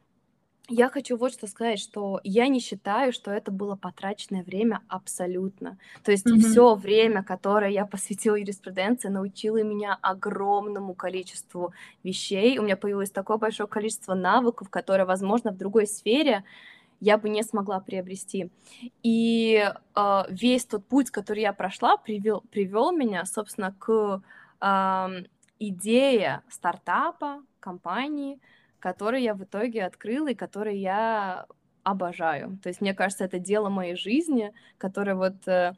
я 0.70 0.90
хочу 0.90 1.18
вот 1.18 1.32
что 1.32 1.48
сказать, 1.48 1.80
что 1.80 2.20
я 2.24 2.48
не 2.48 2.60
считаю, 2.60 3.14
что 3.14 3.32
это 3.32 3.52
было 3.52 3.76
потраченное 3.76 4.44
время 4.44 4.82
абсолютно. 4.90 5.78
То 6.04 6.12
есть 6.12 6.28
mm-hmm. 6.28 6.40
все 6.40 6.76
время, 6.76 7.24
которое 7.24 7.72
я 7.72 7.86
посвятила 7.86 8.36
юриспруденции, 8.36 9.08
научило 9.08 9.64
меня 9.64 9.98
огромному 10.02 10.94
количеству 10.94 11.74
вещей. 12.04 12.60
У 12.60 12.64
меня 12.64 12.76
появилось 12.76 13.12
такое 13.12 13.38
большое 13.38 13.70
количество 13.70 14.14
навыков, 14.14 14.70
которые, 14.70 15.06
возможно, 15.06 15.52
в 15.52 15.58
другой 15.58 15.88
сфере 15.88 16.44
я 17.00 17.18
бы 17.18 17.30
не 17.30 17.44
смогла 17.44 17.80
приобрести. 17.80 18.50
И 19.04 19.64
э, 19.96 20.24
весь 20.30 20.66
тот 20.66 20.86
путь, 20.86 21.12
который 21.12 21.44
я 21.44 21.54
прошла, 21.54 21.96
привел, 21.98 22.42
привел 22.52 22.92
меня, 22.92 23.24
собственно, 23.26 23.74
к 23.78 24.22
э, 24.60 25.24
идее 25.60 26.42
стартапа, 26.50 27.44
компании, 27.60 28.40
который 28.88 29.22
я 29.22 29.34
в 29.34 29.44
итоге 29.44 29.84
открыла 29.84 30.30
и 30.30 30.36
который 30.36 30.78
я 30.78 31.46
обожаю. 31.84 32.58
То 32.64 32.70
есть, 32.70 32.80
мне 32.80 32.94
кажется, 32.94 33.26
это 33.26 33.38
дело 33.38 33.68
моей 33.68 33.98
жизни, 33.98 34.54
которое 34.78 35.16
вот 35.16 35.46
э, 35.46 35.74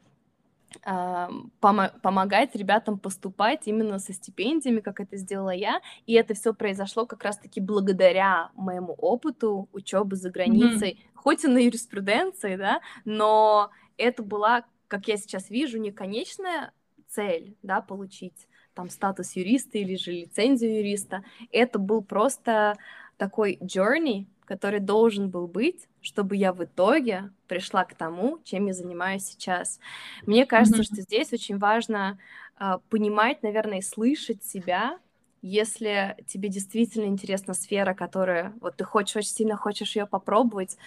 э, 0.86 1.28
пом- 1.60 2.00
помогает 2.02 2.54
ребятам 2.54 3.00
поступать 3.00 3.66
именно 3.66 3.98
со 3.98 4.12
стипендиями, 4.12 4.78
как 4.78 5.00
это 5.00 5.16
сделала 5.16 5.50
я. 5.50 5.80
И 6.06 6.12
это 6.12 6.34
все 6.34 6.54
произошло 6.54 7.04
как 7.04 7.24
раз-таки 7.24 7.60
благодаря 7.60 8.50
моему 8.54 8.92
опыту 8.92 9.68
учебы 9.72 10.14
за 10.14 10.30
границей, 10.30 10.92
mm-hmm. 10.92 11.16
хоть 11.16 11.42
и 11.42 11.48
на 11.48 11.58
юриспруденции, 11.58 12.54
да, 12.54 12.80
но 13.04 13.70
это 13.96 14.22
была, 14.22 14.64
как 14.86 15.08
я 15.08 15.16
сейчас 15.16 15.50
вижу, 15.50 15.78
не 15.78 15.90
конечная 15.90 16.72
цель, 17.08 17.56
да, 17.64 17.80
получить 17.80 18.46
там 18.74 18.88
статус 18.88 19.32
юриста 19.36 19.78
или 19.78 19.96
же 19.96 20.12
лицензию 20.12 20.78
юриста. 20.78 21.24
Это 21.50 21.78
был 21.78 22.02
просто 22.02 22.76
такой 23.20 23.58
journey, 23.60 24.26
который 24.46 24.80
должен 24.80 25.28
был 25.28 25.46
быть, 25.46 25.88
чтобы 26.00 26.36
я 26.36 26.54
в 26.54 26.64
итоге 26.64 27.30
пришла 27.48 27.84
к 27.84 27.94
тому, 27.94 28.40
чем 28.44 28.66
я 28.66 28.72
занимаюсь 28.72 29.26
сейчас. 29.26 29.78
Мне 30.26 30.46
кажется, 30.46 30.80
mm-hmm. 30.80 30.84
что 30.84 31.02
здесь 31.02 31.32
очень 31.34 31.58
важно 31.58 32.18
э, 32.58 32.78
понимать, 32.88 33.42
наверное, 33.42 33.78
и 33.78 33.82
слышать 33.82 34.42
себя, 34.42 34.98
если 35.42 36.16
тебе 36.26 36.48
действительно 36.48 37.04
интересна 37.04 37.52
сфера, 37.52 37.92
которая 37.92 38.54
вот 38.60 38.76
ты 38.76 38.84
хочешь 38.84 39.16
очень 39.16 39.36
сильно 39.36 39.56
хочешь 39.56 39.96
ее 39.96 40.06
попробовать, 40.06 40.78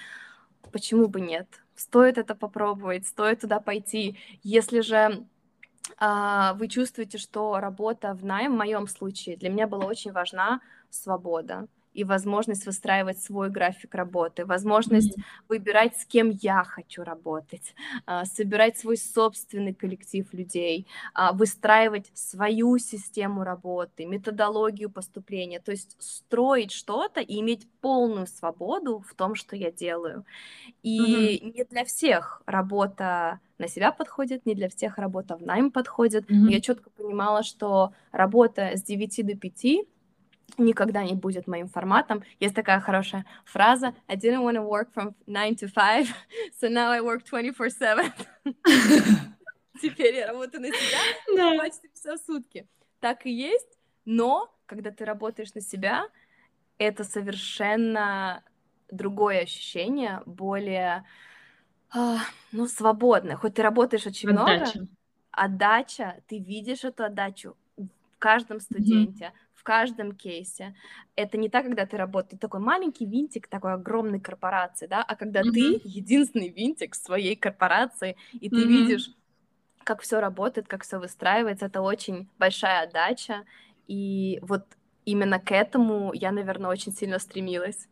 почему 0.71 1.07
бы 1.07 1.21
нет? 1.21 1.47
Стоит 1.75 2.17
это 2.17 2.33
попробовать, 2.33 3.05
стоит 3.07 3.41
туда 3.41 3.59
пойти. 3.59 4.17
Если 4.41 4.81
же 4.81 5.23
а, 5.97 6.53
вы 6.55 6.67
чувствуете, 6.67 7.19
что 7.19 7.59
работа 7.59 8.13
в 8.15 8.25
найм, 8.25 8.53
в 8.53 8.57
моем 8.57 8.87
случае, 8.87 9.37
для 9.37 9.49
меня 9.49 9.67
была 9.67 9.85
очень 9.85 10.11
важна 10.11 10.61
свобода 10.89 11.67
и 11.93 12.03
возможность 12.03 12.65
выстраивать 12.65 13.21
свой 13.21 13.49
график 13.49 13.95
работы, 13.95 14.45
возможность 14.45 15.17
mm-hmm. 15.17 15.23
выбирать, 15.49 15.97
с 15.97 16.05
кем 16.05 16.29
я 16.29 16.63
хочу 16.63 17.03
работать, 17.03 17.75
а, 18.05 18.25
собирать 18.25 18.77
свой 18.77 18.97
собственный 18.97 19.73
коллектив 19.73 20.31
людей, 20.33 20.87
а, 21.13 21.33
выстраивать 21.33 22.11
свою 22.13 22.77
систему 22.77 23.43
работы, 23.43 24.05
методологию 24.05 24.89
поступления, 24.89 25.59
то 25.59 25.71
есть 25.71 25.95
строить 25.99 26.71
что-то 26.71 27.21
и 27.21 27.39
иметь 27.39 27.67
полную 27.81 28.27
свободу 28.27 29.03
в 29.07 29.13
том, 29.13 29.35
что 29.35 29.55
я 29.55 29.71
делаю. 29.71 30.25
И 30.81 30.99
mm-hmm. 30.99 31.53
не 31.57 31.63
для 31.63 31.85
всех 31.85 32.41
работа 32.45 33.39
на 33.57 33.67
себя 33.67 33.91
подходит, 33.91 34.45
не 34.45 34.55
для 34.55 34.67
всех 34.69 34.97
работа 34.97 35.37
в 35.37 35.41
найм 35.41 35.71
подходит. 35.71 36.29
Mm-hmm. 36.29 36.49
Я 36.49 36.61
четко 36.61 36.89
понимала, 36.89 37.43
что 37.43 37.93
работа 38.11 38.71
с 38.75 38.83
9 38.83 39.25
до 39.25 39.35
5 39.35 39.87
никогда 40.57 41.03
не 41.03 41.13
будет 41.13 41.47
моим 41.47 41.67
форматом. 41.67 42.23
Есть 42.39 42.55
такая 42.55 42.79
хорошая 42.79 43.25
фраза 43.45 43.93
I 44.07 44.15
didn't 44.15 44.43
want 44.43 44.55
to 44.55 44.67
work 44.67 44.89
from 44.93 45.15
9 45.27 45.55
to 45.55 45.67
5, 45.67 46.07
so 46.61 46.69
now 46.69 46.91
I 46.91 47.01
work 47.01 47.23
24-7. 47.23 48.11
Теперь 49.81 50.15
я 50.15 50.27
работаю 50.27 50.61
на 50.61 50.67
себя 50.67 51.57
почти 51.57 51.89
все 51.93 52.17
сутки. 52.17 52.67
Так 52.99 53.25
и 53.25 53.31
есть, 53.31 53.79
но 54.05 54.53
когда 54.65 54.91
ты 54.91 55.03
работаешь 55.05 55.53
на 55.53 55.61
себя, 55.61 56.07
это 56.77 57.03
совершенно 57.03 58.43
другое 58.89 59.41
ощущение, 59.41 60.21
более, 60.25 61.03
э, 61.93 62.15
ну, 62.51 62.67
свободное. 62.67 63.35
Хоть 63.35 63.55
ты 63.55 63.61
работаешь 63.61 64.05
очень 64.05 64.29
отдача. 64.29 64.77
много, 64.77 64.91
отдача, 65.31 66.21
ты 66.27 66.39
видишь 66.39 66.83
эту 66.83 67.03
отдачу 67.03 67.57
в 67.75 68.17
каждом 68.19 68.59
студенте, 68.59 69.25
mm-hmm 69.25 69.52
в 69.63 69.65
каждом 69.65 70.11
кейсе. 70.11 70.75
Это 71.15 71.37
не 71.37 71.47
так, 71.47 71.63
когда 71.63 71.85
ты 71.85 71.95
работаешь 71.95 72.41
такой 72.41 72.59
маленький 72.59 73.05
винтик 73.05 73.47
такой 73.47 73.73
огромной 73.73 74.19
корпорации, 74.19 74.87
да, 74.87 75.01
а 75.01 75.15
когда 75.15 75.41
mm-hmm. 75.41 75.51
ты 75.53 75.81
единственный 75.85 76.49
винтик 76.49 76.95
своей 76.95 77.37
корпорации, 77.37 78.17
и 78.33 78.49
ты 78.49 78.57
mm-hmm. 78.57 78.67
видишь, 78.67 79.11
как 79.85 80.01
все 80.01 80.19
работает, 80.19 80.67
как 80.67 80.83
все 80.83 80.99
выстраивается, 80.99 81.67
это 81.67 81.81
очень 81.81 82.27
большая 82.37 82.83
отдача. 82.83 83.45
И 83.87 84.39
вот 84.41 84.65
именно 85.05 85.39
к 85.39 85.53
этому 85.53 86.11
я, 86.13 86.33
наверное, 86.33 86.69
очень 86.69 86.91
сильно 86.91 87.17
стремилась. 87.17 87.87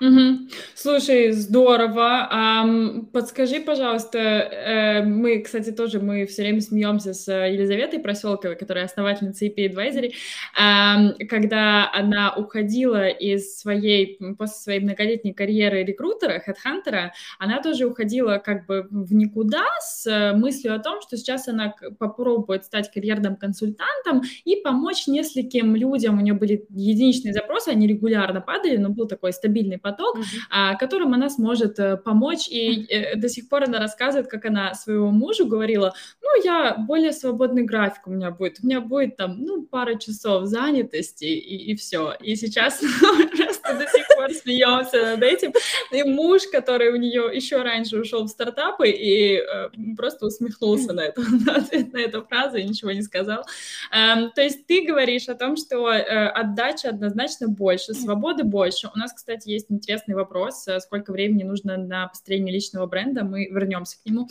Угу. 0.00 0.48
Слушай, 0.74 1.30
здорово. 1.30 2.26
А, 2.28 2.66
подскажи, 3.12 3.60
пожалуйста, 3.60 4.18
э, 4.18 5.02
мы, 5.04 5.40
кстати, 5.40 5.70
тоже 5.70 6.00
мы 6.00 6.26
все 6.26 6.42
время 6.42 6.60
смеемся 6.60 7.14
с 7.14 7.30
Елизаветой 7.30 8.00
Проселковой, 8.00 8.56
которая 8.56 8.86
основательница 8.86 9.46
EP 9.46 9.54
Advisory, 9.56 10.12
а, 10.58 11.12
когда 11.28 11.92
она 11.92 12.34
уходила 12.34 13.06
из 13.08 13.56
своей, 13.56 14.18
после 14.36 14.56
своей 14.56 14.80
многолетней 14.80 15.32
карьеры 15.32 15.84
рекрутера, 15.84 16.40
хедхантера, 16.40 17.12
она 17.38 17.62
тоже 17.62 17.86
уходила 17.86 18.38
как 18.38 18.66
бы 18.66 18.88
в 18.90 19.14
никуда 19.14 19.64
с 19.80 20.32
мыслью 20.34 20.74
о 20.74 20.80
том, 20.80 21.02
что 21.02 21.16
сейчас 21.16 21.46
она 21.46 21.72
попробует 22.00 22.64
стать 22.64 22.90
карьерным 22.92 23.36
консультантом 23.36 24.22
и 24.44 24.56
помочь 24.56 25.06
нескольким 25.06 25.76
людям. 25.76 26.18
У 26.18 26.20
нее 26.20 26.34
были 26.34 26.66
единичные 26.70 27.32
запросы, 27.32 27.68
они 27.68 27.86
регулярно 27.86 28.40
падали, 28.40 28.76
но 28.76 28.88
был 28.88 29.06
такой 29.06 29.32
стабильный 29.32 29.78
поток, 29.84 30.16
mm-hmm. 30.16 30.78
которым 30.78 31.12
она 31.12 31.28
сможет 31.28 31.78
э, 31.78 31.96
помочь. 31.98 32.48
И 32.48 32.86
э, 32.86 33.16
до 33.16 33.28
сих 33.28 33.48
пор 33.48 33.64
она 33.64 33.78
рассказывает, 33.78 34.28
как 34.28 34.46
она 34.46 34.74
своему 34.74 35.10
мужу 35.10 35.46
говорила, 35.46 35.94
ну, 36.22 36.42
я 36.42 36.74
более 36.74 37.12
свободный 37.12 37.64
график 37.64 38.06
у 38.06 38.10
меня 38.10 38.30
будет, 38.30 38.60
у 38.62 38.66
меня 38.66 38.80
будет 38.80 39.16
там, 39.16 39.38
ну, 39.38 39.62
пара 39.62 39.96
часов 39.96 40.46
занятости, 40.46 41.24
и, 41.24 41.72
и 41.72 41.76
все. 41.76 42.14
И 42.20 42.34
сейчас 42.34 42.80
просто 43.00 43.74
до 43.74 43.86
сих 43.86 44.06
пор 44.16 44.32
смеемся 44.32 45.02
над 45.02 45.22
этим. 45.22 45.52
И 45.92 46.02
муж, 46.02 46.42
который 46.50 46.90
у 46.90 46.96
нее 46.96 47.30
еще 47.34 47.62
раньше 47.62 48.00
ушел 48.00 48.24
в 48.24 48.28
стартапы, 48.28 48.88
и 48.88 49.36
э, 49.36 49.68
просто 49.96 50.26
усмехнулся 50.26 50.94
на 50.94 51.02
эту, 51.02 51.20
на 51.92 51.98
эту 52.00 52.22
фразу 52.22 52.56
и 52.56 52.64
ничего 52.64 52.92
не 52.92 53.02
сказал. 53.02 53.44
Эм, 53.92 54.30
то 54.30 54.40
есть 54.40 54.66
ты 54.66 54.86
говоришь 54.86 55.28
о 55.28 55.34
том, 55.34 55.56
что 55.56 55.84
отдача 55.86 56.88
однозначно 56.88 57.48
больше, 57.48 57.92
свободы 57.92 58.44
больше. 58.44 58.88
У 58.94 58.98
нас, 58.98 59.12
кстати, 59.12 59.50
есть 59.50 59.68
интересный 59.74 60.14
вопрос, 60.14 60.66
э, 60.68 60.80
сколько 60.80 61.12
времени 61.12 61.42
нужно 61.42 61.76
на 61.76 62.08
построение 62.08 62.52
личного 62.52 62.86
бренда, 62.86 63.24
мы 63.24 63.46
вернемся 63.46 63.96
к 64.02 64.06
нему. 64.06 64.28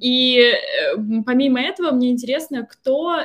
И 0.00 0.38
э, 0.38 1.22
помимо 1.24 1.60
этого, 1.60 1.90
мне 1.92 2.10
интересно, 2.10 2.66
кто 2.66 3.20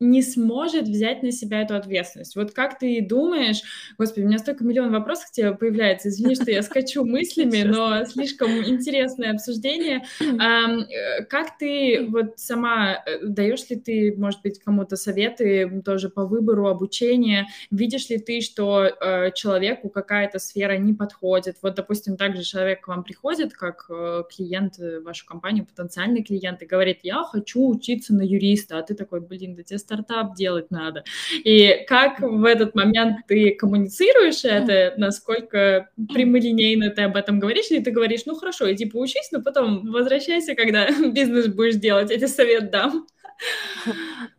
не 0.00 0.22
сможет 0.22 0.86
взять 0.86 1.22
на 1.22 1.32
себя 1.32 1.62
эту 1.62 1.74
ответственность. 1.74 2.36
Вот 2.36 2.52
как 2.52 2.78
ты 2.78 3.00
думаешь, 3.02 3.62
господи, 3.98 4.24
у 4.24 4.28
меня 4.28 4.38
столько 4.38 4.64
миллион 4.64 4.92
вопросов 4.92 5.26
к 5.28 5.32
тебе 5.32 5.52
появляется, 5.52 6.08
извини, 6.08 6.36
что 6.36 6.50
я 6.50 6.62
скачу 6.62 7.04
мыслями, 7.08 7.62
но 7.62 8.04
слишком 8.04 8.50
интересное 8.64 9.32
обсуждение. 9.32 10.04
Э, 10.20 11.24
как 11.24 11.58
ты 11.58 12.06
вот 12.08 12.38
сама, 12.38 13.02
э, 13.04 13.24
даешь 13.24 13.68
ли 13.70 13.76
ты, 13.76 14.14
может 14.16 14.42
быть, 14.42 14.60
кому-то 14.60 14.96
советы 14.96 15.82
тоже 15.84 16.08
по 16.10 16.26
выбору 16.26 16.68
обучения? 16.68 17.48
Видишь 17.70 18.08
ли 18.08 18.18
ты, 18.18 18.40
что 18.40 18.84
э, 18.84 19.32
человеку 19.32 19.88
какая-то 19.88 20.38
сфера 20.38 20.76
не 20.76 20.94
подходит? 20.94 21.56
Вот, 21.62 21.74
допустим, 21.74 22.16
также 22.16 22.44
человек 22.44 22.82
к 22.82 22.88
вам 22.88 23.02
приходит, 23.02 23.52
как 23.52 23.90
клиент 24.30 24.78
в 24.78 25.02
вашу 25.02 25.26
компанию, 25.26 25.66
потенциальный 25.66 26.22
клиент, 26.22 26.62
и 26.62 26.66
говорит, 26.66 27.00
я 27.02 27.24
хочу 27.24 27.68
учиться 27.68 28.14
на 28.14 28.22
юриста, 28.22 28.78
а 28.78 28.82
ты 28.82 28.94
такой, 28.94 29.20
блин, 29.20 29.56
да 29.56 29.62
тебе 29.62 29.78
стартап 29.88 30.34
делать 30.34 30.70
надо. 30.70 31.04
И 31.32 31.84
как 31.88 32.20
в 32.20 32.44
этот 32.44 32.74
момент 32.74 33.26
ты 33.26 33.54
коммуницируешь 33.54 34.44
это, 34.44 34.94
насколько 34.98 35.88
прямолинейно 36.12 36.90
ты 36.90 37.02
об 37.02 37.16
этом 37.16 37.40
говоришь, 37.40 37.70
или 37.70 37.82
ты 37.82 37.90
говоришь, 37.90 38.26
ну 38.26 38.34
хорошо, 38.34 38.70
иди 38.70 38.84
поучись, 38.84 39.30
но 39.32 39.40
потом 39.40 39.90
возвращайся, 39.90 40.54
когда 40.54 40.88
бизнес 41.12 41.48
будешь 41.48 41.76
делать, 41.76 42.10
я 42.10 42.16
тебе 42.16 42.28
совет 42.28 42.70
дам. 42.70 43.06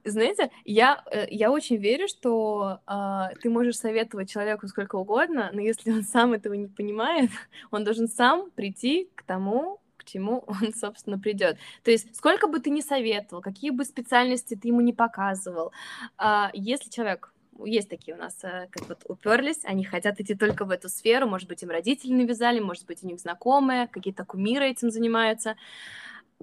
Знаете, 0.04 0.52
я, 0.66 1.04
э, 1.12 1.26
я 1.30 1.52
очень 1.52 1.78
верю, 1.78 2.08
что 2.08 2.80
э, 2.86 3.36
ты 3.42 3.50
можешь 3.50 3.78
советовать 3.78 4.30
человеку 4.30 4.68
сколько 4.68 4.98
угодно, 4.98 5.50
но 5.54 5.62
если 5.62 5.92
он 5.92 6.04
сам 6.04 6.34
этого 6.34 6.54
не 6.54 6.68
понимает, 6.68 7.30
он 7.72 7.84
должен 7.86 8.08
сам 8.08 8.52
прийти 8.52 9.10
к 9.16 9.24
тому, 9.24 9.80
чему 10.10 10.44
он, 10.48 10.74
собственно, 10.76 11.20
придет. 11.20 11.58
То 11.84 11.92
есть, 11.92 12.16
сколько 12.16 12.48
бы 12.48 12.60
ты 12.60 12.70
ни 12.70 12.82
советовал, 12.82 13.42
какие 13.42 13.72
бы 13.72 13.86
специальности 13.86 14.56
ты 14.56 14.70
ему 14.70 14.82
не 14.82 14.94
показывал, 14.94 15.72
э, 16.18 16.48
если 16.54 16.90
человек 16.90 17.34
есть 17.66 17.90
такие 17.90 18.16
у 18.16 18.20
нас, 18.20 18.44
э, 18.44 18.68
как 18.72 18.88
вот 18.88 19.04
уперлись, 19.08 19.66
они 19.66 19.84
хотят 19.84 20.20
идти 20.20 20.36
только 20.36 20.66
в 20.66 20.72
эту 20.72 20.90
сферу, 20.90 21.28
может 21.28 21.48
быть, 21.48 21.64
им 21.64 21.70
родители 21.70 22.14
навязали, 22.14 22.60
может 22.60 22.86
быть, 22.86 23.04
у 23.04 23.08
них 23.08 23.20
знакомые, 23.20 23.88
какие-то 23.88 24.26
кумиры 24.26 24.70
этим 24.70 24.92
занимаются 24.92 25.56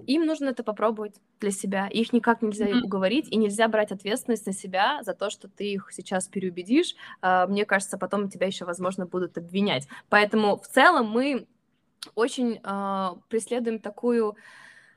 им 0.05 0.25
нужно 0.25 0.49
это 0.49 0.63
попробовать 0.63 1.15
для 1.39 1.51
себя. 1.51 1.87
Их 1.87 2.13
никак 2.13 2.41
нельзя 2.41 2.67
mm-hmm. 2.67 2.83
уговорить, 2.83 3.27
и 3.31 3.35
нельзя 3.35 3.67
брать 3.67 3.91
ответственность 3.91 4.45
на 4.45 4.53
себя 4.53 5.01
за 5.01 5.13
то, 5.13 5.29
что 5.29 5.47
ты 5.47 5.73
их 5.73 5.89
сейчас 5.91 6.27
переубедишь. 6.27 6.95
А, 7.21 7.47
мне 7.47 7.65
кажется, 7.65 7.97
потом 7.97 8.29
тебя 8.29 8.47
еще, 8.47 8.65
возможно, 8.65 9.05
будут 9.05 9.37
обвинять. 9.37 9.87
Поэтому 10.09 10.57
в 10.57 10.67
целом 10.67 11.07
мы 11.09 11.47
очень 12.15 12.59
э, 12.63 13.09
преследуем 13.29 13.79
такую 13.79 14.35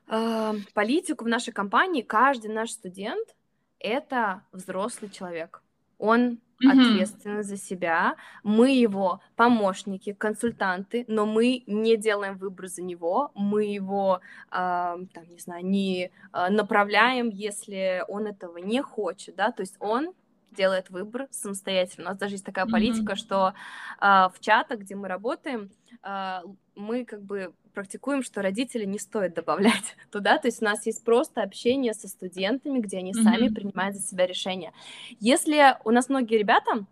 э, 0.08 0.52
политику 0.74 1.24
в 1.24 1.28
нашей 1.28 1.52
компании. 1.52 2.02
Каждый 2.02 2.50
наш 2.50 2.70
студент 2.70 3.34
это 3.78 4.42
взрослый 4.52 5.10
человек. 5.10 5.62
Он 5.98 6.38
ответственность 6.62 7.48
за 7.48 7.56
себя, 7.56 8.16
мы 8.42 8.70
его 8.72 9.20
помощники, 9.34 10.12
консультанты, 10.12 11.06
но 11.08 11.24
мы 11.24 11.62
не 11.66 11.96
делаем 11.96 12.36
выбор 12.36 12.66
за 12.68 12.82
него, 12.82 13.30
мы 13.34 13.64
его, 13.64 14.20
э, 14.48 14.52
там, 14.52 15.28
не 15.28 15.38
знаю, 15.38 15.64
не 15.64 16.10
направляем, 16.32 17.30
если 17.30 18.04
он 18.08 18.26
этого 18.26 18.58
не 18.58 18.82
хочет, 18.82 19.36
да, 19.36 19.52
то 19.52 19.62
есть 19.62 19.76
он 19.80 20.12
делает 20.52 20.90
выбор 20.90 21.28
самостоятельно. 21.30 22.06
У 22.06 22.08
нас 22.10 22.18
даже 22.18 22.34
есть 22.34 22.44
такая 22.44 22.66
mm-hmm. 22.66 22.70
политика, 22.70 23.16
что 23.16 23.54
э, 24.00 24.02
в 24.02 24.34
чатах, 24.40 24.80
где 24.80 24.94
мы 24.94 25.08
работаем, 25.08 25.70
э, 26.02 26.40
мы 26.80 27.04
как 27.04 27.22
бы 27.22 27.52
практикуем, 27.74 28.22
что 28.22 28.42
родители 28.42 28.84
не 28.84 28.98
стоит 28.98 29.34
добавлять 29.34 29.96
туда, 30.10 30.38
то 30.38 30.48
есть 30.48 30.60
у 30.62 30.64
нас 30.64 30.84
есть 30.86 31.04
просто 31.04 31.42
общение 31.42 31.94
со 31.94 32.08
студентами, 32.08 32.80
где 32.80 32.98
они 32.98 33.12
mm-hmm. 33.12 33.22
сами 33.22 33.48
принимают 33.48 33.96
за 33.96 34.02
себя 34.02 34.26
решения. 34.26 34.72
Если 35.20 35.76
у 35.84 35.90
нас 35.90 36.08
многие 36.08 36.38
ребята 36.38 36.86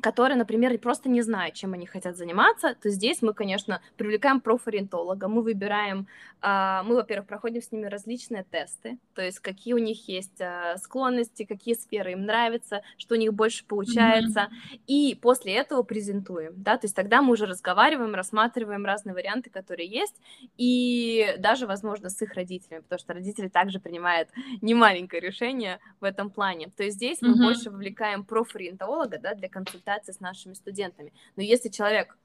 которые, 0.00 0.38
например, 0.38 0.76
просто 0.78 1.10
не 1.10 1.20
знают, 1.20 1.54
чем 1.54 1.74
они 1.74 1.86
хотят 1.86 2.16
заниматься, 2.16 2.74
то 2.80 2.88
здесь 2.88 3.20
мы, 3.20 3.34
конечно, 3.34 3.82
привлекаем 3.96 4.40
профориентолога, 4.40 5.28
мы 5.28 5.42
выбираем, 5.42 6.06
а, 6.40 6.82
мы, 6.84 6.94
во-первых, 6.94 7.28
проходим 7.28 7.60
с 7.60 7.70
ними 7.72 7.86
различные 7.86 8.44
тесты, 8.44 8.98
то 9.14 9.20
есть 9.20 9.40
какие 9.40 9.74
у 9.74 9.78
них 9.78 10.08
есть 10.08 10.40
а, 10.40 10.78
склонности, 10.78 11.44
какие 11.44 11.74
сферы 11.74 12.12
им 12.12 12.24
нравятся, 12.24 12.82
что 12.96 13.16
у 13.16 13.18
них 13.18 13.34
больше 13.34 13.66
получается, 13.66 14.48
mm-hmm. 14.50 14.80
и 14.86 15.14
после 15.20 15.54
этого 15.56 15.82
презентуем, 15.82 16.54
да, 16.56 16.78
то 16.78 16.86
есть 16.86 16.96
тогда 16.96 17.20
мы 17.20 17.32
уже 17.32 17.44
разговариваем, 17.44 18.14
рассматриваем 18.14 18.86
разные 18.86 19.14
варианты, 19.14 19.50
которые 19.50 19.88
есть, 19.88 20.20
и 20.56 21.34
даже, 21.38 21.66
возможно, 21.66 22.08
с 22.08 22.20
их 22.22 22.32
родителями, 22.32 22.80
потому 22.80 22.98
что 22.98 23.12
родители 23.12 23.48
также 23.48 23.78
принимают 23.78 24.30
немаленькое 24.62 25.20
решение 25.20 25.80
в 26.00 26.04
этом 26.04 26.30
плане, 26.30 26.70
то 26.74 26.82
есть 26.82 26.96
здесь 26.96 27.20
мы 27.20 27.34
mm-hmm. 27.34 27.44
больше 27.44 27.70
вовлекаем 27.70 28.24
профориентолога, 28.24 29.18
да, 29.18 29.34
для 29.34 29.50
консультации 29.50 29.81
консультации 29.82 30.12
с 30.12 30.20
нашими 30.20 30.54
студентами. 30.54 31.12
Но 31.36 31.42
если 31.42 31.68
человек 31.68 32.16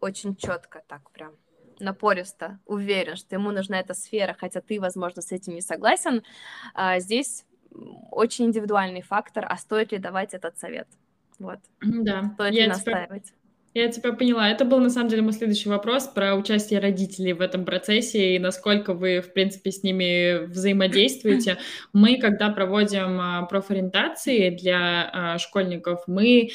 очень 0.00 0.36
четко 0.36 0.82
так 0.86 1.10
прям 1.10 1.32
напористо 1.80 2.58
уверен, 2.66 3.16
что 3.16 3.36
ему 3.36 3.50
нужна 3.50 3.78
эта 3.80 3.94
сфера, 3.94 4.36
хотя 4.38 4.60
ты, 4.60 4.80
возможно, 4.80 5.22
с 5.22 5.32
этим 5.32 5.54
не 5.54 5.60
согласен, 5.60 6.22
а, 6.74 6.98
здесь 6.98 7.44
очень 8.10 8.46
индивидуальный 8.46 9.02
фактор, 9.02 9.46
а 9.48 9.56
стоит 9.56 9.92
ли 9.92 9.98
давать 9.98 10.34
этот 10.34 10.58
совет? 10.58 10.88
Вот. 11.38 11.58
Да. 11.80 12.32
Стоит 12.34 12.54
я 12.54 12.62
ли 12.62 12.68
настаивать? 12.68 13.24
Тебя... 13.26 13.38
Я 13.74 13.88
тебя 13.88 14.12
поняла. 14.12 14.48
Это 14.50 14.64
был, 14.64 14.80
на 14.80 14.90
самом 14.90 15.08
деле, 15.08 15.22
мой 15.22 15.32
следующий 15.32 15.68
вопрос 15.68 16.08
про 16.08 16.34
участие 16.34 16.80
родителей 16.80 17.32
в 17.32 17.40
этом 17.40 17.64
процессе 17.64 18.34
и 18.34 18.38
насколько 18.38 18.94
вы, 18.94 19.20
в 19.20 19.32
принципе, 19.32 19.70
с 19.70 19.82
ними 19.84 20.46
взаимодействуете. 20.46 21.58
Мы, 21.92 22.18
когда 22.18 22.48
проводим 22.48 23.20
а, 23.20 23.42
профориентации 23.42 24.50
для 24.50 25.10
а, 25.12 25.38
школьников, 25.38 26.02
мы 26.08 26.50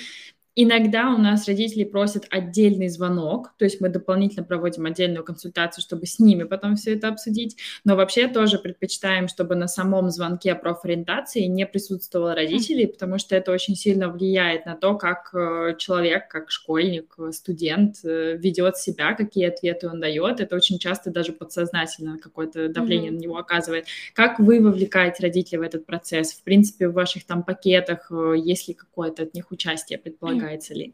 Иногда 0.55 1.09
у 1.09 1.17
нас 1.17 1.47
родители 1.47 1.83
просят 1.83 2.27
отдельный 2.29 2.87
звонок, 2.87 3.53
то 3.57 3.65
есть 3.65 3.81
мы 3.81 3.89
дополнительно 3.89 4.43
проводим 4.43 4.85
отдельную 4.85 5.23
консультацию, 5.23 5.81
чтобы 5.81 6.05
с 6.05 6.19
ними 6.19 6.43
потом 6.43 6.75
все 6.75 6.93
это 6.93 7.07
обсудить, 7.07 7.57
но 7.83 7.95
вообще 7.95 8.27
тоже 8.27 8.59
предпочитаем, 8.59 9.27
чтобы 9.27 9.55
на 9.55 9.67
самом 9.67 10.11
звонке 10.11 10.53
профориентации 10.53 11.45
не 11.45 11.65
присутствовало 11.65 12.35
родителей, 12.35 12.85
потому 12.85 13.17
что 13.17 13.35
это 13.35 13.51
очень 13.51 13.75
сильно 13.75 14.09
влияет 14.09 14.67
на 14.67 14.75
то, 14.75 14.95
как 14.95 15.33
э, 15.33 15.75
человек, 15.79 16.27
как 16.27 16.51
школьник, 16.51 17.15
студент 17.31 17.95
э, 18.03 18.37
ведет 18.37 18.77
себя, 18.77 19.13
какие 19.15 19.47
ответы 19.47 19.89
он 19.89 19.99
дает. 19.99 20.39
Это 20.39 20.55
очень 20.55 20.77
часто 20.77 21.09
даже 21.09 21.33
подсознательно 21.33 22.19
какое-то 22.19 22.69
давление 22.69 23.09
mm-hmm. 23.09 23.15
на 23.15 23.19
него 23.19 23.37
оказывает. 23.37 23.87
Как 24.13 24.37
вы 24.37 24.61
вовлекаете 24.61 25.23
родителей 25.23 25.57
в 25.57 25.63
этот 25.63 25.87
процесс? 25.87 26.33
В 26.33 26.43
принципе, 26.43 26.89
в 26.89 26.93
ваших 26.93 27.25
там 27.25 27.41
пакетах 27.41 28.11
э, 28.11 28.35
есть 28.37 28.67
ли 28.67 28.75
какое-то 28.75 29.23
от 29.23 29.33
них 29.33 29.49
участие, 29.49 29.97
предполагается? 29.97 30.42
Помогается 30.43 30.73
ли? 30.73 30.93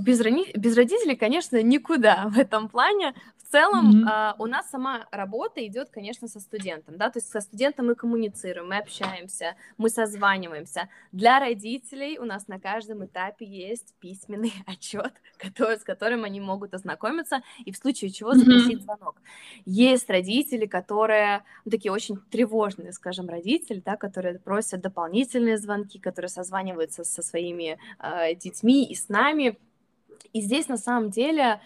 Без, 0.00 0.20
без 0.20 0.76
родителей, 0.76 1.16
конечно, 1.16 1.62
никуда 1.62 2.28
в 2.28 2.38
этом 2.38 2.68
плане. 2.68 3.14
В 3.46 3.48
целом 3.48 4.02
mm-hmm. 4.02 4.32
э, 4.32 4.34
у 4.38 4.46
нас 4.46 4.68
сама 4.70 5.06
работа 5.12 5.64
идет, 5.64 5.90
конечно, 5.90 6.26
со 6.26 6.40
студентом, 6.40 6.96
да, 6.96 7.10
то 7.10 7.18
есть 7.18 7.30
со 7.30 7.40
студентом 7.40 7.86
мы 7.86 7.94
коммуницируем, 7.94 8.68
мы 8.68 8.78
общаемся, 8.78 9.54
мы 9.78 9.88
созваниваемся. 9.88 10.88
Для 11.12 11.38
родителей 11.38 12.18
у 12.18 12.24
нас 12.24 12.48
на 12.48 12.58
каждом 12.58 13.04
этапе 13.04 13.46
есть 13.46 13.94
письменный 14.00 14.52
отчет, 14.66 15.12
который, 15.38 15.78
с 15.78 15.84
которым 15.84 16.24
они 16.24 16.40
могут 16.40 16.74
ознакомиться 16.74 17.42
и 17.64 17.70
в 17.70 17.76
случае 17.76 18.10
чего 18.10 18.34
запросить 18.34 18.80
mm-hmm. 18.80 18.82
звонок. 18.82 19.16
Есть 19.64 20.10
родители, 20.10 20.66
которые 20.66 21.44
ну, 21.64 21.70
такие 21.70 21.92
очень 21.92 22.16
тревожные, 22.30 22.92
скажем, 22.92 23.28
родители, 23.28 23.80
да, 23.84 23.96
которые 23.96 24.40
просят 24.40 24.80
дополнительные 24.80 25.56
звонки, 25.56 26.00
которые 26.00 26.30
созваниваются 26.30 27.04
со 27.04 27.22
своими 27.22 27.78
э, 28.00 28.34
детьми 28.34 28.84
и 28.84 28.96
с 28.96 29.08
нами. 29.08 29.56
И 30.32 30.40
здесь 30.40 30.66
на 30.66 30.78
самом 30.78 31.10
деле 31.10 31.60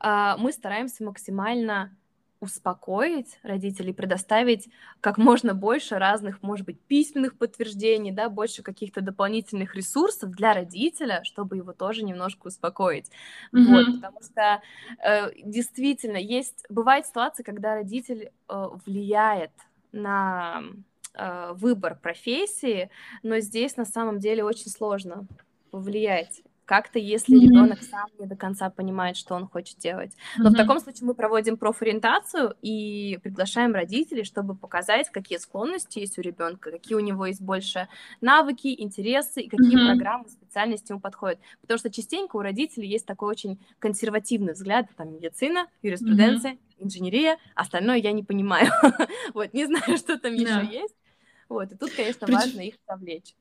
мы 0.00 0.52
стараемся 0.52 1.04
максимально 1.04 1.96
успокоить 2.40 3.38
родителей, 3.42 3.92
предоставить 3.92 4.68
как 5.00 5.18
можно 5.18 5.54
больше 5.54 5.98
разных, 5.98 6.42
может 6.42 6.66
быть, 6.66 6.80
письменных 6.80 7.36
подтверждений, 7.38 8.12
да, 8.12 8.28
больше 8.28 8.62
каких-то 8.62 9.00
дополнительных 9.00 9.74
ресурсов 9.74 10.30
для 10.30 10.52
родителя, 10.52 11.22
чтобы 11.24 11.56
его 11.56 11.72
тоже 11.72 12.04
немножко 12.04 12.48
успокоить. 12.48 13.10
Mm-hmm. 13.52 13.64
Вот, 13.64 13.86
потому 13.96 14.20
что 14.22 14.62
э, 15.02 15.30
действительно 15.42 16.18
есть, 16.18 16.64
бывает 16.68 17.06
ситуация, 17.06 17.44
когда 17.44 17.74
родитель 17.74 18.30
э, 18.48 18.68
влияет 18.84 19.52
на 19.92 20.62
э, 21.14 21.52
выбор 21.54 21.98
профессии, 22.00 22.90
но 23.22 23.38
здесь 23.38 23.76
на 23.76 23.86
самом 23.86 24.18
деле 24.18 24.44
очень 24.44 24.70
сложно 24.70 25.26
повлиять 25.70 26.42
как-то, 26.66 26.98
если 26.98 27.36
mm-hmm. 27.36 27.42
ребенок 27.42 27.82
сам 27.82 28.08
не 28.18 28.26
до 28.26 28.36
конца 28.36 28.68
понимает, 28.68 29.16
что 29.16 29.34
он 29.34 29.46
хочет 29.46 29.78
делать. 29.78 30.12
Но 30.36 30.48
mm-hmm. 30.48 30.52
в 30.52 30.56
таком 30.56 30.80
случае 30.80 31.06
мы 31.06 31.14
проводим 31.14 31.56
профориентацию 31.56 32.54
и 32.60 33.18
приглашаем 33.22 33.72
родителей, 33.72 34.24
чтобы 34.24 34.56
показать, 34.56 35.08
какие 35.10 35.38
склонности 35.38 36.00
есть 36.00 36.18
у 36.18 36.20
ребенка, 36.20 36.72
какие 36.72 36.96
у 36.96 37.00
него 37.00 37.26
есть 37.26 37.40
больше 37.40 37.88
навыки, 38.20 38.74
интересы 38.76 39.42
и 39.42 39.48
какие 39.48 39.76
mm-hmm. 39.76 39.86
программы, 39.86 40.28
специальности 40.28 40.90
ему 40.90 41.00
подходят. 41.00 41.38
Потому 41.60 41.78
что 41.78 41.90
частенько 41.90 42.36
у 42.36 42.40
родителей 42.40 42.88
есть 42.88 43.06
такой 43.06 43.30
очень 43.30 43.64
консервативный 43.78 44.54
взгляд, 44.54 44.88
там 44.96 45.14
медицина, 45.14 45.68
юриспруденция, 45.82 46.52
mm-hmm. 46.52 46.84
инженерия, 46.84 47.38
остальное 47.54 47.98
я 47.98 48.10
не 48.10 48.24
понимаю. 48.24 48.70
вот, 49.34 49.54
не 49.54 49.66
знаю, 49.66 49.96
что 49.96 50.18
там 50.18 50.34
еще 50.34 50.66
есть. 50.68 50.94
Вот, 51.48 51.70
и 51.70 51.76
тут, 51.76 51.92
конечно, 51.92 52.26
важно 52.26 52.62
их 52.62 52.74
совлечь. 52.88 53.34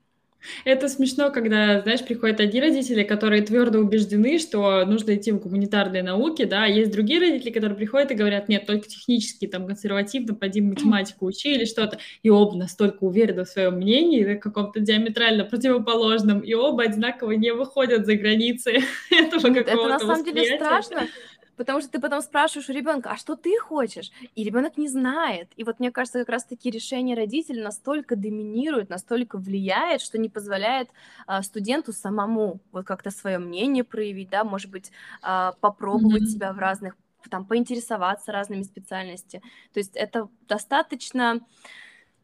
Это 0.63 0.87
смешно, 0.87 1.31
когда, 1.31 1.81
знаешь, 1.81 2.03
приходят 2.03 2.39
одни 2.39 2.61
родители, 2.61 3.03
которые 3.03 3.41
твердо 3.41 3.79
убеждены, 3.79 4.39
что 4.39 4.85
нужно 4.85 5.15
идти 5.15 5.31
в 5.31 5.39
гуманитарные 5.39 6.03
науки, 6.03 6.45
да, 6.45 6.63
а 6.63 6.67
есть 6.67 6.91
другие 6.91 7.19
родители, 7.19 7.51
которые 7.51 7.77
приходят 7.77 8.11
и 8.11 8.15
говорят, 8.15 8.49
нет, 8.49 8.65
только 8.65 8.87
технически, 8.87 9.47
там, 9.47 9.67
консервативно, 9.67 10.35
пойди 10.35 10.61
математику 10.61 11.25
учи 11.25 11.53
или 11.53 11.65
что-то, 11.65 11.99
и 12.23 12.29
оба 12.29 12.55
настолько 12.57 13.03
уверены 13.03 13.45
в 13.45 13.49
своем 13.49 13.75
мнении, 13.75 14.35
каком-то 14.35 14.79
диаметрально 14.79 15.45
противоположном, 15.45 16.39
и 16.39 16.53
оба 16.53 16.83
одинаково 16.83 17.31
не 17.31 17.51
выходят 17.51 18.05
за 18.05 18.15
границы 18.15 18.79
этого 19.11 19.53
какого-то 19.53 19.71
Это 19.71 19.87
на 19.87 19.99
самом 19.99 20.23
деле 20.23 20.55
страшно, 20.55 21.07
потому 21.55 21.81
что 21.81 21.89
ты 21.89 21.99
потом 21.99 22.21
спрашиваешь 22.21 22.69
у 22.69 22.73
ребенка, 22.73 23.11
а 23.11 23.17
что 23.17 23.35
ты 23.35 23.57
хочешь? 23.59 24.11
И 24.35 24.43
ребенок 24.43 24.77
не 24.77 24.87
знает. 24.87 25.51
И 25.55 25.63
вот 25.63 25.79
мне 25.79 25.91
кажется, 25.91 26.19
как 26.19 26.29
раз-таки 26.29 26.69
решение 26.69 27.15
родителей 27.15 27.61
настолько 27.61 28.15
доминирует, 28.15 28.89
настолько 28.89 29.37
влияет, 29.37 30.01
что 30.01 30.17
не 30.17 30.29
позволяет 30.29 30.89
а, 31.27 31.41
студенту 31.41 31.93
самому 31.93 32.59
вот 32.71 32.85
как-то 32.85 33.11
свое 33.11 33.37
мнение 33.37 33.83
проявить, 33.83 34.29
да, 34.29 34.43
может 34.43 34.69
быть, 34.69 34.91
а, 35.21 35.53
попробовать 35.59 36.23
mm-hmm. 36.23 36.27
себя 36.27 36.53
в 36.53 36.59
разных, 36.59 36.95
там, 37.29 37.45
поинтересоваться 37.45 38.31
разными 38.31 38.63
специальностями. 38.63 39.43
То 39.73 39.79
есть 39.79 39.95
это 39.95 40.29
достаточно... 40.47 41.39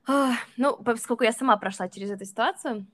А, 0.07 0.31
ну, 0.57 0.75
поскольку 0.77 1.23
я 1.23 1.31
сама 1.31 1.57
прошла 1.57 1.87
через 1.87 2.09
эту 2.09 2.25
ситуацию, 2.25 2.87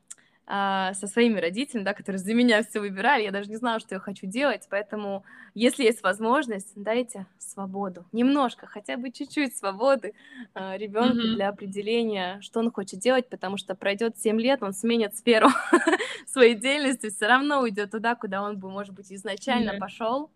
со 0.48 1.08
своими 1.08 1.42
родителями, 1.42 1.84
да, 1.84 1.94
которые 1.94 2.20
за 2.20 2.34
меня 2.34 2.64
все 2.64 2.80
выбирали, 2.80 3.24
я 3.24 3.32
даже 3.32 3.50
не 3.50 3.58
знала, 3.58 3.82
что 3.82 3.96
я 3.96 4.00
хочу 4.00 4.28
делать, 4.28 4.66
поэтому, 4.70 5.26
если 5.54 5.84
есть 5.84 6.02
возможность, 6.02 6.72
дайте 6.76 7.26
свободу, 7.38 8.06
немножко, 8.14 8.66
хотя 8.66 8.96
бы 8.96 9.12
чуть-чуть 9.12 9.58
свободы 9.58 10.14
а, 10.54 10.78
ребенку 10.78 11.18
mm-hmm. 11.18 11.36
для 11.36 11.50
определения, 11.50 12.40
что 12.40 12.62
он 12.62 12.72
хочет 12.72 13.02
делать, 13.02 13.28
потому 13.28 13.58
что 13.58 13.76
пройдет 13.76 14.18
7 14.18 14.40
лет, 14.40 14.64
он 14.64 14.72
сменит 14.72 15.18
сферу 15.18 15.50
своей 16.28 16.56
деятельности, 16.56 17.10
все 17.10 17.28
равно 17.28 17.60
уйдет 17.60 17.92
туда, 17.92 18.16
куда 18.16 18.42
он 18.42 18.58
бы, 18.58 18.70
может 18.70 18.94
быть, 18.94 19.12
изначально 19.12 19.72
mm-hmm. 19.72 19.80
пошел, 19.80 20.32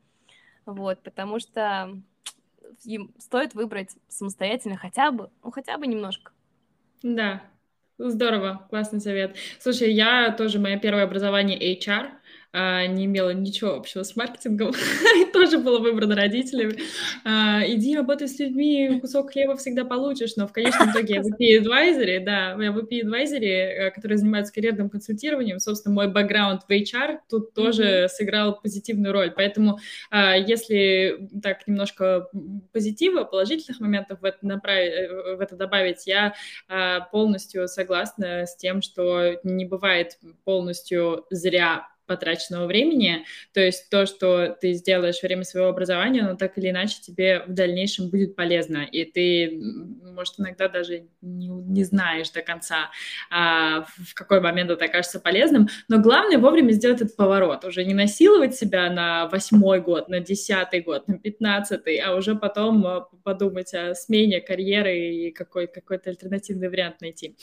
вот, 0.65 1.01
потому 1.03 1.39
что 1.39 1.97
им 2.83 3.13
стоит 3.17 3.53
выбрать 3.53 3.95
самостоятельно 4.09 4.75
хотя 4.75 5.11
бы, 5.11 5.29
ну, 5.41 5.51
хотя 5.51 5.77
бы 5.77 5.87
немножко. 5.87 6.33
Да, 7.01 7.41
Здорово, 7.99 8.65
классный 8.69 8.99
совет. 8.99 9.35
Слушай, 9.59 9.91
я 9.93 10.31
тоже, 10.31 10.59
мое 10.59 10.77
первое 10.79 11.03
образование 11.03 11.57
HR, 11.77 12.11
не 12.53 13.05
имела 13.05 13.29
ничего 13.31 13.75
общего 13.75 14.03
с 14.03 14.15
маркетингом, 14.15 14.71
и 15.21 15.25
тоже 15.31 15.57
было 15.57 15.79
выбрано 15.79 16.15
родителями. 16.15 16.79
А, 17.23 17.61
иди 17.65 17.95
работай 17.95 18.27
с 18.27 18.37
людьми, 18.39 18.99
кусок 18.99 19.31
хлеба 19.31 19.55
всегда 19.55 19.85
получишь, 19.85 20.35
но 20.35 20.47
в 20.47 20.51
конечном 20.51 20.89
итоге 20.91 21.15
я 21.15 21.21
в 21.21 21.27
EP 21.27 21.61
Advisory, 21.61 22.19
да, 22.19 22.61
я 22.61 22.71
в 22.71 22.77
EP 22.79 23.03
Advisory, 23.03 23.45
э, 23.45 23.91
который 23.91 24.17
занимается 24.17 24.53
карьерным 24.53 24.89
консультированием, 24.89 25.59
собственно, 25.59 25.95
мой 25.95 26.07
бэкграунд 26.07 26.63
в 26.67 26.69
HR 26.69 27.19
тут 27.29 27.53
тоже 27.53 28.07
сыграл 28.09 28.59
позитивную 28.59 29.13
роль, 29.13 29.31
поэтому 29.31 29.79
а, 30.09 30.35
если 30.35 31.29
так 31.41 31.65
немножко 31.67 32.27
позитива, 32.73 33.23
положительных 33.23 33.79
моментов 33.79 34.21
в 34.21 34.25
это, 34.25 34.45
направить, 34.45 34.91
э, 34.91 35.35
в 35.35 35.39
это 35.39 35.55
добавить, 35.55 36.07
я 36.07 36.33
полностью 37.11 37.67
согласна 37.67 38.45
с 38.45 38.55
тем, 38.55 38.81
что 38.81 39.39
не 39.43 39.65
бывает 39.65 40.17
полностью 40.43 41.25
зря 41.29 41.87
потраченного 42.11 42.65
времени. 42.65 43.23
То 43.53 43.61
есть 43.61 43.89
то, 43.89 44.05
что 44.05 44.49
ты 44.59 44.73
сделаешь 44.73 45.23
во 45.23 45.27
время 45.27 45.45
своего 45.45 45.69
образования, 45.69 46.23
оно 46.23 46.35
так 46.35 46.57
или 46.57 46.69
иначе 46.69 46.97
тебе 47.01 47.43
в 47.47 47.53
дальнейшем 47.53 48.09
будет 48.09 48.35
полезно. 48.35 48.79
И 48.79 49.05
ты, 49.05 49.57
может, 50.13 50.33
иногда 50.37 50.67
даже 50.67 51.05
не, 51.21 51.47
не 51.47 51.85
знаешь 51.85 52.29
до 52.31 52.41
конца, 52.41 52.89
а, 53.29 53.85
в 54.09 54.13
какой 54.13 54.41
момент 54.41 54.71
это 54.71 54.83
окажется 54.83 55.21
полезным. 55.21 55.69
Но 55.87 55.99
главное 55.99 56.37
вовремя 56.37 56.71
сделать 56.71 57.01
этот 57.01 57.15
поворот. 57.15 57.63
Уже 57.63 57.85
не 57.85 57.93
насиловать 57.93 58.55
себя 58.55 58.89
на 58.89 59.29
восьмой 59.29 59.79
год, 59.79 60.09
на 60.09 60.19
десятый 60.19 60.81
год, 60.81 61.07
на 61.07 61.17
пятнадцатый, 61.17 61.95
а 61.95 62.15
уже 62.15 62.35
потом 62.35 62.85
а, 62.85 63.07
подумать 63.23 63.73
о 63.73 63.95
смене 63.95 64.41
карьеры 64.41 64.99
и 64.99 65.31
какой, 65.31 65.67
какой-то 65.67 66.09
альтернативный 66.09 66.67
вариант 66.67 66.99
найти. 66.99 67.37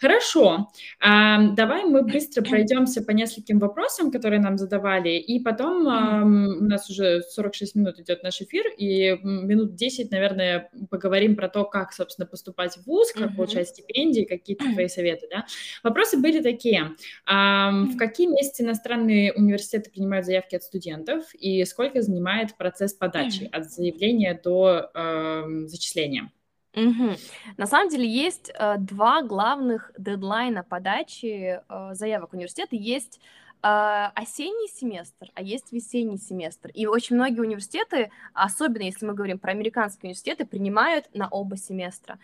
Хорошо. 0.00 0.70
А, 0.98 1.48
давай 1.48 1.84
мы 1.84 2.02
быстро 2.02 2.42
пройдемся 2.42 3.02
по 3.02 3.10
нескольким 3.10 3.58
вопросам, 3.58 4.10
которые 4.14 4.40
нам 4.40 4.58
задавали, 4.58 5.10
и 5.10 5.40
потом 5.40 5.88
э, 5.88 6.58
у 6.58 6.64
нас 6.64 6.88
уже 6.88 7.22
46 7.22 7.74
минут 7.74 7.98
идет 7.98 8.22
наш 8.22 8.40
эфир, 8.40 8.64
и 8.76 9.18
минут 9.22 9.74
10, 9.74 10.10
наверное, 10.10 10.70
поговорим 10.90 11.36
про 11.36 11.48
то, 11.48 11.64
как, 11.64 11.92
собственно, 11.92 12.26
поступать 12.26 12.76
в 12.76 12.86
ВУЗ, 12.86 13.12
как 13.12 13.30
mm-hmm. 13.30 13.36
получать 13.36 13.68
стипендии, 13.68 14.22
какие-то 14.22 14.64
твои 14.72 14.88
советы, 14.88 15.26
да. 15.30 15.46
Вопросы 15.82 16.18
были 16.18 16.40
такие. 16.42 16.92
В 17.26 17.96
какие 17.96 18.26
месяцы 18.28 18.62
иностранные 18.62 19.32
университеты 19.32 19.90
принимают 19.90 20.26
заявки 20.26 20.56
от 20.56 20.62
студентов, 20.62 21.34
и 21.34 21.64
сколько 21.64 22.02
занимает 22.02 22.56
процесс 22.56 22.92
подачи 22.92 23.48
от 23.52 23.70
заявления 23.70 24.40
до 24.42 24.90
э, 24.94 25.66
зачисления? 25.66 26.30
Угу. 26.76 27.12
На 27.56 27.66
самом 27.66 27.88
деле 27.88 28.08
есть 28.08 28.50
э, 28.52 28.74
два 28.78 29.22
главных 29.22 29.92
дедлайна 29.96 30.64
подачи 30.64 31.60
э, 31.68 31.94
заявок 31.94 32.30
в 32.30 32.34
университеты. 32.34 32.76
Есть 32.76 33.20
осенний 33.66 34.68
семестр, 34.68 35.30
а 35.34 35.42
есть 35.42 35.72
весенний 35.72 36.18
семестр. 36.18 36.70
И 36.74 36.86
очень 36.86 37.16
многие 37.16 37.40
университеты, 37.40 38.10
особенно 38.34 38.82
если 38.82 39.06
мы 39.06 39.14
говорим 39.14 39.38
про 39.38 39.52
американские 39.52 40.08
университеты, 40.08 40.44
принимают 40.44 41.06
на 41.14 41.28
оба 41.28 41.56
семестра. 41.56 42.18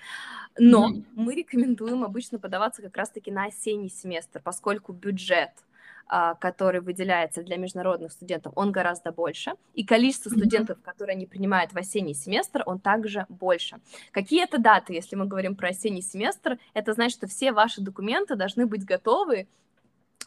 Но 0.59 0.91
mm-hmm. 0.91 1.05
мы 1.15 1.35
рекомендуем 1.35 2.05
обычно 2.05 2.39
подаваться 2.39 2.83
как 2.83 2.97
раз-таки 2.97 3.31
на 3.31 3.47
осенний 3.47 3.89
семестр, 3.89 4.43
поскольку 4.45 4.93
бюджет 4.93 5.51
а, 6.13 6.35
который 6.35 6.81
выделяется 6.81 7.43
для 7.45 7.57
международных 7.57 8.11
студентов, 8.11 8.53
он 8.57 8.73
гораздо 8.73 9.13
больше, 9.13 9.53
и 9.75 9.85
количество 9.85 10.29
студентов, 10.29 10.83
которые 10.83 11.15
они 11.15 11.25
принимают 11.25 11.73
в 11.73 11.79
осенний 11.79 12.15
семестр, 12.15 12.65
он 12.67 12.81
также 12.81 13.27
больше. 13.29 13.79
Какие 14.11 14.43
это 14.43 14.59
даты, 14.59 14.93
если 14.93 15.15
мы 15.15 15.27
говорим 15.27 15.55
про 15.55 15.69
осенний 15.69 16.03
семестр? 16.03 16.59
Это 16.75 16.95
значит, 16.95 17.17
что 17.17 17.29
все 17.29 17.53
ваши 17.53 17.81
документы 17.81 18.35
должны 18.35 18.67
быть 18.67 18.85
готовы 18.85 19.47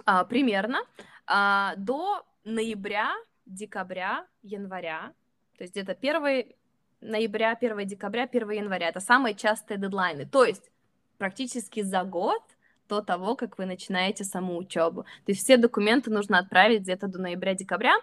а, 0.05 0.23
примерно 0.25 0.79
а, 1.25 1.75
до 1.77 2.25
ноября, 2.43 3.13
декабря, 3.45 4.25
января, 4.41 5.13
то 5.57 5.63
есть 5.63 5.73
где-то 5.73 5.93
1 5.93 6.45
ноября, 7.01 7.51
1 7.51 7.87
декабря, 7.87 8.23
1 8.23 8.49
января. 8.51 8.89
Это 8.89 8.99
самые 8.99 9.35
частые 9.35 9.77
дедлайны. 9.77 10.25
То 10.25 10.43
есть 10.45 10.71
практически 11.17 11.81
за 11.81 12.03
год 12.03 12.41
до 12.89 13.01
того, 13.01 13.35
как 13.35 13.57
вы 13.57 13.65
начинаете 13.65 14.23
саму 14.23 14.57
учебу. 14.57 15.03
То 15.03 15.31
есть 15.31 15.43
все 15.43 15.57
документы 15.57 16.11
нужно 16.11 16.39
отправить 16.39 16.81
где-то 16.81 17.07
до 17.07 17.19
ноября-декабря. 17.19 17.93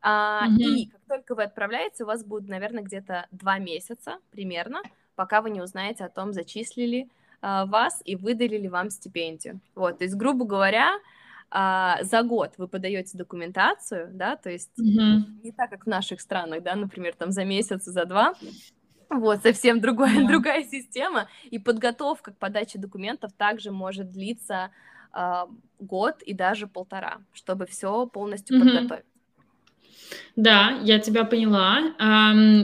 А, 0.00 0.46
mm-hmm. 0.48 0.58
И 0.58 0.86
как 0.86 1.00
только 1.08 1.34
вы 1.34 1.44
отправляете, 1.44 2.04
у 2.04 2.06
вас 2.06 2.24
будет, 2.24 2.48
наверное, 2.48 2.82
где-то 2.82 3.26
два 3.30 3.58
месяца 3.58 4.18
примерно, 4.30 4.82
пока 5.14 5.40
вы 5.40 5.50
не 5.50 5.60
узнаете 5.60 6.04
о 6.04 6.08
том, 6.08 6.32
зачислили 6.32 7.08
а, 7.40 7.66
вас 7.66 8.02
и 8.04 8.16
выдали 8.16 8.58
ли 8.58 8.68
вам 8.68 8.90
стипендию. 8.90 9.60
Вот, 9.74 9.98
то 9.98 10.04
есть, 10.04 10.16
грубо 10.16 10.44
говоря, 10.44 10.98
а, 11.56 12.02
за 12.02 12.24
год 12.24 12.54
вы 12.58 12.66
подаете 12.66 13.16
документацию, 13.16 14.10
да, 14.12 14.34
то 14.34 14.50
есть 14.50 14.72
mm-hmm. 14.76 15.44
не 15.44 15.52
так, 15.52 15.70
как 15.70 15.84
в 15.84 15.88
наших 15.88 16.20
странах, 16.20 16.64
да, 16.64 16.74
например, 16.74 17.14
там 17.14 17.30
за 17.30 17.44
месяц, 17.44 17.84
за 17.84 18.04
два, 18.06 18.34
вот, 19.08 19.42
совсем 19.42 19.80
другая, 19.80 20.18
yeah. 20.18 20.26
другая 20.26 20.64
система, 20.64 21.28
и 21.44 21.60
подготовка 21.60 22.32
к 22.32 22.38
подаче 22.38 22.80
документов 22.80 23.32
также 23.34 23.70
может 23.70 24.10
длиться 24.10 24.72
э, 25.16 25.44
год 25.78 26.22
и 26.22 26.34
даже 26.34 26.66
полтора, 26.66 27.18
чтобы 27.32 27.66
все 27.66 28.08
полностью 28.08 28.56
mm-hmm. 28.56 28.60
подготовить. 28.60 29.13
Да, 30.36 30.78
я 30.82 30.98
тебя 30.98 31.24
поняла. 31.24 31.94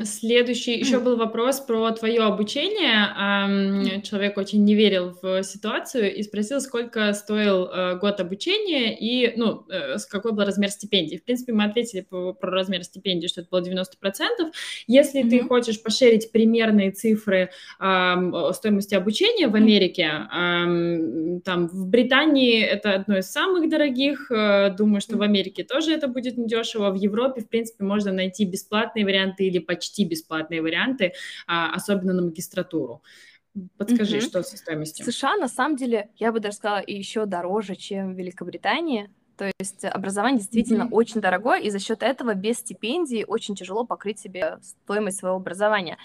Следующий 0.04 0.78
еще 0.78 0.98
был 1.00 1.16
вопрос 1.16 1.60
про 1.60 1.90
твое 1.92 2.22
обучение. 2.22 4.02
Человек 4.02 4.36
очень 4.38 4.64
не 4.64 4.74
верил 4.74 5.16
в 5.22 5.42
ситуацию 5.42 6.14
и 6.14 6.22
спросил, 6.22 6.60
сколько 6.60 7.12
стоил 7.12 7.66
э, 7.66 7.98
год 7.98 8.20
обучения 8.20 8.96
и, 8.98 9.32
ну, 9.36 9.64
э, 9.68 9.96
какой 10.10 10.32
был 10.32 10.44
размер 10.44 10.70
стипендии. 10.70 11.16
В 11.16 11.24
принципе, 11.24 11.52
мы 11.52 11.64
ответили 11.64 12.00
про 12.00 12.34
размер 12.40 12.84
стипендии, 12.84 13.26
что 13.26 13.42
это 13.42 13.50
было 13.50 13.60
90%. 13.60 13.84
Если 14.86 15.22
mm-hmm. 15.22 15.30
ты 15.30 15.40
хочешь 15.44 15.82
пошерить 15.82 16.32
примерные 16.32 16.90
цифры 16.90 17.50
стоимости 17.78 18.94
обучения 18.94 19.48
в 19.48 19.54
Америке, 19.54 20.10
ам, 20.30 21.40
там 21.42 21.68
в 21.68 21.86
Британии 21.88 22.62
это 22.62 22.94
одно 22.94 23.18
из 23.18 23.30
самых 23.30 23.68
дорогих. 23.68 24.30
Э, 24.30 24.70
думаю, 24.70 25.00
что 25.00 25.16
в 25.16 25.22
Америке 25.22 25.64
тоже 25.64 25.92
это 25.92 26.08
будет 26.08 26.36
недешево. 26.36 26.90
В 26.90 26.96
Европе 26.96 27.39
в 27.40 27.48
принципе, 27.48 27.84
можно 27.84 28.12
найти 28.12 28.44
бесплатные 28.44 29.04
варианты 29.04 29.44
или 29.44 29.58
почти 29.58 30.04
бесплатные 30.04 30.62
варианты, 30.62 31.12
а, 31.46 31.72
особенно 31.74 32.12
на 32.12 32.22
магистратуру. 32.22 33.02
Подскажи, 33.76 34.18
mm 34.18 34.20
что 34.20 34.42
со 34.42 34.56
стоимостью? 34.56 35.04
США, 35.04 35.36
на 35.36 35.48
самом 35.48 35.76
деле, 35.76 36.10
я 36.16 36.30
бы 36.32 36.40
даже 36.40 36.56
сказала, 36.56 36.82
еще 36.86 37.26
дороже, 37.26 37.74
чем 37.74 38.14
в 38.14 38.18
Великобритании. 38.18 39.10
То 39.36 39.50
есть 39.58 39.84
образование 39.86 40.38
действительно 40.38 40.82
mm-hmm. 40.82 40.92
очень 40.92 41.20
дорогое, 41.20 41.60
и 41.60 41.70
за 41.70 41.78
счет 41.78 42.02
этого 42.02 42.34
без 42.34 42.58
стипендии 42.58 43.24
очень 43.26 43.54
тяжело 43.54 43.86
покрыть 43.86 44.18
себе 44.18 44.58
стоимость 44.60 45.18
своего 45.18 45.38
образования. 45.38 45.96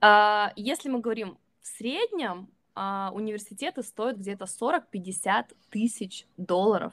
А, 0.00 0.52
если 0.56 0.90
мы 0.90 1.00
говорим 1.00 1.38
в 1.62 1.66
среднем, 1.66 2.48
а, 2.74 3.10
университеты 3.14 3.82
стоят 3.82 4.18
где-то 4.18 4.44
40-50 4.44 5.54
тысяч 5.70 6.26
долларов 6.36 6.92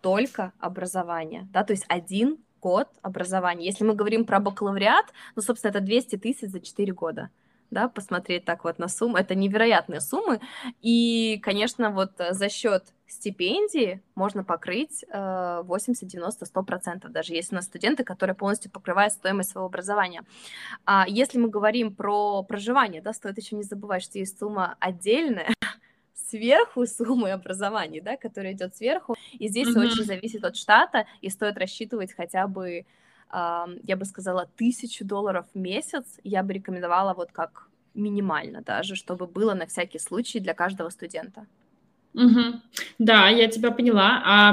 только 0.00 0.52
образование, 0.58 1.48
да, 1.52 1.64
то 1.64 1.72
есть 1.72 1.84
один 1.88 2.38
год 2.60 2.88
образования. 3.02 3.66
Если 3.66 3.84
мы 3.84 3.94
говорим 3.94 4.24
про 4.24 4.40
бакалавриат, 4.40 5.06
ну, 5.36 5.42
собственно, 5.42 5.70
это 5.70 5.80
200 5.80 6.16
тысяч 6.16 6.48
за 6.48 6.60
4 6.60 6.92
года 6.92 7.30
да, 7.70 7.88
посмотреть 7.88 8.44
так 8.44 8.64
вот 8.64 8.78
на 8.78 8.88
сумму, 8.88 9.16
это 9.16 9.34
невероятные 9.34 10.00
суммы, 10.00 10.40
и, 10.82 11.38
конечно, 11.42 11.90
вот 11.90 12.12
за 12.18 12.48
счет 12.48 12.84
стипендии 13.06 14.02
можно 14.14 14.44
покрыть 14.44 15.04
80, 15.12 16.06
90, 16.06 16.44
100%, 16.44 17.08
даже 17.08 17.34
если 17.34 17.54
у 17.54 17.56
нас 17.56 17.66
студенты, 17.66 18.04
которые 18.04 18.36
полностью 18.36 18.70
покрывают 18.70 19.12
стоимость 19.12 19.50
своего 19.50 19.66
образования. 19.66 20.22
А 20.84 21.06
если 21.08 21.38
мы 21.38 21.48
говорим 21.48 21.94
про 21.94 22.42
проживание, 22.42 23.02
да, 23.02 23.12
стоит 23.12 23.38
еще 23.38 23.56
не 23.56 23.62
забывать, 23.62 24.02
что 24.02 24.18
есть 24.18 24.38
сумма 24.38 24.76
отдельная, 24.80 25.48
сверху 26.14 26.86
суммы 26.86 27.32
образования, 27.32 28.00
да, 28.00 28.16
которая 28.16 28.52
идет 28.52 28.76
сверху, 28.76 29.16
и 29.32 29.48
здесь 29.48 29.68
mm-hmm. 29.68 29.80
очень 29.80 30.04
зависит 30.04 30.44
от 30.44 30.56
штата, 30.56 31.06
и 31.20 31.28
стоит 31.30 31.58
рассчитывать 31.58 32.12
хотя 32.12 32.46
бы, 32.46 32.70
э, 32.70 32.84
я 33.82 33.96
бы 33.96 34.04
сказала, 34.04 34.48
тысячу 34.56 35.04
долларов 35.04 35.46
в 35.54 35.58
месяц, 35.58 36.18
я 36.24 36.42
бы 36.42 36.52
рекомендовала 36.52 37.14
вот 37.14 37.32
как 37.32 37.68
минимально 37.94 38.62
даже, 38.62 38.94
чтобы 38.94 39.26
было 39.26 39.54
на 39.54 39.66
всякий 39.66 39.98
случай 39.98 40.40
для 40.40 40.54
каждого 40.54 40.90
студента. 40.90 41.46
Угу. 42.14 42.60
Да, 42.98 43.28
я 43.28 43.46
тебя 43.46 43.70
поняла. 43.70 44.22
А 44.24 44.52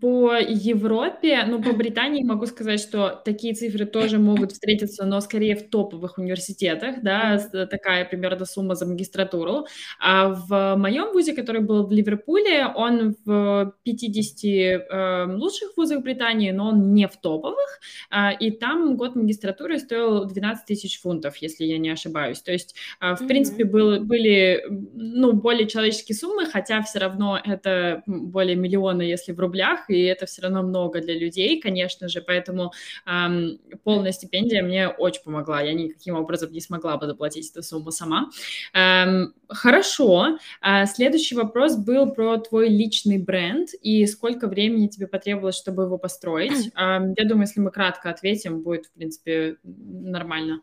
по 0.00 0.34
Европе, 0.34 1.44
ну, 1.46 1.62
по 1.62 1.72
Британии 1.72 2.24
могу 2.24 2.46
сказать, 2.46 2.80
что 2.80 3.22
такие 3.24 3.54
цифры 3.54 3.86
тоже 3.86 4.18
могут 4.18 4.52
встретиться, 4.52 5.06
но 5.06 5.20
скорее 5.20 5.54
в 5.54 5.68
топовых 5.68 6.18
университетах, 6.18 6.96
да, 7.02 7.38
такая 7.70 8.04
примерно 8.04 8.44
сумма 8.44 8.74
за 8.74 8.86
магистратуру. 8.86 9.66
А 10.00 10.28
в 10.28 10.76
моем 10.76 11.12
вузе, 11.12 11.34
который 11.34 11.60
был 11.60 11.86
в 11.86 11.92
Ливерпуле, 11.92 12.66
он 12.66 13.14
в 13.24 13.74
50 13.84 14.44
э, 14.44 15.26
лучших 15.36 15.76
вузах 15.76 16.02
Британии, 16.02 16.50
но 16.50 16.70
он 16.70 16.94
не 16.94 17.06
в 17.06 17.16
топовых, 17.16 17.80
э, 18.10 18.36
и 18.40 18.50
там 18.50 18.96
год 18.96 19.14
магистратуры 19.14 19.78
стоил 19.78 20.24
12 20.24 20.66
тысяч 20.66 21.00
фунтов, 21.00 21.36
если 21.36 21.64
я 21.64 21.78
не 21.78 21.90
ошибаюсь. 21.90 22.40
То 22.40 22.52
есть, 22.52 22.74
э, 23.00 23.14
в 23.14 23.20
mm-hmm. 23.20 23.26
принципе, 23.28 23.64
был, 23.64 24.00
были, 24.00 24.64
ну, 24.68 25.32
более 25.32 25.68
человеческие 25.68 26.16
суммы, 26.16 26.46
хотя 26.46 26.82
все 26.88 26.98
равно 26.98 27.40
это 27.42 28.02
более 28.06 28.56
миллиона, 28.56 29.02
если 29.02 29.32
в 29.32 29.40
рублях, 29.40 29.88
и 29.88 30.02
это 30.02 30.26
все 30.26 30.42
равно 30.42 30.62
много 30.62 31.00
для 31.00 31.18
людей, 31.18 31.60
конечно 31.60 32.08
же, 32.08 32.20
поэтому 32.20 32.72
эм, 33.06 33.58
полная 33.84 34.12
стипендия 34.12 34.62
мне 34.62 34.88
очень 34.88 35.22
помогла. 35.22 35.60
Я 35.60 35.74
никаким 35.74 36.16
образом 36.16 36.52
не 36.52 36.60
смогла 36.60 36.96
бы 36.96 37.06
заплатить 37.06 37.50
эту 37.50 37.62
сумму 37.62 37.90
сама. 37.90 38.30
Эм, 38.72 39.34
хорошо. 39.48 40.38
А 40.60 40.86
следующий 40.86 41.34
вопрос 41.34 41.76
был 41.76 42.12
про 42.12 42.38
твой 42.38 42.68
личный 42.68 43.18
бренд 43.18 43.70
и 43.80 44.06
сколько 44.06 44.48
времени 44.48 44.88
тебе 44.88 45.06
потребовалось, 45.06 45.56
чтобы 45.56 45.84
его 45.84 45.98
построить. 45.98 46.70
Эм, 46.76 47.14
я 47.16 47.24
думаю, 47.24 47.46
если 47.46 47.60
мы 47.60 47.70
кратко 47.70 48.10
ответим, 48.10 48.62
будет, 48.62 48.86
в 48.86 48.92
принципе, 48.92 49.56
нормально. 49.62 50.62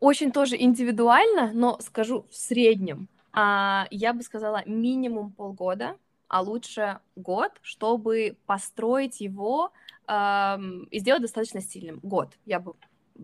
Очень 0.00 0.32
тоже 0.32 0.56
индивидуально, 0.60 1.50
но 1.54 1.78
скажу 1.80 2.26
в 2.30 2.36
среднем. 2.36 3.08
А, 3.34 3.86
я 3.90 4.12
бы 4.12 4.22
сказала 4.22 4.62
минимум 4.64 5.32
полгода, 5.32 5.96
а 6.28 6.40
лучше 6.40 7.00
год, 7.16 7.50
чтобы 7.62 8.36
построить 8.46 9.20
его 9.20 9.72
эм, 10.06 10.84
и 10.84 11.00
сделать 11.00 11.22
достаточно 11.22 11.60
сильным. 11.60 11.98
Год, 12.02 12.38
я 12.46 12.60
бы 12.60 12.74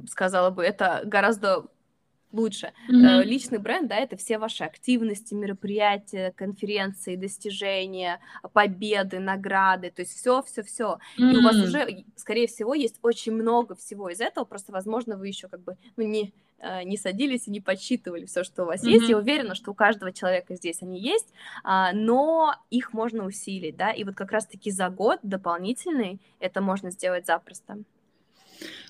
сказала 0.08 0.50
бы, 0.50 0.64
это 0.64 1.02
гораздо 1.04 1.66
лучше. 2.32 2.72
Mm-hmm. 2.88 3.24
Личный 3.24 3.58
бренд, 3.58 3.88
да, 3.88 3.96
это 3.96 4.16
все 4.16 4.38
ваши 4.38 4.64
активности, 4.64 5.34
мероприятия, 5.34 6.32
конференции, 6.36 7.16
достижения, 7.16 8.20
победы, 8.52 9.18
награды, 9.18 9.90
то 9.90 10.02
есть 10.02 10.16
все, 10.16 10.42
все, 10.42 10.62
все. 10.62 10.98
Mm-hmm. 11.18 11.32
И 11.32 11.36
у 11.36 11.42
вас 11.42 11.56
уже, 11.56 12.04
скорее 12.16 12.46
всего, 12.46 12.74
есть 12.74 12.98
очень 13.02 13.32
много 13.32 13.74
всего 13.74 14.08
из 14.08 14.20
этого, 14.20 14.44
просто, 14.44 14.72
возможно, 14.72 15.16
вы 15.16 15.28
еще 15.28 15.48
как 15.48 15.62
бы 15.62 15.76
ну, 15.96 16.04
не 16.04 16.32
э, 16.58 16.82
не 16.84 16.96
садились 16.96 17.48
и 17.48 17.50
не 17.50 17.60
подсчитывали 17.60 18.26
все, 18.26 18.44
что 18.44 18.62
у 18.62 18.66
вас 18.66 18.84
mm-hmm. 18.84 18.90
есть. 18.90 19.08
Я 19.08 19.18
уверена, 19.18 19.54
что 19.54 19.72
у 19.72 19.74
каждого 19.74 20.12
человека 20.12 20.54
здесь 20.54 20.82
они 20.82 21.00
есть, 21.00 21.32
а, 21.64 21.92
но 21.92 22.54
их 22.70 22.92
можно 22.92 23.24
усилить, 23.24 23.76
да, 23.76 23.90
и 23.90 24.04
вот 24.04 24.14
как 24.14 24.32
раз-таки 24.32 24.70
за 24.70 24.88
год 24.88 25.18
дополнительный 25.22 26.20
это 26.38 26.60
можно 26.60 26.90
сделать 26.90 27.26
запросто. 27.26 27.78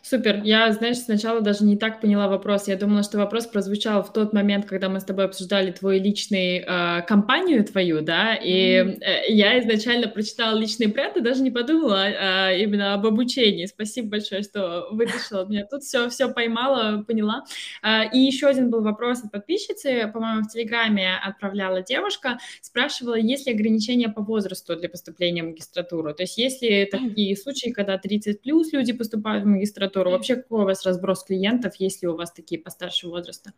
Супер. 0.03 0.40
Я, 0.44 0.72
знаешь, 0.72 0.96
сначала 0.98 1.40
даже 1.42 1.64
не 1.64 1.76
так 1.76 2.01
поняла 2.01 2.28
вопрос. 2.28 2.68
Я 2.68 2.76
думала, 2.76 3.03
что 3.03 3.18
вопрос 3.18 3.46
прозвучал 3.46 4.03
в 4.03 4.12
тот 4.12 4.32
момент, 4.32 4.64
когда 4.64 4.88
мы 4.88 5.01
с 5.01 5.05
тобой 5.05 5.26
обсуждали 5.26 5.72
твою 5.72 6.03
личную 6.03 6.64
э, 6.66 7.03
компанию 7.03 7.64
твою, 7.64 8.01
да, 8.01 8.34
и 8.34 8.72
э, 8.76 8.96
я 9.28 9.59
изначально 9.61 10.09
прочитала 10.09 10.57
личный 10.57 10.86
бренд 10.86 11.16
и 11.18 11.20
даже 11.20 11.42
не 11.42 11.51
подумала 11.51 12.09
э, 12.09 12.62
именно 12.62 12.94
об 12.94 13.07
обучении. 13.07 13.66
Спасибо 13.66 14.11
большое, 14.11 14.42
что 14.42 14.88
вытащила 14.90 15.44
меня 15.46 15.66
тут. 15.70 15.82
Все, 15.82 16.09
все 16.09 16.32
поймала, 16.32 17.05
поняла. 17.07 17.44
Э, 17.82 18.09
и 18.11 18.18
еще 18.18 18.46
один 18.46 18.70
был 18.70 18.82
вопрос 18.82 19.22
от 19.22 19.30
подписчицы, 19.30 20.11
по-моему, 20.12 20.44
в 20.44 20.48
Телеграме 20.48 21.16
отправляла 21.22 21.82
девушка, 21.82 22.38
спрашивала, 22.62 23.16
есть 23.16 23.46
ли 23.46 23.53
ограничения 23.53 24.09
по 24.09 24.22
возрасту 24.22 24.76
для 24.76 24.88
поступления 24.88 25.42
в 25.42 25.48
магистратуру. 25.48 26.14
То 26.14 26.22
есть 26.22 26.38
есть 26.38 26.62
ли 26.62 26.86
такие 26.86 27.36
случаи, 27.36 27.70
когда 27.70 27.98
30 27.98 28.40
плюс 28.40 28.72
люди 28.72 28.94
поступают 28.94 29.44
в 29.44 29.46
магистратуру, 29.46 29.89
температуру? 29.91 30.11
Вообще 30.11 30.36
какой 30.36 30.62
у 30.62 30.64
вас 30.64 30.84
разброс 30.86 31.24
клиентов, 31.24 31.76
есть 31.76 32.03
ли 32.03 32.09
у 32.09 32.16
вас 32.16 32.32
такие 32.32 32.61
постарше 32.61 33.09
возраста? 33.09 33.53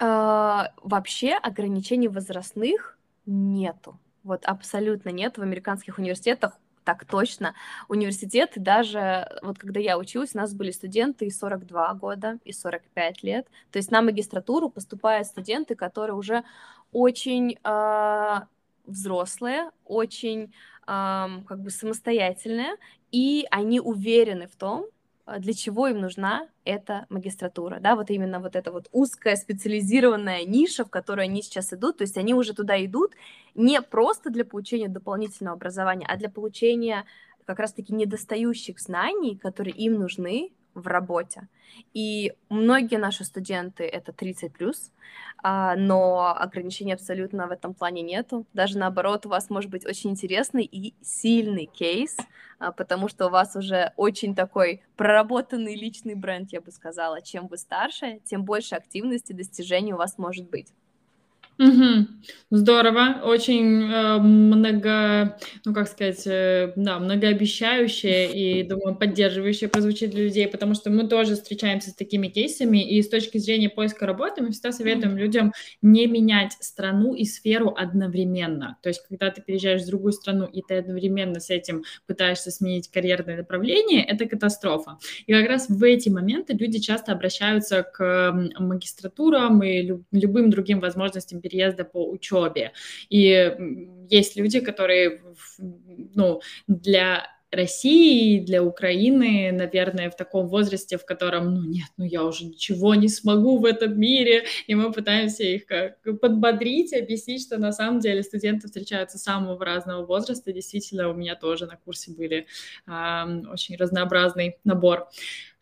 А, 0.00 0.72
вообще 0.82 1.34
ограничений 1.34 2.08
возрастных 2.08 2.98
нету. 3.26 3.98
Вот 4.22 4.44
абсолютно 4.44 5.10
нет 5.10 5.38
в 5.38 5.42
американских 5.42 5.98
университетах 5.98 6.58
так 6.84 7.06
точно. 7.06 7.54
Университеты 7.88 8.60
даже, 8.60 9.26
вот 9.42 9.58
когда 9.58 9.80
я 9.80 9.98
училась, 9.98 10.34
у 10.34 10.38
нас 10.38 10.54
были 10.54 10.70
студенты 10.70 11.26
и 11.26 11.30
42 11.30 11.94
года, 11.94 12.38
и 12.44 12.52
45 12.52 13.22
лет. 13.22 13.46
То 13.72 13.78
есть 13.78 13.90
на 13.90 14.02
магистратуру 14.02 14.68
поступают 14.68 15.26
студенты, 15.26 15.74
которые 15.74 16.14
уже 16.14 16.44
очень 16.92 17.56
э, 17.64 18.40
взрослые, 18.84 19.70
очень 19.84 20.44
э, 20.44 20.48
как 20.86 21.60
бы 21.60 21.70
самостоятельные, 21.70 22.76
и 23.10 23.46
они 23.50 23.80
уверены 23.80 24.46
в 24.46 24.56
том, 24.56 24.86
для 25.38 25.54
чего 25.54 25.88
им 25.88 26.00
нужна 26.00 26.48
эта 26.64 27.06
магистратура, 27.08 27.78
да, 27.80 27.96
вот 27.96 28.10
именно 28.10 28.40
вот 28.40 28.56
эта 28.56 28.70
вот 28.70 28.88
узкая 28.92 29.36
специализированная 29.36 30.44
ниша, 30.44 30.84
в 30.84 30.90
которую 30.90 31.24
они 31.24 31.42
сейчас 31.42 31.72
идут, 31.72 31.98
то 31.98 32.02
есть 32.04 32.18
они 32.18 32.34
уже 32.34 32.54
туда 32.54 32.82
идут 32.84 33.12
не 33.54 33.80
просто 33.80 34.30
для 34.30 34.44
получения 34.44 34.88
дополнительного 34.88 35.56
образования, 35.56 36.06
а 36.08 36.16
для 36.16 36.28
получения 36.28 37.04
как 37.46 37.58
раз-таки 37.58 37.94
недостающих 37.94 38.80
знаний, 38.80 39.36
которые 39.36 39.74
им 39.74 39.94
нужны 39.94 40.52
в 40.74 40.86
работе. 40.86 41.48
И 41.92 42.32
многие 42.48 42.98
наши 42.98 43.24
студенты 43.24 43.84
это 43.84 44.12
30 44.12 44.52
плюс, 44.52 44.92
а, 45.42 45.76
но 45.76 46.34
ограничений 46.36 46.92
абсолютно 46.92 47.46
в 47.46 47.50
этом 47.50 47.74
плане 47.74 48.02
нету. 48.02 48.46
Даже 48.52 48.78
наоборот, 48.78 49.26
у 49.26 49.28
вас 49.28 49.50
может 49.50 49.70
быть 49.70 49.86
очень 49.86 50.10
интересный 50.10 50.64
и 50.64 50.94
сильный 51.02 51.66
кейс, 51.66 52.16
а, 52.58 52.72
потому 52.72 53.08
что 53.08 53.26
у 53.26 53.30
вас 53.30 53.56
уже 53.56 53.92
очень 53.96 54.34
такой 54.34 54.82
проработанный 54.96 55.74
личный 55.76 56.14
бренд, 56.14 56.52
я 56.52 56.60
бы 56.60 56.70
сказала. 56.70 57.22
Чем 57.22 57.46
вы 57.48 57.58
старше, 57.58 58.20
тем 58.24 58.44
больше 58.44 58.74
активности, 58.74 59.32
достижений 59.32 59.92
у 59.92 59.98
вас 59.98 60.18
может 60.18 60.48
быть. 60.48 60.72
Угу. 61.58 62.08
Здорово, 62.50 63.20
очень 63.24 63.82
э, 63.84 64.18
много, 64.18 65.38
ну 65.64 65.72
как 65.72 65.86
сказать, 65.88 66.26
э, 66.26 66.72
да, 66.74 66.98
многообещающее 66.98 68.32
и, 68.32 68.62
думаю, 68.64 68.96
поддерживающее 68.96 69.68
прозвучит 69.68 70.10
для 70.10 70.24
людей, 70.24 70.48
потому 70.48 70.74
что 70.74 70.90
мы 70.90 71.06
тоже 71.06 71.34
встречаемся 71.34 71.90
с 71.90 71.94
такими 71.94 72.26
кейсами, 72.26 72.78
и 72.78 73.00
с 73.00 73.08
точки 73.08 73.38
зрения 73.38 73.70
поиска 73.70 74.04
работы 74.04 74.42
мы 74.42 74.50
всегда 74.50 74.72
советуем 74.72 75.16
людям 75.16 75.52
не 75.80 76.08
менять 76.08 76.54
страну 76.58 77.14
и 77.14 77.24
сферу 77.24 77.72
одновременно. 77.76 78.76
То 78.82 78.88
есть, 78.88 79.06
когда 79.08 79.30
ты 79.30 79.40
переезжаешь 79.40 79.82
в 79.82 79.86
другую 79.86 80.12
страну, 80.12 80.46
и 80.46 80.60
ты 80.62 80.74
одновременно 80.78 81.38
с 81.38 81.50
этим 81.50 81.84
пытаешься 82.06 82.50
сменить 82.50 82.90
карьерное 82.90 83.36
направление, 83.36 84.04
это 84.04 84.26
катастрофа. 84.26 84.98
И 85.26 85.32
как 85.32 85.46
раз 85.46 85.68
в 85.68 85.82
эти 85.84 86.08
моменты 86.08 86.54
люди 86.54 86.80
часто 86.80 87.12
обращаются 87.12 87.84
к 87.84 88.32
магистратурам 88.58 89.62
и 89.62 89.82
любым 90.10 90.50
другим 90.50 90.80
возможностям 90.80 91.40
переезда 91.44 91.84
по 91.84 92.08
учебе. 92.08 92.72
И 93.10 93.52
есть 94.08 94.36
люди, 94.36 94.60
которые, 94.60 95.22
ну, 96.14 96.40
для 96.66 97.26
России, 97.54 98.40
для 98.40 98.62
Украины, 98.62 99.52
наверное, 99.52 100.10
в 100.10 100.16
таком 100.16 100.48
возрасте, 100.48 100.98
в 100.98 101.04
котором, 101.04 101.54
ну 101.54 101.62
нет, 101.62 101.88
ну 101.96 102.04
я 102.04 102.24
уже 102.24 102.46
ничего 102.46 102.94
не 102.94 103.08
смогу 103.08 103.58
в 103.58 103.64
этом 103.64 103.98
мире, 103.98 104.44
и 104.66 104.74
мы 104.74 104.92
пытаемся 104.92 105.44
их 105.44 105.66
как 105.66 105.98
подбодрить, 106.20 106.92
объяснить, 106.92 107.42
что 107.42 107.58
на 107.58 107.72
самом 107.72 108.00
деле 108.00 108.22
студенты 108.22 108.66
встречаются 108.66 109.18
самого 109.18 109.64
разного 109.64 110.04
возраста. 110.04 110.52
Действительно, 110.52 111.08
у 111.08 111.14
меня 111.14 111.36
тоже 111.36 111.66
на 111.66 111.76
курсе 111.76 112.12
были 112.12 112.46
э, 112.86 113.24
очень 113.52 113.76
разнообразный 113.76 114.56
набор. 114.64 115.08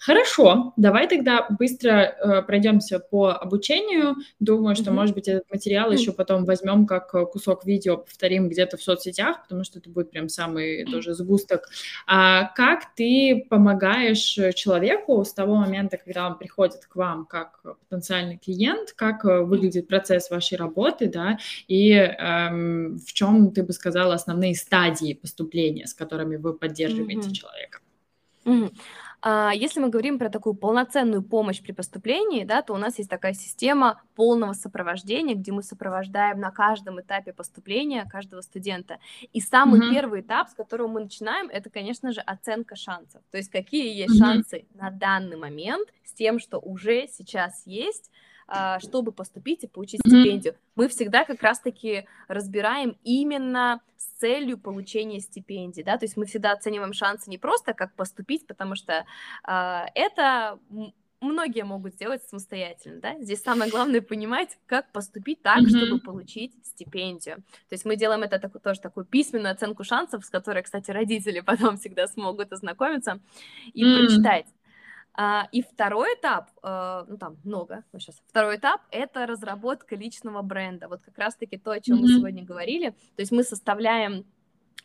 Хорошо, 0.05 0.73
давай 0.77 1.07
тогда 1.07 1.47
быстро 1.49 1.91
э, 1.91 2.43
пройдемся 2.43 2.99
по 2.99 3.29
обучению. 3.29 4.17
Думаю, 4.41 4.75
что, 4.75 4.91
mm-hmm. 4.91 4.95
может 4.95 5.15
быть, 5.15 5.29
этот 5.29 5.49
материал 5.49 5.93
mm-hmm. 5.93 5.97
еще 5.97 6.13
потом 6.13 6.45
возьмем 6.45 6.87
как 6.87 7.15
э, 7.15 7.25
кусок 7.25 7.65
видео, 7.65 7.99
повторим 7.99 8.49
где-то 8.49 8.77
в 8.77 8.83
соцсетях, 8.83 9.43
потому 9.43 9.63
что 9.63 9.79
это 9.79 9.89
будет 9.91 10.11
прям 10.11 10.29
самый 10.29 10.85
тоже 10.87 11.15
сгусток. 11.15 11.69
А 12.09 12.47
как 12.57 12.93
ты 12.97 13.47
помогаешь 13.49 14.39
человеку 14.57 15.25
с 15.25 15.33
того 15.33 15.55
момента, 15.55 15.99
когда 15.99 16.27
он 16.27 16.37
приходит 16.37 16.85
к 16.87 16.97
вам 16.97 17.25
как 17.25 17.61
потенциальный 17.89 18.39
клиент, 18.39 18.95
как 18.97 19.25
э, 19.25 19.43
выглядит 19.43 19.87
процесс 19.87 20.31
вашей 20.31 20.59
работы, 20.59 21.07
да, 21.07 21.39
и 21.69 21.93
эм, 21.93 22.99
в 22.99 23.13
чем 23.13 23.53
ты 23.53 23.63
бы 23.63 23.73
сказала 23.73 24.15
основные 24.15 24.57
стадии 24.57 25.15
поступления, 25.15 25.87
с 25.87 25.95
которыми 25.95 26.35
вы 26.35 26.55
поддерживаете 26.55 27.29
mm-hmm. 27.29 27.33
человека? 27.33 27.79
Mm-hmm. 28.45 28.73
А, 29.25 29.53
если 29.55 29.79
мы 29.79 29.89
говорим 29.89 30.19
про 30.19 30.29
такую 30.29 30.55
полноценную 30.55 31.23
помощь 31.23 31.63
при 31.63 31.71
поступлении, 31.71 32.45
да, 32.45 32.61
то 32.63 32.75
у 32.75 32.77
нас 32.77 32.99
есть 32.99 33.09
такая 33.09 33.35
система 33.35 34.03
полного 34.17 34.53
сопровождения, 34.53 35.37
где 35.37 35.53
мы 35.53 35.63
сопровождаем 35.63 36.41
на 36.41 36.51
каждом 36.51 37.01
этапе 37.01 37.33
поступления 37.33 38.05
каждого 38.11 38.41
студента. 38.41 38.99
И 39.33 39.41
самый 39.41 39.81
mm-hmm. 39.81 39.91
первый 39.93 40.21
этап, 40.23 40.49
с 40.49 40.55
которого 40.55 40.89
мы 40.89 41.01
начинаем, 41.03 41.49
это, 41.49 41.71
конечно 41.71 42.13
же, 42.13 42.21
оценка 42.21 42.75
шансов. 42.75 43.23
То 43.31 43.39
есть 43.39 43.51
какие 43.51 43.95
есть 43.95 44.21
mm-hmm. 44.21 44.27
шансы 44.27 44.67
на 44.75 44.91
данный 44.91 45.37
момент 45.37 45.89
с 46.05 46.13
тем, 46.13 46.41
что 46.41 46.59
уже 46.59 47.07
сейчас 47.07 47.63
есть, 47.65 48.11
чтобы 48.81 49.13
поступить 49.13 49.65
и 49.65 49.67
получить 49.67 50.01
mm-hmm. 50.01 50.11
стипендию. 50.11 50.55
Мы 50.77 50.89
всегда 50.89 51.25
как 51.25 51.43
раз-таки 51.43 52.07
разбираем 52.29 52.97
именно 53.05 53.81
с 53.97 54.07
целью 54.19 54.59
получения 54.59 55.21
стипендии, 55.21 55.83
да, 55.83 55.97
то 55.97 56.05
есть 56.05 56.17
мы 56.17 56.27
всегда 56.27 56.53
оцениваем 56.53 56.93
шансы 56.93 57.31
не 57.31 57.39
просто 57.39 57.73
как 57.73 57.95
поступить, 57.95 58.47
потому 58.47 58.75
что 58.75 59.05
э, 59.47 59.81
это 59.95 60.59
многие 61.23 61.65
могут 61.65 61.95
сделать 61.95 62.23
самостоятельно, 62.25 63.01
да. 63.01 63.19
Здесь 63.21 63.43
самое 63.43 63.71
главное 63.71 64.03
понимать, 64.03 64.59
как 64.67 64.91
поступить 64.93 65.41
так, 65.43 65.61
mm-hmm. 65.61 65.77
чтобы 65.77 66.01
получить 66.01 66.53
стипендию. 66.65 67.37
То 67.69 67.73
есть 67.73 67.85
мы 67.85 67.97
делаем 67.97 68.23
это 68.23 68.39
так, 68.39 68.61
тоже 68.61 68.81
такую 68.81 69.07
письменную 69.07 69.53
оценку 69.53 69.85
шансов, 69.85 70.25
с 70.25 70.31
которой, 70.31 70.63
кстати, 70.63 70.91
родители 70.91 71.41
потом 71.47 71.79
всегда 71.79 72.07
смогут 72.07 72.53
ознакомиться 72.53 73.21
и 73.73 73.85
mm-hmm. 73.85 73.99
прочитать. 73.99 74.47
А, 75.15 75.49
и 75.53 75.63
второй 75.63 76.15
этап, 76.15 76.51
а, 76.63 77.05
ну 77.09 77.19
там 77.19 77.37
много, 77.45 77.85
ну 77.93 77.99
сейчас, 77.99 78.17
второй 78.29 78.57
этап— 78.57 78.81
это 78.91 79.27
разработка 79.27 79.95
личного 79.95 80.43
бренда. 80.43 80.89
Вот 80.89 81.03
как 81.03 81.19
раз-таки 81.19 81.59
то, 81.59 81.71
о 81.71 81.81
чем 81.81 81.99
mm-hmm. 81.99 82.01
мы 82.01 82.09
сегодня 82.09 82.45
говорили. 82.45 82.91
То 82.91 83.21
есть 83.21 83.33
мы 83.33 83.43
составляем 83.43 84.25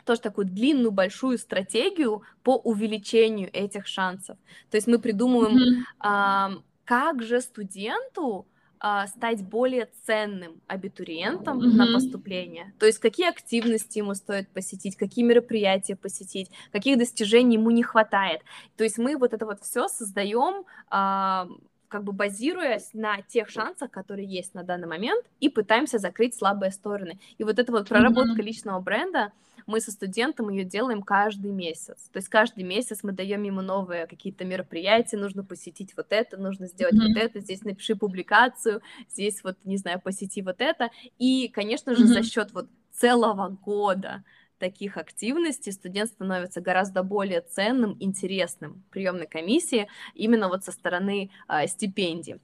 тоже 0.04 0.22
такую 0.22 0.48
длинную, 0.48 0.92
большую 0.92 1.38
стратегию 1.38 2.24
по 2.44 2.58
увеличению 2.58 3.50
этих 3.54 3.88
шансов. 3.88 4.38
То 4.70 4.78
есть 4.78 4.88
мы 4.88 5.00
придумываем, 5.00 5.86
mm-hmm. 6.02 6.64
как 6.86 7.24
же 7.24 7.42
студенту 7.42 8.48
а, 8.80 9.08
стать 9.08 9.44
более 9.44 9.90
ценным 10.06 10.62
абитуриентом 10.68 11.60
mm-hmm. 11.60 11.76
на 11.76 11.94
поступление. 11.94 12.74
То 12.80 12.86
есть 12.86 13.00
какие 13.00 13.30
активности 13.30 14.00
ему 14.00 14.14
стоит 14.14 14.48
посетить, 14.50 14.96
какие 14.96 15.26
мероприятия 15.26 15.96
посетить, 15.96 16.52
каких 16.72 16.98
достижений 16.98 17.56
ему 17.56 17.72
не 17.72 17.84
хватает. 17.84 18.42
То 18.76 18.84
есть 18.84 18.98
мы 18.98 19.18
вот 19.18 19.34
это 19.34 19.46
вот 19.46 19.62
все 19.62 19.88
создаем 19.88 20.66
а, 20.90 21.48
как 21.88 22.04
бы 22.04 22.12
базируясь 22.12 22.90
на 22.94 23.22
тех 23.22 23.50
шансах, 23.50 23.92
которые 23.92 24.28
есть 24.28 24.54
на 24.54 24.64
данный 24.64 24.88
момент, 24.88 25.26
и 25.40 25.50
пытаемся 25.50 26.00
закрыть 26.00 26.36
слабые 26.36 26.72
стороны. 26.72 27.20
И 27.38 27.44
вот 27.44 27.60
эта 27.60 27.72
вот 27.72 27.88
проработка 27.88 28.42
mm-hmm. 28.42 28.46
личного 28.46 28.80
бренда, 28.80 29.32
мы 29.68 29.82
со 29.82 29.92
студентом 29.92 30.50
ее 30.50 30.64
делаем 30.64 31.04
каждый 31.04 31.52
месяц. 31.52 32.10
То 32.12 32.18
есть 32.18 32.30
каждый 32.30 32.64
месяц 32.64 33.00
мы 33.04 33.12
даем 33.12 33.44
ему 33.44 33.62
новые 33.62 34.08
какие-то 34.08 34.46
мероприятия, 34.46 35.18
нужно 35.18 35.44
посетить 35.44 35.96
вот 35.96 36.08
это, 36.10 36.38
нужно 36.38 36.68
сделать 36.68 36.96
mm-hmm. 36.96 37.14
вот 37.14 37.18
это, 37.18 37.40
здесь 37.42 37.64
напиши 37.64 37.96
публикацию, 37.96 38.82
здесь 39.10 39.44
вот, 39.44 39.58
не 39.66 39.78
знаю, 39.78 40.02
посети 40.02 40.42
вот 40.42 40.62
это. 40.62 40.90
И, 41.20 41.50
конечно 41.50 41.96
же, 41.96 42.06
mm-hmm. 42.06 42.08
за 42.08 42.24
счет 42.24 42.54
вот 42.54 42.70
целого 42.94 43.50
года 43.50 44.24
таких 44.58 44.98
активностей 44.98 45.72
студент 45.72 46.10
становится 46.10 46.62
гораздо 46.62 47.04
более 47.04 47.42
ценным, 47.42 47.96
интересным 48.00 48.84
приемной 48.90 49.28
комиссии 49.28 49.88
именно 50.16 50.48
вот 50.48 50.64
со 50.64 50.72
стороны 50.72 51.30
э, 51.48 51.68
стипендий. 51.68 52.40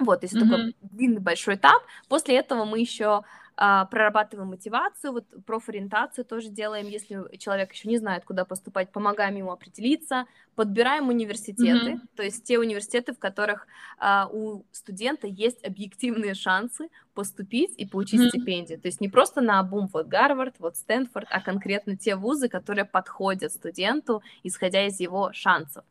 Вот, 0.00 0.22
если 0.22 0.42
mm-hmm. 0.42 0.50
такой 0.50 0.76
длинный 0.82 1.20
большой 1.20 1.54
этап. 1.54 1.82
После 2.08 2.36
этого 2.36 2.64
мы 2.64 2.80
еще 2.80 3.22
а, 3.56 3.84
прорабатываем 3.84 4.48
мотивацию, 4.48 5.12
вот 5.12 5.26
профориентацию 5.46 6.24
тоже 6.24 6.48
делаем, 6.48 6.88
если 6.88 7.36
человек 7.38 7.72
еще 7.72 7.88
не 7.88 7.98
знает, 7.98 8.24
куда 8.24 8.44
поступать, 8.44 8.90
помогаем 8.90 9.36
ему 9.36 9.52
определиться, 9.52 10.26
подбираем 10.56 11.08
университеты, 11.08 11.92
mm-hmm. 11.92 12.08
то 12.16 12.22
есть 12.24 12.44
те 12.44 12.58
университеты, 12.58 13.12
в 13.14 13.18
которых 13.18 13.68
а, 13.98 14.28
у 14.32 14.64
студента 14.72 15.28
есть 15.28 15.64
объективные 15.64 16.34
шансы 16.34 16.88
поступить 17.14 17.74
и 17.76 17.86
получить 17.86 18.20
mm-hmm. 18.20 18.28
стипендию. 18.28 18.80
То 18.80 18.88
есть 18.88 19.00
не 19.00 19.08
просто 19.08 19.40
на 19.40 19.60
обум 19.60 19.88
вот 19.92 20.08
Гарвард, 20.08 20.56
вот 20.58 20.76
Стэнфорд, 20.76 21.28
а 21.30 21.40
конкретно 21.40 21.96
те 21.96 22.16
вузы, 22.16 22.48
которые 22.48 22.84
подходят 22.84 23.52
студенту, 23.52 24.22
исходя 24.42 24.84
из 24.86 24.98
его 24.98 25.32
шансов. 25.32 25.84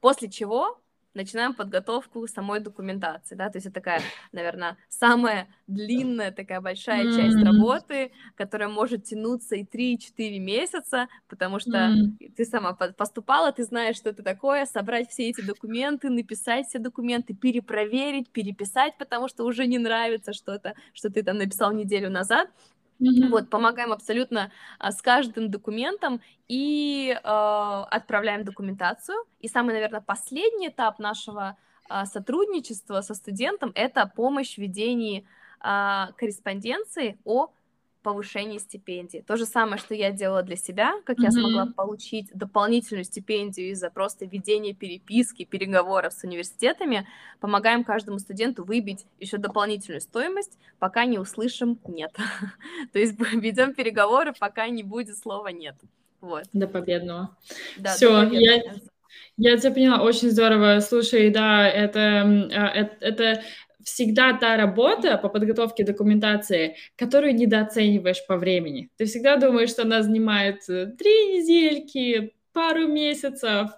После 0.00 0.28
чего 0.28 0.80
начинаем 1.16 1.54
подготовку 1.54 2.26
самой 2.28 2.60
документации, 2.60 3.34
да, 3.34 3.50
то 3.50 3.56
есть 3.56 3.66
это 3.66 3.74
такая, 3.74 4.00
наверное, 4.32 4.76
самая 4.88 5.48
длинная 5.66 6.30
такая 6.30 6.60
большая 6.60 7.04
mm-hmm. 7.04 7.16
часть 7.16 7.44
работы, 7.44 8.12
которая 8.36 8.68
может 8.68 9.04
тянуться 9.04 9.56
и 9.56 9.64
3-4 9.64 10.38
месяца, 10.38 11.08
потому 11.28 11.58
что 11.58 11.70
mm-hmm. 11.70 12.32
ты 12.36 12.44
сама 12.44 12.74
поступала, 12.74 13.52
ты 13.52 13.64
знаешь, 13.64 13.96
что 13.96 14.10
это 14.10 14.22
такое, 14.22 14.66
собрать 14.66 15.10
все 15.10 15.28
эти 15.28 15.40
документы, 15.40 16.10
написать 16.10 16.66
все 16.68 16.78
документы, 16.78 17.34
перепроверить, 17.34 18.30
переписать, 18.30 18.96
потому 18.98 19.28
что 19.28 19.44
уже 19.44 19.66
не 19.66 19.78
нравится 19.78 20.32
что-то, 20.32 20.74
что 20.92 21.10
ты 21.10 21.22
там 21.22 21.38
написал 21.38 21.72
неделю 21.72 22.10
назад, 22.10 22.50
Mm-hmm. 23.00 23.28
Вот, 23.28 23.50
помогаем 23.50 23.92
абсолютно 23.92 24.50
а, 24.78 24.90
с 24.90 25.02
каждым 25.02 25.50
документом 25.50 26.20
и 26.48 27.16
а, 27.22 27.84
отправляем 27.84 28.44
документацию. 28.44 29.16
И 29.40 29.48
самый, 29.48 29.74
наверное, 29.74 30.00
последний 30.00 30.68
этап 30.68 30.98
нашего 30.98 31.56
а, 31.88 32.06
сотрудничества 32.06 33.00
со 33.02 33.14
студентом 33.14 33.72
это 33.74 34.10
помощь 34.14 34.54
в 34.54 34.58
ведении 34.58 35.26
а, 35.60 36.12
корреспонденции 36.16 37.18
о 37.24 37.50
повышении 38.06 38.58
стипендии. 38.58 39.24
То 39.26 39.34
же 39.34 39.46
самое, 39.46 39.78
что 39.78 39.92
я 39.92 40.12
делала 40.12 40.44
для 40.44 40.54
себя, 40.54 40.92
как 41.04 41.18
mm-hmm. 41.18 41.24
я 41.24 41.30
смогла 41.32 41.66
получить 41.66 42.30
дополнительную 42.32 43.02
стипендию 43.02 43.70
из-за 43.70 43.90
просто 43.90 44.26
ведения 44.26 44.74
переписки, 44.74 45.44
переговоров 45.44 46.12
с 46.12 46.22
университетами, 46.22 47.08
помогаем 47.40 47.82
каждому 47.82 48.20
студенту 48.20 48.62
выбить 48.62 49.06
еще 49.18 49.38
дополнительную 49.38 50.00
стоимость, 50.00 50.56
пока 50.78 51.04
не 51.04 51.18
услышим 51.18 51.80
«нет». 51.88 52.12
То 52.92 53.00
есть 53.00 53.18
ведем 53.32 53.74
переговоры, 53.74 54.32
пока 54.38 54.68
не 54.68 54.84
будет 54.84 55.18
слова 55.18 55.48
«нет». 55.48 55.74
Вот. 56.20 56.44
До 56.52 56.68
победного. 56.68 57.36
Да, 57.76 57.94
Все, 57.94 58.22
я, 58.30 58.62
я 59.36 59.56
тебя 59.56 59.72
поняла, 59.72 60.02
очень 60.02 60.30
здорово. 60.30 60.78
Слушай, 60.78 61.30
да, 61.30 61.68
это, 61.68 62.00
это, 62.52 62.96
это 63.00 63.42
всегда 63.86 64.32
та 64.32 64.56
работа 64.56 65.16
по 65.16 65.28
подготовке 65.28 65.84
документации, 65.84 66.76
которую 66.96 67.36
недооцениваешь 67.36 68.26
по 68.26 68.36
времени. 68.36 68.90
Ты 68.96 69.04
всегда 69.04 69.36
думаешь, 69.36 69.70
что 69.70 69.82
она 69.82 70.02
занимает 70.02 70.68
э, 70.68 70.86
три 70.98 71.38
недельки, 71.38 72.34
пару 72.52 72.88
месяцев, 72.88 73.70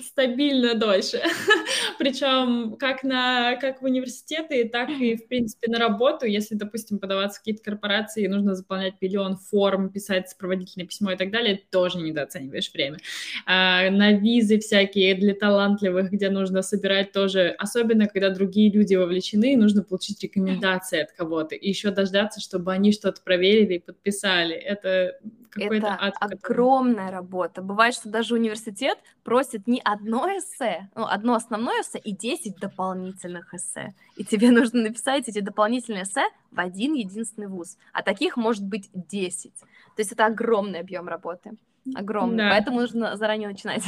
стабильно 0.00 0.74
дольше. 0.74 1.20
Причем 1.98 2.76
как, 2.78 3.02
на, 3.02 3.56
как 3.56 3.82
в 3.82 3.84
университеты, 3.84 4.68
так 4.68 4.88
и, 4.90 5.16
в 5.16 5.28
принципе, 5.28 5.70
на 5.70 5.78
работу. 5.78 6.26
Если, 6.26 6.54
допустим, 6.54 6.98
подаваться 6.98 7.36
в 7.36 7.40
какие-то 7.40 7.62
корпорации, 7.62 8.26
нужно 8.26 8.54
заполнять 8.54 8.94
миллион 9.00 9.36
форм, 9.36 9.90
писать 9.90 10.28
сопроводительное 10.28 10.86
письмо 10.86 11.12
и 11.12 11.16
так 11.16 11.30
далее, 11.30 11.60
тоже 11.70 11.98
недооцениваешь 11.98 12.72
время. 12.72 12.98
А, 13.46 13.90
на 13.90 14.12
визы 14.12 14.58
всякие 14.58 15.14
для 15.14 15.34
талантливых, 15.34 16.10
где 16.10 16.30
нужно 16.30 16.62
собирать 16.62 17.12
тоже, 17.12 17.54
особенно 17.58 18.06
когда 18.06 18.30
другие 18.30 18.70
люди 18.70 18.94
вовлечены, 18.94 19.56
нужно 19.56 19.82
получить 19.82 20.22
рекомендации 20.22 21.00
от 21.00 21.12
кого-то. 21.12 21.54
И 21.54 21.68
еще 21.68 21.90
дождаться, 21.90 22.40
чтобы 22.40 22.72
они 22.72 22.92
что-то 22.92 23.20
проверили 23.22 23.74
и 23.74 23.78
подписали. 23.78 24.54
Это 24.54 25.18
какой-то 25.50 25.86
Это 25.86 25.98
ад. 26.00 26.14
огромная 26.18 27.10
работа. 27.10 27.62
Бывает, 27.62 27.94
что 27.94 28.08
даже 28.08 28.34
университет 28.34 28.98
просит 29.22 29.66
не 29.66 29.80
одно 29.84 30.26
эссе, 30.28 30.88
ну, 30.94 31.06
одно 31.06 31.34
основное 31.34 31.82
эссе 31.82 31.98
и 31.98 32.12
10 32.12 32.56
дополнительных 32.56 33.54
эссе. 33.54 33.94
И 34.16 34.24
тебе 34.24 34.50
нужно 34.52 34.82
написать 34.82 35.28
эти 35.28 35.40
дополнительные 35.40 36.04
эссе 36.04 36.24
в 36.50 36.60
один 36.60 36.94
единственный 36.94 37.48
вуз. 37.48 37.76
А 37.92 38.02
таких 38.02 38.36
может 38.36 38.64
быть 38.64 38.90
10. 38.92 39.52
То 39.54 39.66
есть 39.98 40.12
это 40.12 40.26
огромный 40.26 40.80
объем 40.80 41.08
работы. 41.08 41.52
Огромный. 41.94 42.44
Да. 42.44 42.50
Поэтому 42.50 42.80
нужно 42.80 43.16
заранее 43.16 43.48
начинать. 43.48 43.82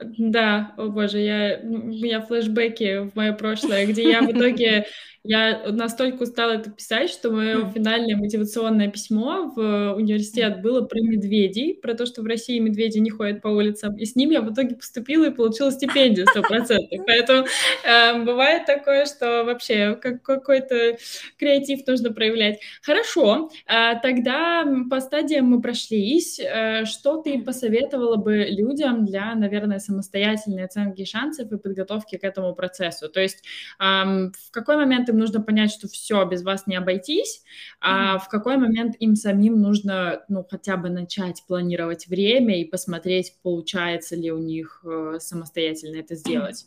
Да, 0.00 0.74
о 0.76 0.88
боже, 0.88 1.18
я, 1.18 1.60
у 1.62 1.66
меня 1.66 2.20
флешбеки 2.20 3.08
в 3.08 3.14
мое 3.14 3.32
прошлое, 3.32 3.86
где 3.86 4.10
я 4.10 4.22
в 4.22 4.30
итоге 4.30 4.86
Я 5.24 5.62
настолько 5.70 6.24
устала 6.24 6.52
это 6.52 6.70
писать, 6.70 7.08
что 7.08 7.30
мое 7.30 7.64
финальное 7.70 8.16
мотивационное 8.16 8.88
письмо 8.88 9.52
в 9.54 9.94
университет 9.94 10.60
было 10.62 10.80
про 10.80 11.00
медведей, 11.00 11.78
про 11.80 11.94
то, 11.94 12.06
что 12.06 12.22
в 12.22 12.26
России 12.26 12.58
медведи 12.58 12.98
не 12.98 13.10
ходят 13.10 13.40
по 13.40 13.46
улицам. 13.46 13.96
И 13.96 14.04
с 14.04 14.16
ним 14.16 14.30
я 14.30 14.42
в 14.42 14.52
итоге 14.52 14.74
поступила 14.74 15.26
и 15.26 15.30
получила 15.30 15.70
стипендию 15.70 16.26
100%. 16.26 16.76
Поэтому 17.06 17.46
э, 17.84 18.24
бывает 18.24 18.66
такое, 18.66 19.06
что 19.06 19.44
вообще 19.44 19.94
как, 19.94 20.22
какой-то 20.22 20.96
креатив 21.38 21.86
нужно 21.86 22.12
проявлять. 22.12 22.58
Хорошо, 22.82 23.48
э, 23.68 24.00
тогда 24.02 24.66
по 24.90 25.00
стадиям 25.00 25.46
мы 25.46 25.62
прошлись. 25.62 26.40
Э, 26.40 26.84
что 26.84 27.22
ты 27.22 27.40
посоветовала 27.40 28.16
бы 28.16 28.38
людям 28.50 29.04
для, 29.04 29.36
наверное, 29.36 29.78
самостоятельной 29.78 30.64
оценки 30.64 31.04
шансов 31.04 31.52
и 31.52 31.58
подготовки 31.58 32.18
к 32.18 32.24
этому 32.24 32.56
процессу? 32.56 33.08
То 33.08 33.20
есть 33.20 33.44
э, 33.78 33.84
в 33.84 34.50
какой 34.50 34.74
момент 34.74 35.11
им 35.12 35.18
нужно 35.18 35.40
понять, 35.40 35.70
что 35.70 35.88
все, 35.88 36.24
без 36.24 36.42
вас 36.42 36.66
не 36.66 36.76
обойтись, 36.76 37.42
а 37.80 38.18
в 38.18 38.28
какой 38.28 38.56
момент 38.56 38.96
им 38.98 39.14
самим 39.14 39.60
нужно, 39.60 40.24
ну, 40.28 40.44
хотя 40.48 40.76
бы 40.76 40.90
начать 40.90 41.44
планировать 41.46 42.08
время 42.08 42.60
и 42.60 42.64
посмотреть, 42.64 43.36
получается 43.42 44.16
ли 44.16 44.32
у 44.32 44.38
них 44.38 44.84
э, 44.84 45.18
самостоятельно 45.20 45.96
это 45.96 46.16
сделать? 46.16 46.66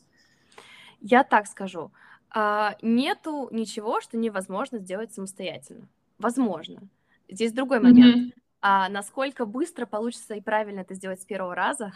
Я 1.01 1.23
так 1.23 1.47
скажу. 1.47 1.91
А, 2.31 2.75
нету 2.81 3.49
ничего, 3.51 4.01
что 4.01 4.17
невозможно 4.17 4.79
сделать 4.79 5.13
самостоятельно. 5.13 5.87
Возможно. 6.17 6.81
Здесь 7.29 7.53
другой 7.53 7.79
момент. 7.79 8.15
Mm-hmm. 8.15 8.39
А 8.61 8.89
насколько 8.89 9.45
быстро 9.45 9.85
получится 9.85 10.33
и 10.33 10.41
правильно 10.41 10.79
это 10.79 10.95
сделать 10.95 11.21
с 11.21 11.25
первого 11.25 11.55
раза? 11.55 11.93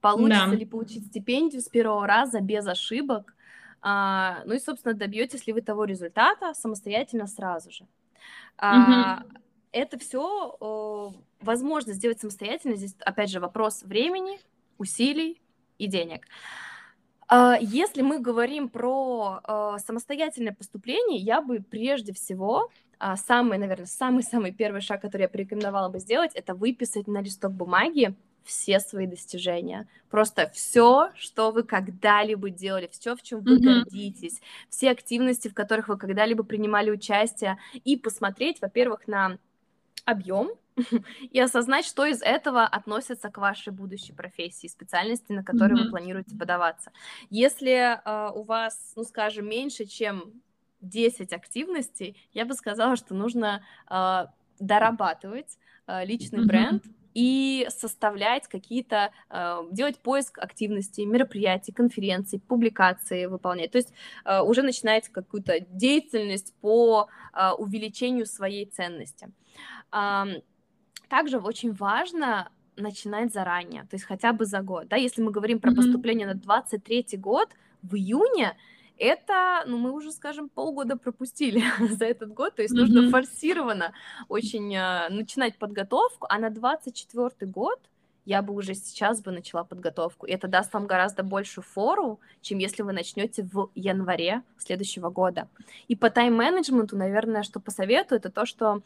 Получится 0.00 0.46
да. 0.46 0.54
ли 0.54 0.64
получить 0.64 1.06
стипендию 1.06 1.60
с 1.60 1.68
первого 1.68 2.06
раза 2.06 2.40
без 2.40 2.66
ошибок? 2.66 3.34
А, 3.82 4.42
ну 4.44 4.54
и, 4.54 4.58
собственно, 4.58 4.94
добьетесь 4.94 5.46
ли 5.46 5.52
вы 5.52 5.62
того 5.62 5.84
результата 5.84 6.54
самостоятельно 6.54 7.26
сразу 7.26 7.70
же. 7.70 7.86
А, 8.56 9.22
угу. 9.24 9.38
Это 9.72 9.98
все 9.98 11.14
возможно 11.40 11.92
сделать 11.92 12.20
самостоятельно. 12.20 12.76
Здесь, 12.76 12.96
опять 13.00 13.30
же, 13.30 13.40
вопрос 13.40 13.82
времени, 13.82 14.40
усилий 14.78 15.40
и 15.78 15.86
денег. 15.86 16.26
А, 17.28 17.56
если 17.60 18.02
мы 18.02 18.18
говорим 18.18 18.68
про 18.68 19.40
а, 19.44 19.78
самостоятельное 19.78 20.52
поступление, 20.52 21.20
я 21.20 21.40
бы 21.40 21.60
прежде 21.60 22.12
всего 22.12 22.70
а, 22.98 23.16
самый, 23.16 23.56
наверное, 23.56 23.86
самый-самый 23.86 24.52
первый 24.52 24.80
шаг, 24.80 25.00
который 25.00 25.22
я 25.22 25.28
порекомендовала 25.28 25.88
бы 25.88 26.00
сделать, 26.00 26.32
это 26.34 26.54
выписать 26.54 27.06
на 27.06 27.20
листок 27.22 27.52
бумаги 27.52 28.16
все 28.44 28.80
свои 28.80 29.06
достижения. 29.06 29.88
Просто 30.08 30.50
все, 30.52 31.10
что 31.14 31.50
вы 31.50 31.62
когда-либо 31.62 32.50
делали, 32.50 32.88
все, 32.90 33.14
в 33.14 33.22
чем 33.22 33.40
вы 33.40 33.58
mm-hmm. 33.58 33.62
гордитесь, 33.62 34.40
все 34.68 34.90
активности, 34.90 35.48
в 35.48 35.54
которых 35.54 35.88
вы 35.88 35.96
когда-либо 35.96 36.42
принимали 36.42 36.90
участие, 36.90 37.58
и 37.84 37.96
посмотреть, 37.96 38.60
во-первых, 38.60 39.06
на 39.06 39.38
объем 40.04 40.50
и 41.30 41.38
осознать, 41.38 41.84
что 41.84 42.04
из 42.04 42.22
этого 42.22 42.64
относится 42.64 43.30
к 43.30 43.38
вашей 43.38 43.72
будущей 43.72 44.12
профессии, 44.12 44.66
специальности, 44.66 45.32
на 45.32 45.44
которую 45.44 45.80
mm-hmm. 45.80 45.84
вы 45.84 45.90
планируете 45.90 46.36
подаваться. 46.36 46.92
Если 47.28 47.70
э, 47.72 48.30
у 48.34 48.42
вас, 48.42 48.92
ну, 48.96 49.04
скажем, 49.04 49.48
меньше, 49.48 49.84
чем 49.84 50.32
10 50.80 51.32
активностей, 51.32 52.16
я 52.32 52.44
бы 52.44 52.54
сказала, 52.54 52.96
что 52.96 53.14
нужно 53.14 53.62
э, 53.90 54.26
дорабатывать 54.58 55.58
э, 55.86 56.04
личный 56.04 56.40
mm-hmm. 56.40 56.46
бренд, 56.46 56.84
и 57.14 57.66
составлять 57.70 58.46
какие-то, 58.46 59.10
э, 59.30 59.62
делать 59.72 59.98
поиск 59.98 60.38
активностей, 60.38 61.04
мероприятий, 61.04 61.72
конференций, 61.72 62.40
публикации 62.40 63.26
выполнять. 63.26 63.72
То 63.72 63.78
есть 63.78 63.92
э, 64.24 64.40
уже 64.40 64.62
начинаете 64.62 65.10
какую-то 65.10 65.60
деятельность 65.60 66.54
по 66.60 67.08
э, 67.32 67.50
увеличению 67.58 68.26
своей 68.26 68.66
ценности. 68.66 69.28
Также 71.08 71.38
очень 71.38 71.72
важно 71.72 72.52
начинать 72.76 73.32
заранее, 73.32 73.82
то 73.82 73.96
есть 73.96 74.04
хотя 74.04 74.32
бы 74.32 74.44
за 74.44 74.60
год. 74.60 74.86
Да? 74.88 74.96
Если 74.96 75.20
мы 75.22 75.32
говорим 75.32 75.58
про 75.58 75.74
поступление 75.74 76.26
на 76.26 76.34
23 76.34 77.18
год, 77.18 77.48
в 77.82 77.96
июне 77.96 78.56
это, 79.00 79.64
ну, 79.66 79.78
мы 79.78 79.92
уже, 79.92 80.12
скажем, 80.12 80.48
полгода 80.48 80.96
пропустили 80.96 81.62
за 81.90 82.04
этот 82.04 82.32
год, 82.32 82.54
то 82.54 82.62
есть 82.62 82.74
mm-hmm. 82.74 82.80
нужно 82.80 83.10
форсированно 83.10 83.92
очень 84.28 84.74
э, 84.74 85.08
начинать 85.08 85.58
подготовку, 85.58 86.26
а 86.28 86.38
на 86.38 86.50
24 86.50 87.50
год 87.50 87.80
я 88.26 88.42
бы 88.42 88.54
уже 88.54 88.74
сейчас 88.74 89.22
бы 89.22 89.32
начала 89.32 89.64
подготовку. 89.64 90.26
И 90.26 90.32
это 90.32 90.46
даст 90.46 90.72
вам 90.74 90.86
гораздо 90.86 91.22
больше 91.22 91.62
фору, 91.62 92.20
чем 92.42 92.58
если 92.58 92.82
вы 92.82 92.92
начнете 92.92 93.42
в 93.42 93.70
январе 93.74 94.42
следующего 94.58 95.08
года. 95.08 95.48
И 95.88 95.96
по 95.96 96.10
тайм-менеджменту, 96.10 96.96
наверное, 96.96 97.42
что 97.42 97.58
посоветую, 97.58 98.18
это 98.18 98.30
то, 98.30 98.44
что 98.44 98.82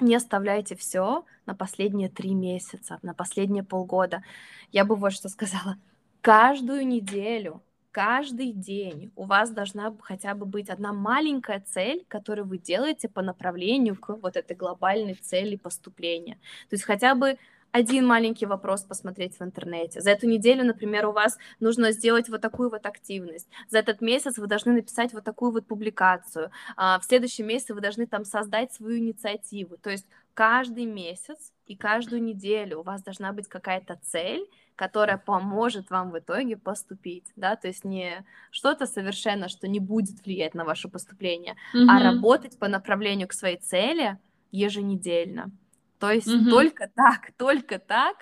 не 0.00 0.16
оставляйте 0.16 0.74
все 0.74 1.24
на 1.46 1.54
последние 1.54 2.08
три 2.08 2.34
месяца, 2.34 2.98
на 3.02 3.14
последние 3.14 3.62
полгода. 3.62 4.24
Я 4.72 4.84
бы 4.84 4.96
вот 4.96 5.12
что 5.12 5.28
сказала. 5.28 5.76
Каждую 6.20 6.86
неделю 6.86 7.62
каждый 7.94 8.50
день 8.52 9.12
у 9.14 9.24
вас 9.24 9.50
должна 9.50 9.94
хотя 10.00 10.34
бы 10.34 10.46
быть 10.46 10.68
одна 10.68 10.92
маленькая 10.92 11.60
цель, 11.60 12.04
которую 12.08 12.48
вы 12.48 12.58
делаете 12.58 13.08
по 13.08 13.22
направлению 13.22 13.94
к 13.94 14.16
вот 14.16 14.36
этой 14.36 14.56
глобальной 14.56 15.14
цели 15.14 15.54
поступления. 15.54 16.34
То 16.68 16.74
есть 16.74 16.82
хотя 16.82 17.14
бы 17.14 17.38
один 17.70 18.04
маленький 18.04 18.46
вопрос 18.46 18.82
посмотреть 18.82 19.38
в 19.38 19.42
интернете. 19.42 20.00
За 20.00 20.10
эту 20.10 20.26
неделю, 20.26 20.64
например, 20.64 21.06
у 21.06 21.12
вас 21.12 21.38
нужно 21.60 21.92
сделать 21.92 22.28
вот 22.28 22.40
такую 22.40 22.68
вот 22.68 22.84
активность. 22.84 23.48
За 23.68 23.78
этот 23.78 24.00
месяц 24.00 24.38
вы 24.38 24.48
должны 24.48 24.72
написать 24.72 25.12
вот 25.12 25.22
такую 25.22 25.52
вот 25.52 25.66
публикацию. 25.66 26.50
А 26.76 26.98
в 26.98 27.04
следующем 27.04 27.46
месяце 27.46 27.74
вы 27.74 27.80
должны 27.80 28.08
там 28.08 28.24
создать 28.24 28.72
свою 28.72 28.98
инициативу. 28.98 29.76
То 29.76 29.90
есть 29.90 30.06
каждый 30.34 30.86
месяц 30.86 31.52
и 31.66 31.76
каждую 31.76 32.24
неделю 32.24 32.80
у 32.80 32.82
вас 32.82 33.04
должна 33.04 33.32
быть 33.32 33.46
какая-то 33.46 34.00
цель, 34.02 34.48
которая 34.76 35.18
поможет 35.18 35.90
вам 35.90 36.10
в 36.10 36.18
итоге 36.18 36.56
поступить, 36.56 37.26
да, 37.36 37.56
то 37.56 37.68
есть 37.68 37.84
не 37.84 38.24
что-то 38.50 38.86
совершенно, 38.86 39.48
что 39.48 39.68
не 39.68 39.78
будет 39.78 40.24
влиять 40.24 40.54
на 40.54 40.64
ваше 40.64 40.88
поступление, 40.88 41.56
mm-hmm. 41.74 41.86
а 41.88 42.02
работать 42.02 42.58
по 42.58 42.68
направлению 42.68 43.28
к 43.28 43.32
своей 43.32 43.56
цели 43.56 44.18
еженедельно. 44.50 45.50
То 45.98 46.10
есть 46.10 46.28
mm-hmm. 46.28 46.50
только 46.50 46.90
так, 46.94 47.32
только 47.36 47.78
так, 47.78 48.16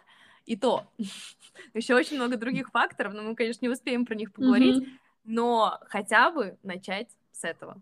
и 0.45 0.57
то. 0.57 0.87
Еще 1.75 1.95
очень 1.95 2.17
много 2.17 2.37
других 2.37 2.71
факторов, 2.71 3.15
но 3.15 3.23
мы, 3.23 3.35
конечно, 3.35 3.65
не 3.65 3.73
успеем 3.73 4.05
про 4.05 4.15
них 4.15 4.33
поговорить, 4.33 4.83
mm-hmm. 4.83 4.99
но 5.25 5.79
хотя 5.89 6.31
бы 6.31 6.59
начать 6.63 7.09
с 7.33 7.45
этого. 7.45 7.81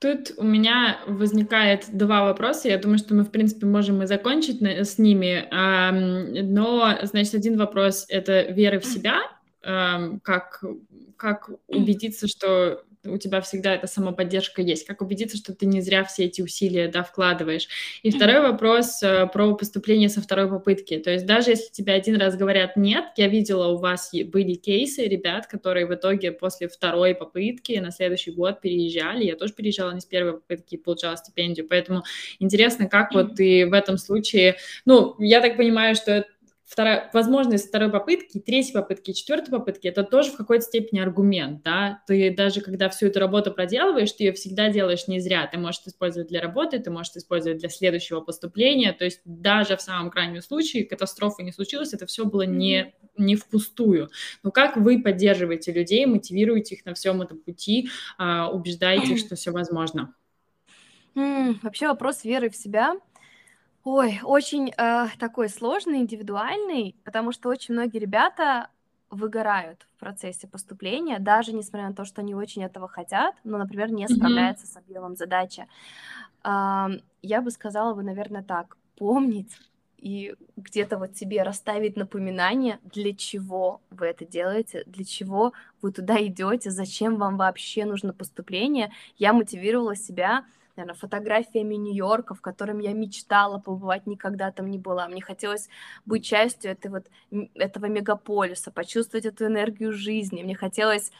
Тут 0.00 0.32
у 0.38 0.44
меня 0.44 0.98
возникает 1.06 1.84
два 1.92 2.24
вопроса. 2.24 2.68
Я 2.68 2.78
думаю, 2.78 2.96
что 2.96 3.14
мы, 3.14 3.22
в 3.22 3.30
принципе, 3.30 3.66
можем 3.66 4.02
и 4.02 4.06
закончить 4.06 4.62
с 4.62 4.96
ними. 4.98 5.46
Но, 6.42 6.98
значит, 7.02 7.34
один 7.34 7.58
вопрос— 7.58 8.06
это 8.08 8.42
вера 8.50 8.80
в 8.80 8.86
себя, 8.86 9.20
как, 9.60 10.64
как 11.16 11.50
убедиться, 11.68 12.28
что 12.28 12.82
у 13.04 13.16
тебя 13.18 13.40
всегда 13.40 13.74
эта 13.74 13.86
самоподдержка 13.86 14.62
есть? 14.62 14.86
Как 14.86 15.00
убедиться, 15.00 15.36
что 15.36 15.54
ты 15.54 15.66
не 15.66 15.80
зря 15.80 16.04
все 16.04 16.24
эти 16.24 16.42
усилия 16.42 16.88
да, 16.88 17.02
вкладываешь? 17.02 17.68
И 18.02 18.10
второй 18.10 18.40
вопрос 18.40 19.02
э, 19.02 19.26
про 19.32 19.54
поступление 19.54 20.08
со 20.08 20.20
второй 20.20 20.48
попытки. 20.48 20.98
То 20.98 21.10
есть 21.10 21.26
даже 21.26 21.50
если 21.50 21.70
тебе 21.72 21.92
один 21.94 22.16
раз 22.16 22.36
говорят 22.36 22.76
«нет», 22.76 23.04
я 23.16 23.28
видела, 23.28 23.68
у 23.68 23.78
вас 23.78 24.10
были 24.12 24.54
кейсы 24.54 25.06
ребят, 25.06 25.46
которые 25.46 25.86
в 25.86 25.94
итоге 25.94 26.32
после 26.32 26.68
второй 26.68 27.14
попытки 27.14 27.72
на 27.74 27.90
следующий 27.90 28.32
год 28.32 28.60
переезжали. 28.60 29.24
Я 29.24 29.36
тоже 29.36 29.54
переезжала 29.54 29.92
не 29.92 30.00
с 30.00 30.04
первой 30.04 30.34
попытки 30.34 30.74
и 30.74 30.78
получала 30.78 31.16
стипендию. 31.16 31.66
Поэтому 31.68 32.02
интересно, 32.38 32.88
как 32.88 33.14
вот 33.14 33.36
ты 33.36 33.66
в 33.66 33.72
этом 33.72 33.96
случае... 33.96 34.56
Ну, 34.84 35.16
я 35.18 35.40
так 35.40 35.56
понимаю, 35.56 35.94
что 35.94 36.26
вторая, 36.70 37.10
возможность 37.12 37.68
второй 37.68 37.90
попытки, 37.90 38.38
третьей 38.38 38.72
попытки, 38.72 39.12
четвертой 39.12 39.50
попытки, 39.50 39.88
это 39.88 40.04
тоже 40.04 40.30
в 40.30 40.36
какой-то 40.36 40.64
степени 40.64 41.00
аргумент, 41.00 41.62
да, 41.64 42.02
ты 42.06 42.32
даже 42.32 42.60
когда 42.60 42.88
всю 42.88 43.06
эту 43.06 43.18
работу 43.18 43.50
проделываешь, 43.50 44.12
ты 44.12 44.24
ее 44.24 44.32
всегда 44.32 44.68
делаешь 44.68 45.08
не 45.08 45.18
зря, 45.18 45.48
ты 45.48 45.58
можешь 45.58 45.82
использовать 45.84 46.28
для 46.28 46.40
работы, 46.40 46.78
ты 46.78 46.92
можешь 46.92 47.12
использовать 47.16 47.58
для 47.58 47.68
следующего 47.68 48.20
поступления, 48.20 48.92
то 48.92 49.04
есть 49.04 49.20
даже 49.24 49.76
в 49.76 49.80
самом 49.80 50.10
крайнем 50.10 50.40
случае 50.42 50.84
катастрофы 50.84 51.42
не 51.42 51.50
случилось, 51.50 51.92
это 51.92 52.06
все 52.06 52.24
было 52.24 52.42
не, 52.42 52.94
не 53.16 53.34
впустую. 53.34 54.08
Но 54.44 54.52
как 54.52 54.76
вы 54.76 55.02
поддерживаете 55.02 55.72
людей, 55.72 56.06
мотивируете 56.06 56.76
их 56.76 56.84
на 56.84 56.94
всем 56.94 57.20
этом 57.20 57.38
пути, 57.38 57.90
а, 58.16 58.48
убеждаете 58.48 59.14
их, 59.14 59.18
что 59.26 59.34
все 59.34 59.50
возможно? 59.50 60.14
Вообще 61.16 61.88
вопрос 61.88 62.22
веры 62.22 62.48
в 62.48 62.56
себя 62.56 62.94
Ой, 63.84 64.20
очень, 64.24 64.70
э, 64.76 65.06
такой 65.18 65.48
сложный, 65.48 65.98
индивидуальный, 66.00 66.96
потому 67.04 67.32
что 67.32 67.48
очень 67.48 67.74
многие 67.74 67.98
ребята 67.98 68.68
выгорают 69.08 69.88
в 69.96 70.00
процессе 70.00 70.46
поступления, 70.46 71.18
даже 71.18 71.52
несмотря 71.54 71.88
на 71.88 71.94
то, 71.94 72.04
что 72.04 72.20
они 72.20 72.34
очень 72.34 72.62
этого 72.62 72.88
хотят, 72.88 73.34
но, 73.42 73.56
например, 73.58 73.90
не 73.90 74.06
справляются 74.08 74.66
с 74.66 74.76
объемом 74.76 75.16
задачи. 75.16 75.66
Ам, 76.42 76.98
я 77.22 77.42
бы 77.42 77.50
сказала 77.50 77.94
бы, 77.94 78.02
наверное, 78.02 78.42
так: 78.42 78.76
помнить 78.96 79.62
и 79.98 80.34
где-то 80.56 80.98
вот 80.98 81.16
себе 81.16 81.42
расставить 81.42 81.96
напоминание, 81.96 82.78
для 82.84 83.14
чего 83.14 83.82
вы 83.90 84.06
это 84.06 84.24
делаете, 84.26 84.84
для 84.86 85.04
чего 85.04 85.52
вы 85.82 85.92
туда 85.92 86.16
идете, 86.26 86.70
зачем 86.70 87.16
вам 87.16 87.36
вообще 87.36 87.84
нужно 87.86 88.12
поступление. 88.14 88.92
Я 89.16 89.32
мотивировала 89.32 89.96
себя 89.96 90.44
наверное, 90.80 90.98
фотографиями 90.98 91.74
Нью-Йорка, 91.74 92.34
в 92.34 92.40
котором 92.40 92.78
я 92.78 92.92
мечтала 92.92 93.58
побывать, 93.58 94.06
никогда 94.06 94.50
там 94.50 94.70
не 94.70 94.78
была. 94.78 95.08
Мне 95.08 95.20
хотелось 95.20 95.68
быть 96.06 96.24
частью 96.24 96.72
этой 96.72 96.90
вот, 96.90 97.06
этого 97.54 97.86
мегаполиса, 97.86 98.70
почувствовать 98.70 99.26
эту 99.26 99.46
энергию 99.46 99.92
жизни. 99.92 100.42
Мне 100.42 100.54
хотелось 100.54 101.12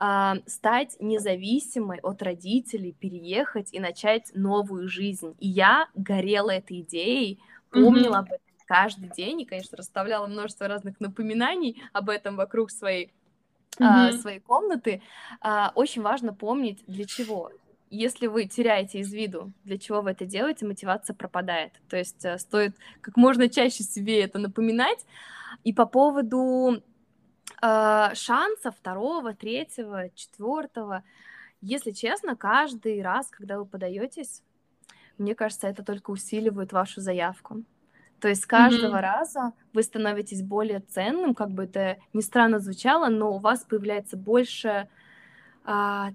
э, 0.00 0.32
стать 0.46 0.96
независимой 1.00 1.98
от 2.00 2.22
родителей, 2.22 2.92
переехать 2.92 3.72
и 3.72 3.80
начать 3.80 4.30
новую 4.34 4.88
жизнь. 4.88 5.34
И 5.38 5.48
я 5.48 5.88
горела 5.94 6.50
этой 6.50 6.80
идеей, 6.80 7.38
помнила 7.70 8.16
mm-hmm. 8.16 8.18
об 8.18 8.26
этом 8.26 8.46
каждый 8.66 9.10
день 9.10 9.42
и, 9.42 9.44
конечно, 9.44 9.76
расставляла 9.76 10.26
множество 10.26 10.66
разных 10.66 10.98
напоминаний 11.00 11.82
об 11.92 12.08
этом 12.08 12.36
вокруг 12.36 12.70
своей 12.70 13.12
mm-hmm. 13.78 14.18
своей 14.18 14.40
комнаты, 14.40 15.02
а, 15.40 15.72
очень 15.74 16.02
важно 16.02 16.32
помнить, 16.32 16.84
для 16.86 17.04
чего 17.04 17.50
если 17.94 18.26
вы 18.26 18.46
теряете 18.46 19.00
из 19.00 19.12
виду, 19.12 19.52
для 19.64 19.78
чего 19.78 20.00
вы 20.00 20.12
это 20.12 20.24
делаете, 20.24 20.64
мотивация 20.64 21.14
пропадает. 21.14 21.74
То 21.90 21.98
есть 21.98 22.24
э, 22.24 22.38
стоит 22.38 22.74
как 23.02 23.16
можно 23.16 23.48
чаще 23.48 23.84
себе 23.84 24.22
это 24.22 24.38
напоминать. 24.38 25.04
И 25.62 25.74
по 25.74 25.84
поводу 25.84 26.82
э, 27.62 28.14
шанса 28.14 28.70
второго, 28.70 29.34
третьего, 29.34 30.08
четвертого, 30.14 31.04
если 31.60 31.90
честно, 31.90 32.34
каждый 32.34 33.02
раз, 33.02 33.28
когда 33.28 33.58
вы 33.58 33.66
подаетесь, 33.66 34.42
мне 35.18 35.34
кажется, 35.34 35.68
это 35.68 35.84
только 35.84 36.10
усиливает 36.10 36.72
вашу 36.72 37.02
заявку. 37.02 37.62
То 38.20 38.28
есть 38.28 38.44
с 38.44 38.46
каждого 38.46 38.96
mm-hmm. 38.96 39.00
раза 39.00 39.52
вы 39.74 39.82
становитесь 39.82 40.42
более 40.42 40.80
ценным, 40.80 41.34
как 41.34 41.50
бы 41.50 41.64
это 41.64 41.98
ни 42.14 42.22
странно 42.22 42.58
звучало, 42.58 43.08
но 43.08 43.34
у 43.34 43.38
вас 43.38 43.64
появляется 43.64 44.16
больше 44.16 44.88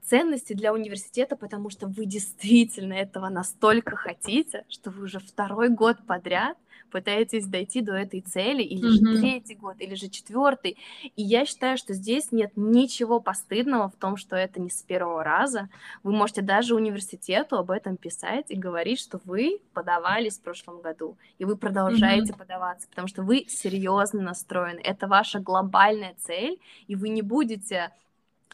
ценности 0.04 0.54
для 0.54 0.74
университета, 0.74 1.36
потому 1.36 1.70
что 1.70 1.88
вы 1.88 2.06
действительно 2.06 2.93
этого 2.93 3.30
настолько 3.30 3.95
хотите, 3.95 4.66
что 4.70 4.91
вы 4.91 5.06
уже 5.06 5.20
второй 5.20 5.70
год 5.70 5.98
подряд 6.06 6.58
пытаетесь 6.89 7.45
дойти 7.45 7.82
до 7.82 7.93
этой 7.93 8.22
цели, 8.22 8.64
или 8.64 8.88
mm-hmm. 8.88 9.14
же 9.14 9.20
третий 9.20 9.56
год, 9.56 9.76
или 9.80 9.95
же 9.95 10.10
четвертый. 10.10 10.78
И 11.16 11.22
я 11.22 11.45
считаю, 11.45 11.78
что 11.78 11.93
здесь 11.93 12.32
нет 12.32 12.54
ничего 12.56 13.20
постыдного 13.20 13.89
в 13.89 13.95
том, 13.95 14.18
что 14.18 14.36
это 14.36 14.62
не 14.62 14.70
с 14.70 14.84
первого 14.84 15.24
раза. 15.24 15.70
Вы 16.04 16.14
можете 16.14 16.41
даже 16.41 16.76
университету 16.76 17.58
об 17.58 17.72
этом 17.72 17.98
писать 17.98 18.45
и 18.50 18.56
говорить, 18.56 19.00
что 19.00 19.20
вы 19.26 19.60
подавались 19.74 20.38
в 20.38 20.41
прошлом 20.41 20.82
году, 20.82 21.18
и 21.38 21.45
вы 21.45 21.58
продолжаете 21.58 22.34
mm-hmm. 22.34 22.38
подаваться, 22.38 22.88
потому 22.88 23.08
что 23.08 23.24
вы 23.24 23.45
серьезно 23.48 24.22
настроены. 24.22 24.80
Это 24.80 25.08
ваша 25.08 25.39
глобальная 25.39 26.16
цель, 26.18 26.60
и 26.88 26.95
вы 26.95 27.10
не 27.10 27.22
будете 27.22 27.91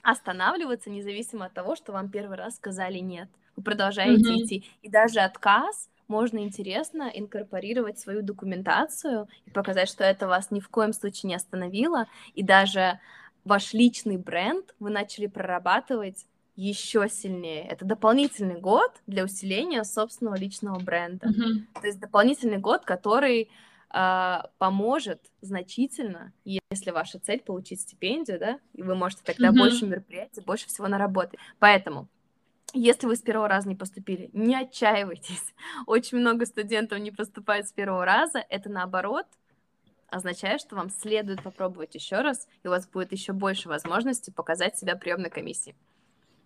останавливаться, 0.03 0.89
независимо 0.89 1.45
от 1.45 1.53
того, 1.53 1.75
что 1.75 1.91
вам 1.93 2.09
первый 2.09 2.37
раз 2.37 2.57
сказали 2.57 2.99
нет. 2.99 3.29
Вы 3.55 3.63
продолжаете 3.63 4.31
mm-hmm. 4.31 4.43
идти. 4.43 4.65
И 4.81 4.89
даже 4.89 5.21
отказ 5.21 5.89
можно 6.07 6.39
интересно 6.39 7.09
инкорпорировать 7.13 7.97
свою 7.97 8.21
документацию 8.21 9.27
и 9.45 9.49
показать, 9.49 9.89
что 9.89 10.03
это 10.03 10.27
вас 10.27 10.51
ни 10.51 10.59
в 10.59 10.69
коем 10.69 10.93
случае 10.93 11.29
не 11.29 11.35
остановило, 11.35 12.07
и 12.35 12.43
даже 12.43 12.99
ваш 13.45 13.73
личный 13.73 14.17
бренд 14.17 14.75
вы 14.79 14.89
начали 14.89 15.27
прорабатывать 15.27 16.25
еще 16.55 17.09
сильнее. 17.09 17.65
Это 17.65 17.85
дополнительный 17.85 18.59
год 18.59 18.91
для 19.07 19.23
усиления 19.23 19.83
собственного 19.83 20.35
личного 20.35 20.79
бренда. 20.79 21.27
Mm-hmm. 21.27 21.81
То 21.81 21.87
есть 21.87 21.99
дополнительный 21.99 22.59
год, 22.59 22.85
который 22.85 23.49
поможет 24.57 25.21
значительно, 25.41 26.33
если 26.45 26.89
ваша 26.89 27.19
цель 27.19 27.41
получить 27.41 27.81
стипендию, 27.81 28.39
да, 28.39 28.59
и 28.73 28.81
вы 28.81 28.95
можете 28.95 29.21
тогда 29.23 29.49
mm-hmm. 29.49 29.57
больше 29.57 29.85
мероприятий, 29.85 30.41
больше 30.41 30.67
всего 30.67 30.87
наработать. 30.87 31.39
Поэтому 31.59 32.07
если 32.73 33.05
вы 33.05 33.15
с 33.15 33.21
первого 33.21 33.47
раза 33.47 33.69
не 33.69 33.75
поступили, 33.75 34.31
не 34.33 34.55
отчаивайтесь. 34.55 35.53
Очень 35.85 36.17
много 36.17 36.47
студентов 36.47 36.99
не 36.99 37.11
поступают 37.11 37.67
с 37.67 37.71
первого 37.71 38.03
раза. 38.03 38.43
Это 38.49 38.69
наоборот 38.69 39.27
означает, 40.09 40.61
что 40.61 40.75
вам 40.75 40.89
следует 40.89 41.43
попробовать 41.43 41.93
еще 41.93 42.21
раз, 42.21 42.47
и 42.63 42.67
у 42.67 42.71
вас 42.71 42.87
будет 42.87 43.11
еще 43.11 43.33
больше 43.33 43.69
возможностей 43.69 44.31
показать 44.31 44.77
себя 44.77 44.95
приемной 44.95 45.29
комиссии. 45.29 45.75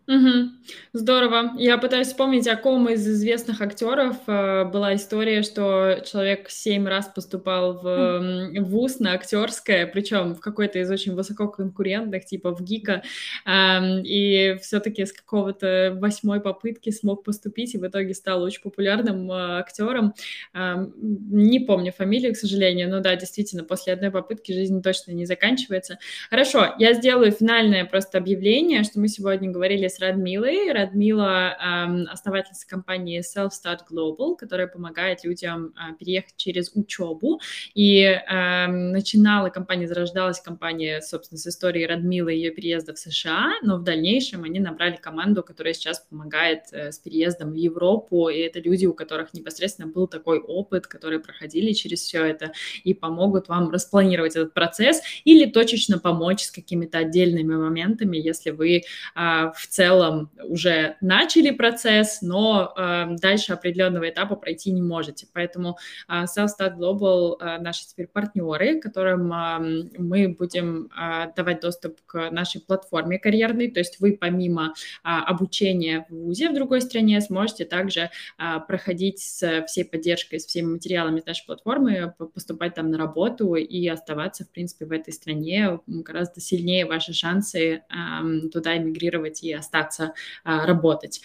Угу. 0.08 0.52
Здорово. 0.94 1.52
Я 1.58 1.78
пытаюсь 1.78 2.08
вспомнить, 2.08 2.48
о 2.48 2.56
ком 2.56 2.88
из 2.88 3.06
известных 3.06 3.60
актеров 3.60 4.16
э, 4.28 4.64
была 4.64 4.96
история, 4.96 5.44
что 5.44 6.02
человек 6.10 6.50
семь 6.50 6.88
раз 6.88 7.08
поступал 7.14 7.74
в, 7.74 8.54
в 8.58 8.64
ВУЗ 8.64 9.00
на 9.00 9.12
актерское, 9.12 9.86
причем 9.86 10.34
в 10.34 10.40
какой-то 10.40 10.80
из 10.80 10.90
очень 10.90 11.14
высококонкурентных, 11.14 12.24
типа 12.24 12.56
в 12.56 12.64
ГИКа, 12.64 13.04
э, 13.46 14.02
и 14.06 14.58
все-таки 14.62 15.06
с 15.06 15.12
какого-то 15.12 15.98
восьмой 16.00 16.40
попытки 16.40 16.90
смог 16.90 17.26
поступить, 17.26 17.76
и 17.76 17.78
в 17.78 17.86
итоге 17.86 18.14
стал 18.14 18.44
очень 18.44 18.62
популярным 18.62 19.30
э, 19.30 19.60
актером. 19.60 20.14
Э, 20.54 20.88
не 21.02 21.60
помню 21.60 21.92
фамилию, 21.92 22.34
к 22.34 22.38
сожалению, 22.38 22.90
но 22.90 23.02
да, 23.02 23.14
действительно, 23.18 23.66
после 23.66 23.92
одной 23.92 24.12
попытки 24.12 24.54
жизнь 24.54 24.82
точно 24.82 25.12
не 25.12 25.26
заканчивается. 25.26 26.00
Хорошо, 26.30 26.76
я 26.80 26.94
сделаю 26.94 27.34
финальное 27.34 27.84
просто 27.84 28.18
объявление, 28.18 28.84
что 28.84 29.02
мы 29.02 29.10
сегодня 29.10 29.52
говорили 29.52 29.90
с 29.90 29.97
с 29.98 30.00
Радмилой. 30.00 30.72
Радмила 30.72 31.58
эм, 31.60 32.08
основательница 32.12 32.68
компании 32.68 33.22
Self-Start 33.22 33.80
Global, 33.92 34.36
которая 34.38 34.68
помогает 34.68 35.24
людям 35.24 35.74
э, 35.76 35.96
переехать 35.98 36.36
через 36.38 36.72
учебу. 36.76 37.42
И 37.74 38.02
э, 38.02 38.68
начинала 38.68 39.50
компания, 39.50 39.88
зарождалась 39.88 40.40
компания, 40.40 41.02
собственно, 41.02 41.40
с 41.40 41.48
истории 41.48 41.84
Радмилы 41.84 42.34
и 42.34 42.38
ее 42.38 42.52
переезда 42.52 42.94
в 42.94 43.00
США, 43.00 43.54
но 43.64 43.78
в 43.78 43.84
дальнейшем 43.84 44.44
они 44.44 44.60
набрали 44.60 44.98
команду, 44.98 45.42
которая 45.42 45.74
сейчас 45.74 46.00
помогает 46.00 46.66
э, 46.72 46.92
с 46.92 47.00
переездом 47.00 47.52
в 47.52 47.56
Европу, 47.56 48.30
и 48.30 48.38
это 48.40 48.60
люди, 48.60 48.86
у 48.86 48.94
которых 48.94 49.34
непосредственно 49.34 49.88
был 49.88 50.08
такой 50.08 50.40
опыт, 50.40 50.86
которые 50.86 51.20
проходили 51.20 51.74
через 51.74 52.02
все 52.02 52.24
это 52.24 52.52
и 52.84 52.94
помогут 52.94 53.48
вам 53.48 53.72
распланировать 53.72 54.36
этот 54.36 54.54
процесс 54.54 55.02
или 55.24 55.50
точечно 55.50 55.98
помочь 55.98 56.44
с 56.44 56.52
какими-то 56.52 57.00
отдельными 57.00 57.56
моментами, 57.56 58.18
если 58.18 58.52
вы 58.52 58.78
э, 58.78 58.82
в 59.16 59.68
целом 59.68 59.87
целом 59.88 60.30
уже 60.44 60.98
начали 61.02 61.52
процесс, 61.52 62.22
но 62.22 62.74
э, 62.76 63.16
дальше 63.22 63.54
определенного 63.54 64.10
этапа 64.10 64.36
пройти 64.36 64.72
не 64.72 64.82
можете. 64.82 65.28
Поэтому 65.34 65.78
э, 66.10 66.24
Self-Start 66.24 66.78
Global 66.78 67.38
э, 67.40 67.60
наши 67.60 67.88
теперь 67.88 68.08
партнеры, 68.08 68.80
которым 68.80 69.32
э, 69.32 69.90
мы 69.98 70.36
будем 70.38 70.90
э, 70.98 71.32
давать 71.36 71.62
доступ 71.62 72.02
к 72.06 72.30
нашей 72.32 72.62
платформе 72.62 73.18
карьерной, 73.18 73.72
то 73.72 73.80
есть 73.80 74.00
вы 74.00 74.18
помимо 74.20 74.74
э, 75.04 75.08
обучения 75.08 76.06
в 76.10 76.16
ВУЗе 76.16 76.50
в 76.50 76.54
другой 76.54 76.82
стране 76.82 77.22
сможете 77.22 77.66
также 77.66 78.10
э, 78.38 78.60
проходить 78.68 79.20
с 79.20 79.66
всей 79.68 79.86
поддержкой, 79.86 80.40
с 80.40 80.46
всеми 80.46 80.74
материалами 80.74 81.24
нашей 81.26 81.46
платформы, 81.46 82.14
поступать 82.34 82.76
там 82.76 82.92
на 82.92 82.98
работу 82.98 83.56
и 83.56 83.88
оставаться, 83.88 84.44
в 84.44 84.52
принципе, 84.52 84.86
в 84.86 84.92
этой 84.92 85.14
стране 85.14 85.80
гораздо 85.88 86.42
сильнее 86.42 86.86
ваши 86.86 87.14
шансы 87.14 87.60
э, 87.60 88.50
туда 88.52 88.78
эмигрировать 88.78 89.44
и 89.44 89.54
остаться 89.54 89.77
остаться 89.78 90.14
а, 90.44 90.66
работать. 90.66 91.22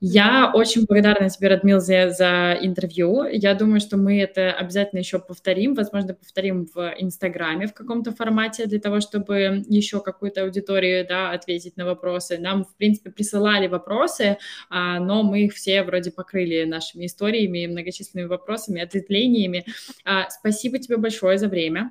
Я 0.00 0.50
очень 0.54 0.86
благодарна 0.86 1.30
тебе, 1.30 1.48
Радмил, 1.48 1.80
за, 1.80 2.10
за 2.10 2.58
интервью. 2.60 3.24
Я 3.24 3.54
думаю, 3.54 3.80
что 3.80 3.96
мы 3.96 4.20
это 4.20 4.52
обязательно 4.52 5.00
еще 5.00 5.18
повторим, 5.18 5.74
возможно, 5.74 6.14
повторим 6.14 6.66
в 6.74 6.94
Инстаграме 6.98 7.66
в 7.66 7.74
каком-то 7.74 8.12
формате 8.12 8.66
для 8.66 8.78
того, 8.78 9.00
чтобы 9.00 9.64
еще 9.68 10.00
какую-то 10.00 10.42
аудиторию 10.42 11.06
да, 11.06 11.30
ответить 11.30 11.76
на 11.76 11.84
вопросы. 11.84 12.38
Нам, 12.38 12.64
в 12.64 12.76
принципе, 12.76 13.10
присылали 13.10 13.66
вопросы, 13.66 14.38
а, 14.70 15.00
но 15.00 15.22
мы 15.22 15.44
их 15.44 15.54
все 15.54 15.82
вроде 15.82 16.10
покрыли 16.10 16.64
нашими 16.64 17.06
историями, 17.06 17.66
многочисленными 17.66 18.28
вопросами, 18.28 18.82
ответвлениями. 18.82 19.64
А, 20.04 20.28
спасибо 20.30 20.78
тебе 20.78 20.96
большое 20.96 21.38
за 21.38 21.48
время. 21.48 21.90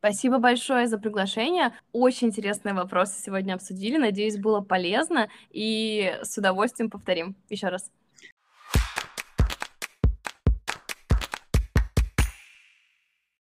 Спасибо 0.00 0.38
большое 0.38 0.86
за 0.88 0.98
приглашение. 0.98 1.74
Очень 1.92 2.28
интересные 2.28 2.74
вопросы 2.74 3.20
сегодня 3.22 3.52
обсудили. 3.52 3.98
Надеюсь, 3.98 4.38
было 4.38 4.62
полезно. 4.62 5.28
И 5.50 6.18
с 6.22 6.38
удовольствием 6.38 6.88
повторим 6.88 7.36
еще 7.50 7.68
раз. 7.68 7.90